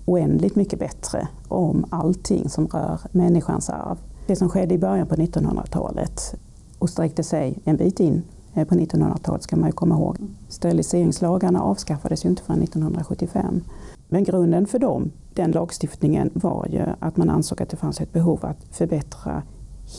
oändligt 0.05 0.55
mycket 0.55 0.79
bättre 0.79 1.27
om 1.47 1.85
allting 1.89 2.49
som 2.49 2.67
rör 2.67 2.99
människans 3.11 3.69
arv. 3.69 3.97
Det 4.27 4.35
som 4.35 4.49
skedde 4.49 4.75
i 4.75 4.77
början 4.77 5.07
på 5.07 5.15
1900-talet 5.15 6.35
och 6.79 6.89
sträckte 6.89 7.23
sig 7.23 7.59
en 7.63 7.77
bit 7.77 7.99
in 7.99 8.23
eh, 8.53 8.67
på 8.67 8.75
1900-talet 8.75 9.43
ska 9.43 9.55
man 9.55 9.69
ju 9.69 9.73
komma 9.73 9.95
ihåg. 9.95 10.17
Steriliseringslagarna 10.49 11.61
avskaffades 11.61 12.25
ju 12.25 12.29
inte 12.29 12.43
förrän 12.43 12.61
1975. 12.61 13.61
Men 14.09 14.23
grunden 14.23 14.67
för 14.67 14.79
dem, 14.79 15.11
den 15.33 15.51
lagstiftningen 15.51 16.29
var 16.33 16.67
ju 16.69 16.85
att 16.99 17.17
man 17.17 17.29
ansåg 17.29 17.61
att 17.61 17.69
det 17.69 17.77
fanns 17.77 18.01
ett 18.01 18.13
behov 18.13 18.45
att 18.45 18.63
förbättra 18.71 19.43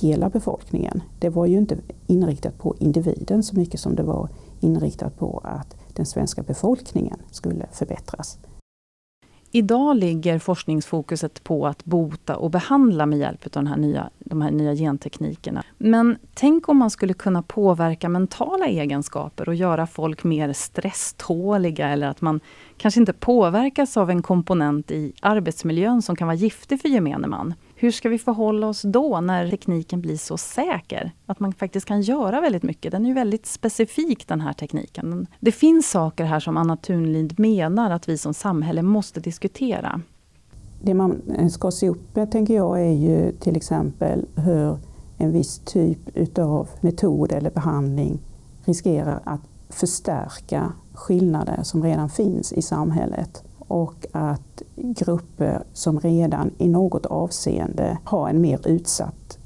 hela 0.00 0.28
befolkningen. 0.28 1.02
Det 1.18 1.28
var 1.28 1.46
ju 1.46 1.58
inte 1.58 1.76
inriktat 2.06 2.58
på 2.58 2.74
individen 2.78 3.42
så 3.42 3.56
mycket 3.56 3.80
som 3.80 3.94
det 3.94 4.02
var 4.02 4.28
inriktat 4.60 5.18
på 5.18 5.40
att 5.44 5.76
den 5.94 6.06
svenska 6.06 6.42
befolkningen 6.42 7.18
skulle 7.30 7.66
förbättras. 7.72 8.38
Idag 9.56 9.96
ligger 9.96 10.38
forskningsfokuset 10.38 11.44
på 11.44 11.66
att 11.66 11.84
bota 11.84 12.36
och 12.36 12.50
behandla 12.50 13.06
med 13.06 13.18
hjälp 13.18 13.44
av 13.44 13.50
den 13.50 13.66
här 13.66 13.76
nya, 13.76 14.10
de 14.18 14.42
här 14.42 14.50
nya 14.50 14.74
genteknikerna. 14.74 15.62
Men 15.78 16.16
tänk 16.34 16.68
om 16.68 16.76
man 16.76 16.90
skulle 16.90 17.14
kunna 17.14 17.42
påverka 17.42 18.08
mentala 18.08 18.66
egenskaper 18.66 19.48
och 19.48 19.54
göra 19.54 19.86
folk 19.86 20.24
mer 20.24 20.52
stresståliga 20.52 21.88
eller 21.88 22.08
att 22.08 22.20
man 22.20 22.40
kanske 22.76 23.00
inte 23.00 23.12
påverkas 23.12 23.96
av 23.96 24.10
en 24.10 24.22
komponent 24.22 24.90
i 24.90 25.12
arbetsmiljön 25.22 26.02
som 26.02 26.16
kan 26.16 26.26
vara 26.26 26.36
giftig 26.36 26.80
för 26.80 26.88
gemene 26.88 27.26
man. 27.26 27.54
Hur 27.78 27.90
ska 27.90 28.08
vi 28.08 28.18
förhålla 28.18 28.66
oss 28.66 28.82
då 28.82 29.20
när 29.20 29.50
tekniken 29.50 30.00
blir 30.00 30.16
så 30.16 30.36
säker? 30.36 31.12
Att 31.26 31.40
man 31.40 31.52
faktiskt 31.52 31.86
kan 31.86 32.02
göra 32.02 32.40
väldigt 32.40 32.62
mycket. 32.62 32.92
Den 32.92 33.04
är 33.04 33.08
ju 33.08 33.14
väldigt 33.14 33.46
specifik 33.46 34.28
den 34.28 34.40
här 34.40 34.52
tekniken. 34.52 35.26
Det 35.40 35.52
finns 35.52 35.90
saker 35.90 36.24
här 36.24 36.40
som 36.40 36.56
Anna 36.56 36.76
Thunlind 36.76 37.38
menar 37.38 37.90
att 37.90 38.08
vi 38.08 38.18
som 38.18 38.34
samhälle 38.34 38.82
måste 38.82 39.20
diskutera. 39.20 40.00
Det 40.82 40.94
man 40.94 41.22
eh, 41.38 41.48
ska 41.48 41.70
se 41.70 41.88
upp 41.88 42.16
med 42.16 42.30
tänker 42.30 42.54
jag 42.54 42.80
är 42.80 42.92
ju 42.92 43.32
till 43.32 43.56
exempel 43.56 44.26
hur 44.34 44.78
en 45.18 45.32
viss 45.32 45.58
typ 45.58 46.16
utav 46.16 46.68
metod 46.80 47.32
eller 47.32 47.50
behandling 47.50 48.18
riskerar 48.64 49.20
att 49.24 49.40
förstärka 49.68 50.72
skillnader 50.94 51.62
som 51.62 51.82
redan 51.82 52.08
finns 52.08 52.52
i 52.52 52.62
samhället 52.62 53.44
och 53.68 54.06
att 54.12 54.62
grupper 54.76 55.62
som 55.72 56.00
redan 56.00 56.50
i 56.58 56.68
något 56.68 57.06
avseende 57.06 57.98
har 58.04 58.28
en 58.28 58.40
mer 58.40 58.68
utsatt 58.68 59.38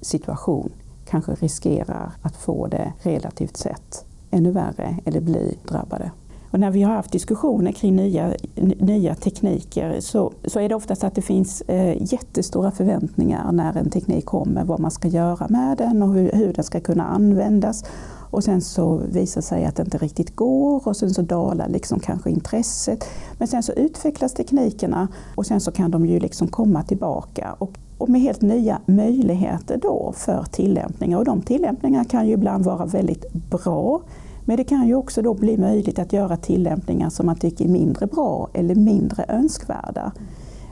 situation 0.00 0.70
kanske 1.04 1.34
riskerar 1.34 2.12
att 2.22 2.36
få 2.36 2.66
det 2.66 2.92
relativt 3.02 3.56
sett 3.56 4.04
ännu 4.30 4.50
värre 4.50 4.98
eller 5.04 5.20
bli 5.20 5.58
drabbade. 5.68 6.10
Och 6.52 6.60
när 6.60 6.70
vi 6.70 6.82
har 6.82 6.94
haft 6.94 7.12
diskussioner 7.12 7.72
kring 7.72 7.96
nya, 7.96 8.34
nya 8.78 9.14
tekniker 9.14 10.00
så, 10.00 10.32
så 10.44 10.60
är 10.60 10.68
det 10.68 10.74
oftast 10.74 11.04
att 11.04 11.14
det 11.14 11.22
finns 11.22 11.60
eh, 11.60 12.12
jättestora 12.12 12.70
förväntningar 12.70 13.52
när 13.52 13.76
en 13.76 13.90
teknik 13.90 14.24
kommer, 14.24 14.64
vad 14.64 14.80
man 14.80 14.90
ska 14.90 15.08
göra 15.08 15.46
med 15.48 15.78
den 15.78 16.02
och 16.02 16.14
hur, 16.14 16.32
hur 16.32 16.52
den 16.52 16.64
ska 16.64 16.80
kunna 16.80 17.04
användas. 17.04 17.84
Och 18.32 18.44
sen 18.44 18.60
så 18.60 18.96
visar 18.96 19.40
det 19.40 19.46
sig 19.46 19.64
att 19.64 19.76
det 19.76 19.82
inte 19.82 19.98
riktigt 19.98 20.36
går 20.36 20.88
och 20.88 20.96
sen 20.96 21.14
så 21.14 21.22
dalar 21.22 21.68
liksom 21.68 22.00
kanske 22.00 22.30
intresset. 22.30 23.04
Men 23.38 23.48
sen 23.48 23.62
så 23.62 23.72
utvecklas 23.72 24.32
teknikerna 24.32 25.08
och 25.34 25.46
sen 25.46 25.60
så 25.60 25.72
kan 25.72 25.90
de 25.90 26.06
ju 26.06 26.20
liksom 26.20 26.48
komma 26.48 26.82
tillbaka 26.82 27.56
och, 27.58 27.78
och 27.98 28.08
med 28.08 28.20
helt 28.20 28.42
nya 28.42 28.80
möjligheter 28.86 29.78
då 29.82 30.12
för 30.16 30.44
tillämpningar. 30.50 31.18
Och 31.18 31.24
de 31.24 31.42
tillämpningarna 31.42 32.04
kan 32.04 32.26
ju 32.26 32.32
ibland 32.32 32.64
vara 32.64 32.86
väldigt 32.86 33.32
bra 33.32 34.02
men 34.44 34.56
det 34.56 34.64
kan 34.64 34.86
ju 34.86 34.94
också 34.94 35.22
då 35.22 35.34
bli 35.34 35.56
möjligt 35.56 35.98
att 35.98 36.12
göra 36.12 36.36
tillämpningar 36.36 37.10
som 37.10 37.26
man 37.26 37.36
tycker 37.36 37.64
är 37.64 37.68
mindre 37.68 38.06
bra 38.06 38.48
eller 38.54 38.74
mindre 38.74 39.24
önskvärda. 39.28 40.12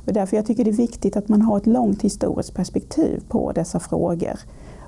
Och 0.07 0.13
därför 0.13 0.37
jag 0.37 0.47
tycker 0.47 0.65
det 0.65 0.71
är 0.71 0.73
viktigt 0.73 1.17
att 1.17 1.29
man 1.29 1.43
har 1.43 1.57
ett 1.57 1.67
långt 1.67 2.03
historiskt 2.03 2.55
perspektiv 2.55 3.23
på 3.29 3.53
dessa 3.53 3.81
frågor. 3.81 4.39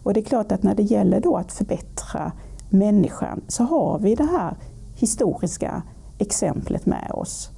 Och 0.02 0.14
det 0.14 0.20
är 0.20 0.24
klart 0.24 0.52
att 0.52 0.62
när 0.62 0.74
det 0.74 0.82
gäller 0.82 1.20
då 1.20 1.36
att 1.36 1.52
förbättra 1.52 2.32
människan 2.72 3.40
så 3.48 3.64
har 3.64 3.98
vi 3.98 4.14
det 4.14 4.24
här 4.24 4.56
historiska 4.94 5.82
exemplet 6.18 6.86
med 6.86 7.10
oss. 7.14 7.50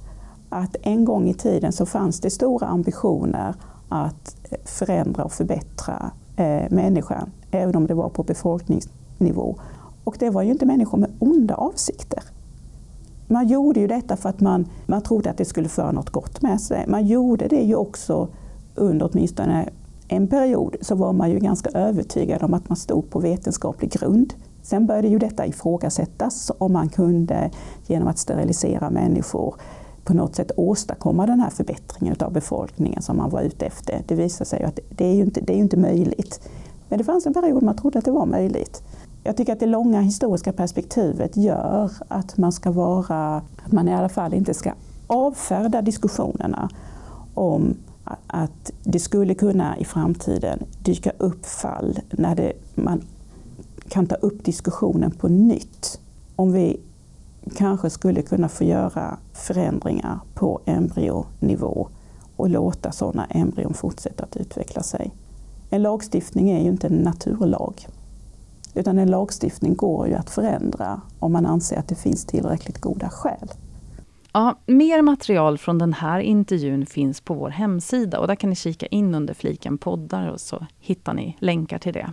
Att 0.49 0.75
en 0.81 1.05
gång 1.05 1.29
i 1.29 1.33
tiden 1.33 1.71
så 1.71 1.85
fanns 1.85 2.19
det 2.19 2.29
stora 2.29 2.67
ambitioner 2.67 3.55
att 3.89 4.35
förändra 4.65 5.23
och 5.23 5.31
förbättra 5.31 6.11
eh, 6.35 6.63
människan, 6.69 7.31
även 7.51 7.75
om 7.75 7.87
det 7.87 7.93
var 7.93 8.09
på 8.09 8.23
befolkningsnivå. 8.23 9.55
Och 10.03 10.15
det 10.19 10.29
var 10.29 10.41
ju 10.41 10.51
inte 10.51 10.65
människor 10.65 10.97
med 10.97 11.11
onda 11.19 11.55
avsikter. 11.55 12.23
Man 13.27 13.47
gjorde 13.47 13.79
ju 13.79 13.87
detta 13.87 14.17
för 14.17 14.29
att 14.29 14.41
man, 14.41 14.65
man 14.85 15.01
trodde 15.01 15.29
att 15.29 15.37
det 15.37 15.45
skulle 15.45 15.69
föra 15.69 15.91
något 15.91 16.09
gott 16.09 16.41
med 16.41 16.61
sig. 16.61 16.85
Man 16.87 17.07
gjorde 17.07 17.47
det 17.47 17.61
ju 17.61 17.75
också 17.75 18.27
under 18.75 19.09
åtminstone 19.11 19.69
en 20.07 20.27
period 20.27 20.75
så 20.81 20.95
var 20.95 21.13
man 21.13 21.31
ju 21.31 21.39
ganska 21.39 21.69
övertygad 21.69 22.43
om 22.43 22.53
att 22.53 22.69
man 22.69 22.75
stod 22.75 23.09
på 23.09 23.19
vetenskaplig 23.19 23.91
grund 23.91 24.33
Sen 24.65 24.85
började 24.85 25.07
ju 25.07 25.19
detta 25.19 25.45
ifrågasättas 25.45 26.51
om 26.57 26.73
man 26.73 26.89
kunde 26.89 27.51
genom 27.87 28.07
att 28.07 28.17
sterilisera 28.17 28.89
människor 28.89 29.55
på 30.03 30.13
något 30.13 30.35
sätt 30.35 30.51
åstadkomma 30.57 31.25
den 31.25 31.39
här 31.39 31.49
förbättringen 31.49 32.15
av 32.19 32.33
befolkningen 32.33 33.01
som 33.01 33.17
man 33.17 33.29
var 33.29 33.41
ute 33.41 33.65
efter. 33.65 34.01
Det 34.07 34.15
visade 34.15 34.45
sig 34.45 34.63
att 34.63 34.79
det 34.89 35.05
är 35.05 35.13
ju 35.13 35.21
inte, 35.21 35.41
det 35.41 35.53
är 35.53 35.57
inte 35.57 35.77
möjligt. 35.77 36.49
Men 36.89 36.97
det 36.97 37.03
fanns 37.03 37.25
en 37.25 37.33
period 37.33 37.63
man 37.63 37.75
trodde 37.75 37.99
att 37.99 38.05
det 38.05 38.11
var 38.11 38.25
möjligt. 38.25 38.83
Jag 39.23 39.37
tycker 39.37 39.53
att 39.53 39.59
det 39.59 39.65
långa 39.65 40.01
historiska 40.01 40.53
perspektivet 40.53 41.37
gör 41.37 41.91
att 42.07 42.37
man 42.37 42.51
ska 42.51 42.71
vara, 42.71 43.35
att 43.65 43.71
man 43.71 43.87
i 43.87 43.93
alla 43.93 44.09
fall 44.09 44.33
inte 44.33 44.53
ska 44.53 44.71
avfärda 45.07 45.81
diskussionerna 45.81 46.69
om 47.33 47.75
att 48.27 48.71
det 48.83 48.99
skulle 48.99 49.35
kunna 49.35 49.77
i 49.77 49.85
framtiden 49.85 50.59
dyka 50.79 51.11
upp 51.17 51.45
fall 51.45 51.99
när 52.11 52.35
det, 52.35 52.53
man 52.75 53.01
kan 53.89 54.07
ta 54.07 54.15
upp 54.15 54.45
diskussionen 54.45 55.11
på 55.11 55.27
nytt. 55.27 55.99
Om 56.35 56.51
vi 56.51 56.79
kanske 57.55 57.89
skulle 57.89 58.21
kunna 58.21 58.49
få 58.49 58.63
göra 58.63 59.17
förändringar 59.33 60.19
på 60.33 60.61
embryonivå 60.65 61.87
och 62.35 62.49
låta 62.49 62.91
sådana 62.91 63.25
embryon 63.25 63.73
fortsätta 63.73 64.23
att 64.23 64.37
utveckla 64.37 64.83
sig. 64.83 65.11
En 65.69 65.81
lagstiftning 65.81 66.49
är 66.49 66.61
ju 66.61 66.67
inte 66.67 66.87
en 66.87 66.93
naturlag. 66.93 67.87
Utan 68.73 68.99
en 68.99 69.11
lagstiftning 69.11 69.75
går 69.75 70.07
ju 70.07 70.13
att 70.13 70.29
förändra 70.29 71.01
om 71.19 71.31
man 71.31 71.45
anser 71.45 71.77
att 71.77 71.87
det 71.87 71.95
finns 71.95 72.25
tillräckligt 72.25 72.81
goda 72.81 73.09
skäl. 73.09 73.51
Ja, 74.33 74.59
mer 74.65 75.01
material 75.01 75.57
från 75.57 75.77
den 75.77 75.93
här 75.93 76.19
intervjun 76.19 76.85
finns 76.85 77.21
på 77.21 77.33
vår 77.33 77.49
hemsida 77.49 78.19
och 78.19 78.27
där 78.27 78.35
kan 78.35 78.49
ni 78.49 78.55
kika 78.55 78.85
in 78.85 79.15
under 79.15 79.33
fliken 79.33 79.77
poddar 79.77 80.29
och 80.29 80.41
så 80.41 80.65
hittar 80.79 81.13
ni 81.13 81.37
länkar 81.39 81.79
till 81.79 81.93
det. 81.93 82.11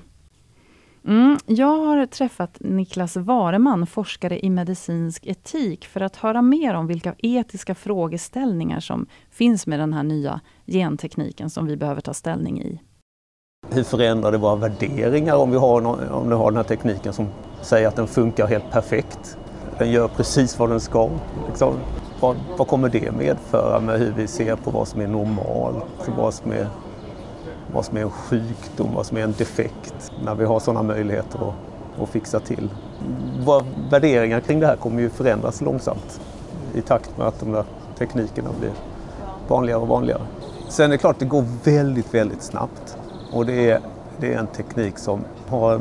Mm, 1.07 1.39
jag 1.47 1.79
har 1.79 2.07
träffat 2.07 2.57
Niklas 2.61 3.17
Vareman, 3.17 3.87
forskare 3.87 4.45
i 4.45 4.51
medicinsk 4.51 5.27
etik, 5.27 5.85
för 5.85 6.01
att 6.01 6.17
höra 6.17 6.43
mer 6.43 6.75
om 6.75 6.87
vilka 6.87 7.15
etiska 7.19 7.75
frågeställningar 7.75 8.81
som 8.81 9.07
finns 9.31 9.67
med 9.67 9.79
den 9.79 9.93
här 9.93 10.03
nya 10.03 10.41
gentekniken 10.67 11.51
som 11.51 11.67
vi 11.67 11.77
behöver 11.77 12.01
ta 12.01 12.15
ställning 12.15 12.63
i. 12.63 12.81
Hur 13.71 13.83
förändrar 13.83 14.33
det 14.33 14.39
våra 14.39 14.57
värderingar 14.57 15.37
om 15.37 15.51
vi 15.51 15.57
har, 15.57 15.81
någon, 15.81 16.09
om 16.09 16.29
vi 16.29 16.35
har 16.35 16.51
den 16.51 16.57
här 16.57 16.65
tekniken 16.65 17.13
som 17.13 17.27
säger 17.63 17.89
att 17.89 17.97
den 17.97 18.07
funkar 18.07 18.47
helt 18.47 18.71
perfekt? 18.71 19.39
Den 19.79 19.91
gör 19.91 20.09
precis 20.09 20.59
vad 20.59 20.69
den 20.69 20.81
ska. 20.81 21.11
Liksom. 21.49 21.75
Vad, 22.21 22.37
vad 22.59 22.69
kommer 22.69 22.89
det 22.89 23.13
medföra 23.13 23.81
med 23.81 23.99
hur 23.99 24.13
vi 24.17 24.27
ser 24.27 24.57
på 24.57 24.71
vad 24.71 24.89
som 24.89 25.01
är 25.01 25.07
normalt, 25.07 26.11
vad 26.17 26.35
som 26.35 26.53
är 26.53 26.67
vad 27.73 27.85
som 27.85 27.97
är 27.97 28.03
en 28.03 28.11
sjukdom, 28.11 28.95
vad 28.95 29.07
som 29.07 29.17
är 29.17 29.23
en 29.23 29.35
defekt, 29.39 30.13
när 30.25 30.35
vi 30.35 30.45
har 30.45 30.61
sådana 30.61 30.83
möjligheter 30.83 31.49
att, 31.49 32.03
att 32.03 32.09
fixa 32.09 32.41
till. 32.41 32.69
Våra 33.45 33.65
värderingar 33.91 34.41
kring 34.41 34.61
det 34.61 34.67
här 34.67 34.77
kommer 34.77 35.03
ju 35.03 35.11
förändras 35.11 35.61
långsamt 35.61 36.21
i 36.75 36.83
takt 36.83 37.19
med 37.19 37.27
att 37.27 37.41
de 37.41 37.53
där 37.53 37.65
teknikerna 37.99 38.51
blir 38.61 38.73
vanligare 39.49 39.81
och 39.81 39.89
vanligare. 39.89 40.23
Sen 40.69 40.87
är 40.87 40.89
det 40.89 40.99
klart, 40.99 41.19
det 41.19 41.25
går 41.25 41.45
väldigt, 41.65 42.15
väldigt 42.15 42.43
snabbt 42.43 42.97
och 43.33 43.47
det 43.47 43.71
är, 43.71 43.81
det 44.19 44.35
är 44.35 44.39
en 44.39 44.47
teknik 44.47 44.99
som 44.99 45.25
har 45.49 45.81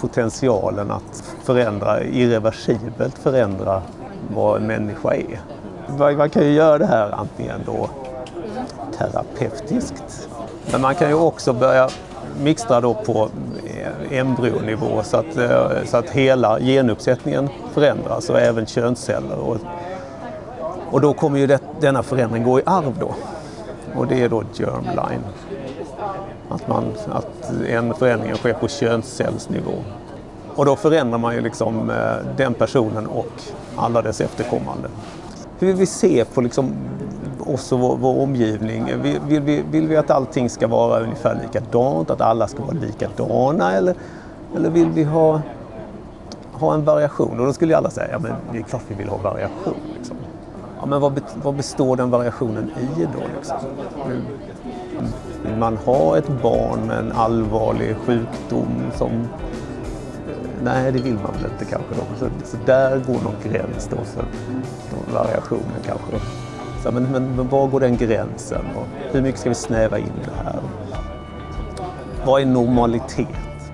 potentialen 0.00 0.90
att 0.90 1.24
förändra, 1.42 2.02
irreversibelt 2.04 3.18
förändra 3.18 3.82
vad 4.34 4.60
en 4.60 4.66
människa 4.66 5.14
är. 5.14 5.40
Man 6.16 6.30
kan 6.30 6.44
ju 6.44 6.50
göra 6.50 6.78
det 6.78 6.86
här 6.86 7.10
antingen 7.10 7.60
då 7.66 7.90
terapeutiskt 8.98 10.28
men 10.72 10.80
man 10.80 10.94
kan 10.94 11.08
ju 11.08 11.14
också 11.14 11.52
börja 11.52 11.88
mixtra 12.42 12.80
då 12.80 12.94
på 12.94 13.28
eh, 13.66 14.18
embryonivå 14.18 15.02
så 15.02 15.16
att, 15.16 15.36
eh, 15.36 15.84
så 15.84 15.96
att 15.96 16.10
hela 16.10 16.60
genuppsättningen 16.60 17.48
förändras 17.72 18.30
och 18.30 18.40
även 18.40 18.66
könsceller. 18.66 19.38
Och, 19.38 19.56
och 20.90 21.00
då 21.00 21.12
kommer 21.12 21.38
ju 21.38 21.46
det, 21.46 21.60
denna 21.80 22.02
förändring 22.02 22.42
gå 22.42 22.58
i 22.58 22.62
arv 22.66 22.94
då. 23.00 23.14
Och 23.94 24.06
det 24.06 24.22
är 24.22 24.28
då 24.28 24.42
germline. 24.54 25.24
Att, 26.48 26.68
man, 26.68 26.92
att 27.12 27.52
en 27.68 27.94
förändring 27.94 28.34
sker 28.34 28.52
på 28.52 28.68
könscellsnivå. 28.68 29.72
Och 30.54 30.64
då 30.64 30.76
förändrar 30.76 31.18
man 31.18 31.34
ju 31.34 31.40
liksom 31.40 31.90
eh, 31.90 31.96
den 32.36 32.54
personen 32.54 33.06
och 33.06 33.32
alla 33.76 34.02
dess 34.02 34.20
efterkommande. 34.20 34.88
Hur 35.58 35.72
vi 35.72 35.86
ser 35.86 36.24
på 36.24 36.40
liksom 36.40 36.72
oss 37.54 37.72
och 37.72 37.80
vår, 37.80 37.96
vår 37.96 38.22
omgivning? 38.22 39.02
Vill, 39.02 39.20
vill, 39.20 39.42
vi, 39.42 39.64
vill 39.70 39.88
vi 39.88 39.96
att 39.96 40.10
allting 40.10 40.50
ska 40.50 40.68
vara 40.68 41.00
ungefär 41.00 41.40
likadant, 41.42 42.10
att 42.10 42.20
alla 42.20 42.48
ska 42.48 42.62
vara 42.62 42.76
likadana 42.76 43.72
eller, 43.72 43.94
eller 44.56 44.70
vill 44.70 44.88
vi 44.88 45.04
ha, 45.04 45.40
ha 46.52 46.74
en 46.74 46.84
variation? 46.84 47.40
Och 47.40 47.46
då 47.46 47.52
skulle 47.52 47.72
ju 47.72 47.76
alla 47.76 47.90
säga, 47.90 48.08
ja 48.12 48.18
men 48.18 48.32
det 48.52 48.58
är 48.58 48.62
klart 48.62 48.82
vi 48.88 48.94
vill 48.94 49.08
ha 49.08 49.16
variation. 49.16 49.74
Liksom. 49.96 50.16
Ja, 50.80 50.86
men 50.86 51.00
vad, 51.00 51.20
vad 51.42 51.54
består 51.54 51.96
den 51.96 52.10
variationen 52.10 52.70
i 52.80 53.02
då? 53.02 53.22
Liksom? 53.36 53.56
Mm. 54.06 54.22
Vill 55.44 55.56
man 55.56 55.76
ha 55.76 56.18
ett 56.18 56.42
barn 56.42 56.86
med 56.86 56.98
en 56.98 57.12
allvarlig 57.12 57.96
sjukdom 57.96 58.68
som 58.94 59.10
eh, 59.10 59.26
Nej, 60.62 60.92
det 60.92 60.98
vill 60.98 61.14
man 61.14 61.32
väl 61.32 61.50
inte 61.52 61.64
kanske. 61.64 61.94
Då. 61.94 62.02
Så, 62.18 62.26
så 62.44 62.56
där 62.66 62.98
går 62.98 63.14
någon 63.14 63.52
gräns 63.52 63.88
då 63.90 63.96
för 63.96 64.24
variationen 65.14 65.76
kanske. 65.86 66.12
Då. 66.12 66.45
Så, 66.86 66.92
men, 66.92 67.02
men, 67.02 67.36
men 67.36 67.48
var 67.48 67.68
går 67.68 67.80
den 67.80 67.96
gränsen? 67.96 68.64
Och 68.76 68.86
hur 69.12 69.22
mycket 69.22 69.40
ska 69.40 69.48
vi 69.48 69.54
snäva 69.54 69.98
in 69.98 70.12
det 70.24 70.44
här? 70.44 70.60
Vad 72.26 72.42
är 72.42 72.46
normalitet? 72.46 73.72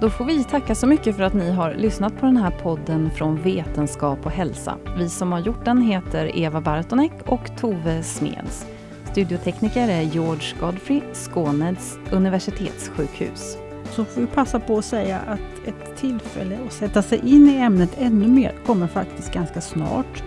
Då 0.00 0.10
får 0.10 0.24
vi 0.24 0.44
tacka 0.44 0.74
så 0.74 0.86
mycket 0.86 1.16
för 1.16 1.22
att 1.22 1.34
ni 1.34 1.50
har 1.50 1.74
lyssnat 1.74 2.20
på 2.20 2.26
den 2.26 2.36
här 2.36 2.50
podden 2.50 3.10
från 3.10 3.42
Vetenskap 3.42 4.26
och 4.26 4.32
hälsa. 4.32 4.76
Vi 4.98 5.08
som 5.08 5.32
har 5.32 5.38
gjort 5.38 5.64
den 5.64 5.82
heter 5.82 6.38
Eva 6.38 6.60
Bartonek 6.60 7.12
och 7.26 7.56
Tove 7.60 8.02
Smeds. 8.02 8.66
Studiotekniker 9.12 9.88
är 9.88 10.02
George 10.02 10.54
Godfrey, 10.60 11.00
Skåneds 11.12 11.98
universitetssjukhus. 12.10 13.58
Så 13.90 14.04
får 14.04 14.20
vi 14.20 14.26
passa 14.26 14.60
på 14.60 14.78
att 14.78 14.84
säga 14.84 15.18
att 15.26 15.68
ett 15.68 15.96
tillfälle 15.96 16.58
att 16.66 16.72
sätta 16.72 17.02
sig 17.02 17.18
in 17.18 17.48
i 17.48 17.56
ämnet 17.56 17.90
ännu 17.98 18.28
mer 18.28 18.54
kommer 18.66 18.86
faktiskt 18.86 19.32
ganska 19.32 19.60
snart 19.60 20.22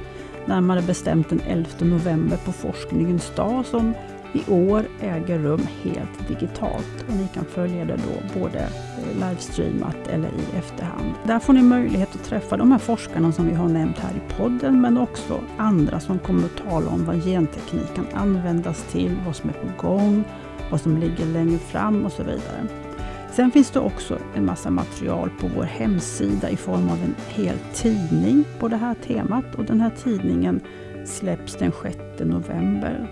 närmare 0.47 0.81
bestämt 0.81 1.29
den 1.29 1.41
11 1.47 1.69
november 1.79 2.37
på 2.45 2.51
Forskningens 2.51 3.35
dag 3.35 3.65
som 3.65 3.93
i 4.33 4.51
år 4.51 4.85
äger 5.01 5.39
rum 5.39 5.67
helt 5.83 6.27
digitalt 6.27 7.05
och 7.07 7.15
ni 7.15 7.27
kan 7.33 7.45
följa 7.45 7.85
det 7.85 7.95
då 7.95 8.39
både 8.39 8.59
eh, 8.59 9.29
livestreamat 9.29 10.07
eller 10.07 10.27
i 10.27 10.57
efterhand. 10.57 11.13
Där 11.23 11.39
får 11.39 11.53
ni 11.53 11.61
möjlighet 11.61 12.15
att 12.15 12.23
träffa 12.23 12.57
de 12.57 12.71
här 12.71 12.79
forskarna 12.79 13.31
som 13.31 13.47
vi 13.47 13.53
har 13.53 13.67
nämnt 13.67 13.99
här 13.99 14.11
i 14.11 14.33
podden 14.37 14.81
men 14.81 14.97
också 14.97 15.39
andra 15.57 15.99
som 15.99 16.19
kommer 16.19 16.45
att 16.45 16.69
tala 16.69 16.89
om 16.89 17.05
vad 17.05 17.23
genteknik 17.23 17.95
kan 17.95 18.07
användas 18.13 18.83
till, 18.91 19.15
vad 19.25 19.35
som 19.35 19.49
är 19.49 19.53
på 19.53 19.87
gång, 19.87 20.23
vad 20.71 20.81
som 20.81 20.97
ligger 20.97 21.25
längre 21.25 21.57
fram 21.57 22.05
och 22.05 22.11
så 22.11 22.23
vidare. 22.23 22.67
Sen 23.31 23.51
finns 23.51 23.71
det 23.71 23.79
också 23.79 24.19
en 24.35 24.45
massa 24.45 24.69
material 24.69 25.29
på 25.39 25.47
vår 25.55 25.63
hemsida 25.63 26.49
i 26.49 26.57
form 26.57 26.89
av 26.89 27.03
en 27.03 27.15
hel 27.27 27.57
tidning 27.73 28.45
på 28.59 28.67
det 28.67 28.77
här 28.77 28.93
temat 28.93 29.55
och 29.55 29.65
den 29.65 29.81
här 29.81 29.91
tidningen 30.03 30.61
släpps 31.05 31.55
den 31.55 31.71
6 31.83 31.97
november 32.19 33.07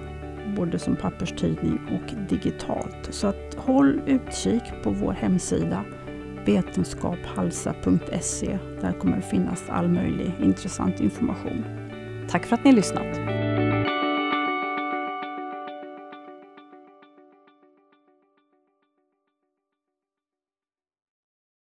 både 0.55 0.79
som 0.79 0.95
papperstidning 0.95 1.79
och 1.91 2.13
digitalt. 2.29 3.07
Så 3.09 3.27
att 3.27 3.55
håll 3.57 4.01
utkik 4.05 4.63
på 4.83 4.91
vår 4.91 5.11
hemsida 5.11 5.85
vetenskaphalsa.se. 6.45 8.57
Där 8.81 8.93
kommer 8.99 9.15
det 9.15 9.21
finnas 9.21 9.63
all 9.69 9.87
möjlig 9.87 10.33
intressant 10.41 10.99
information. 10.99 11.65
Tack 12.29 12.45
för 12.45 12.55
att 12.55 12.63
ni 12.63 12.69
har 12.69 12.75
lyssnat. 12.75 13.68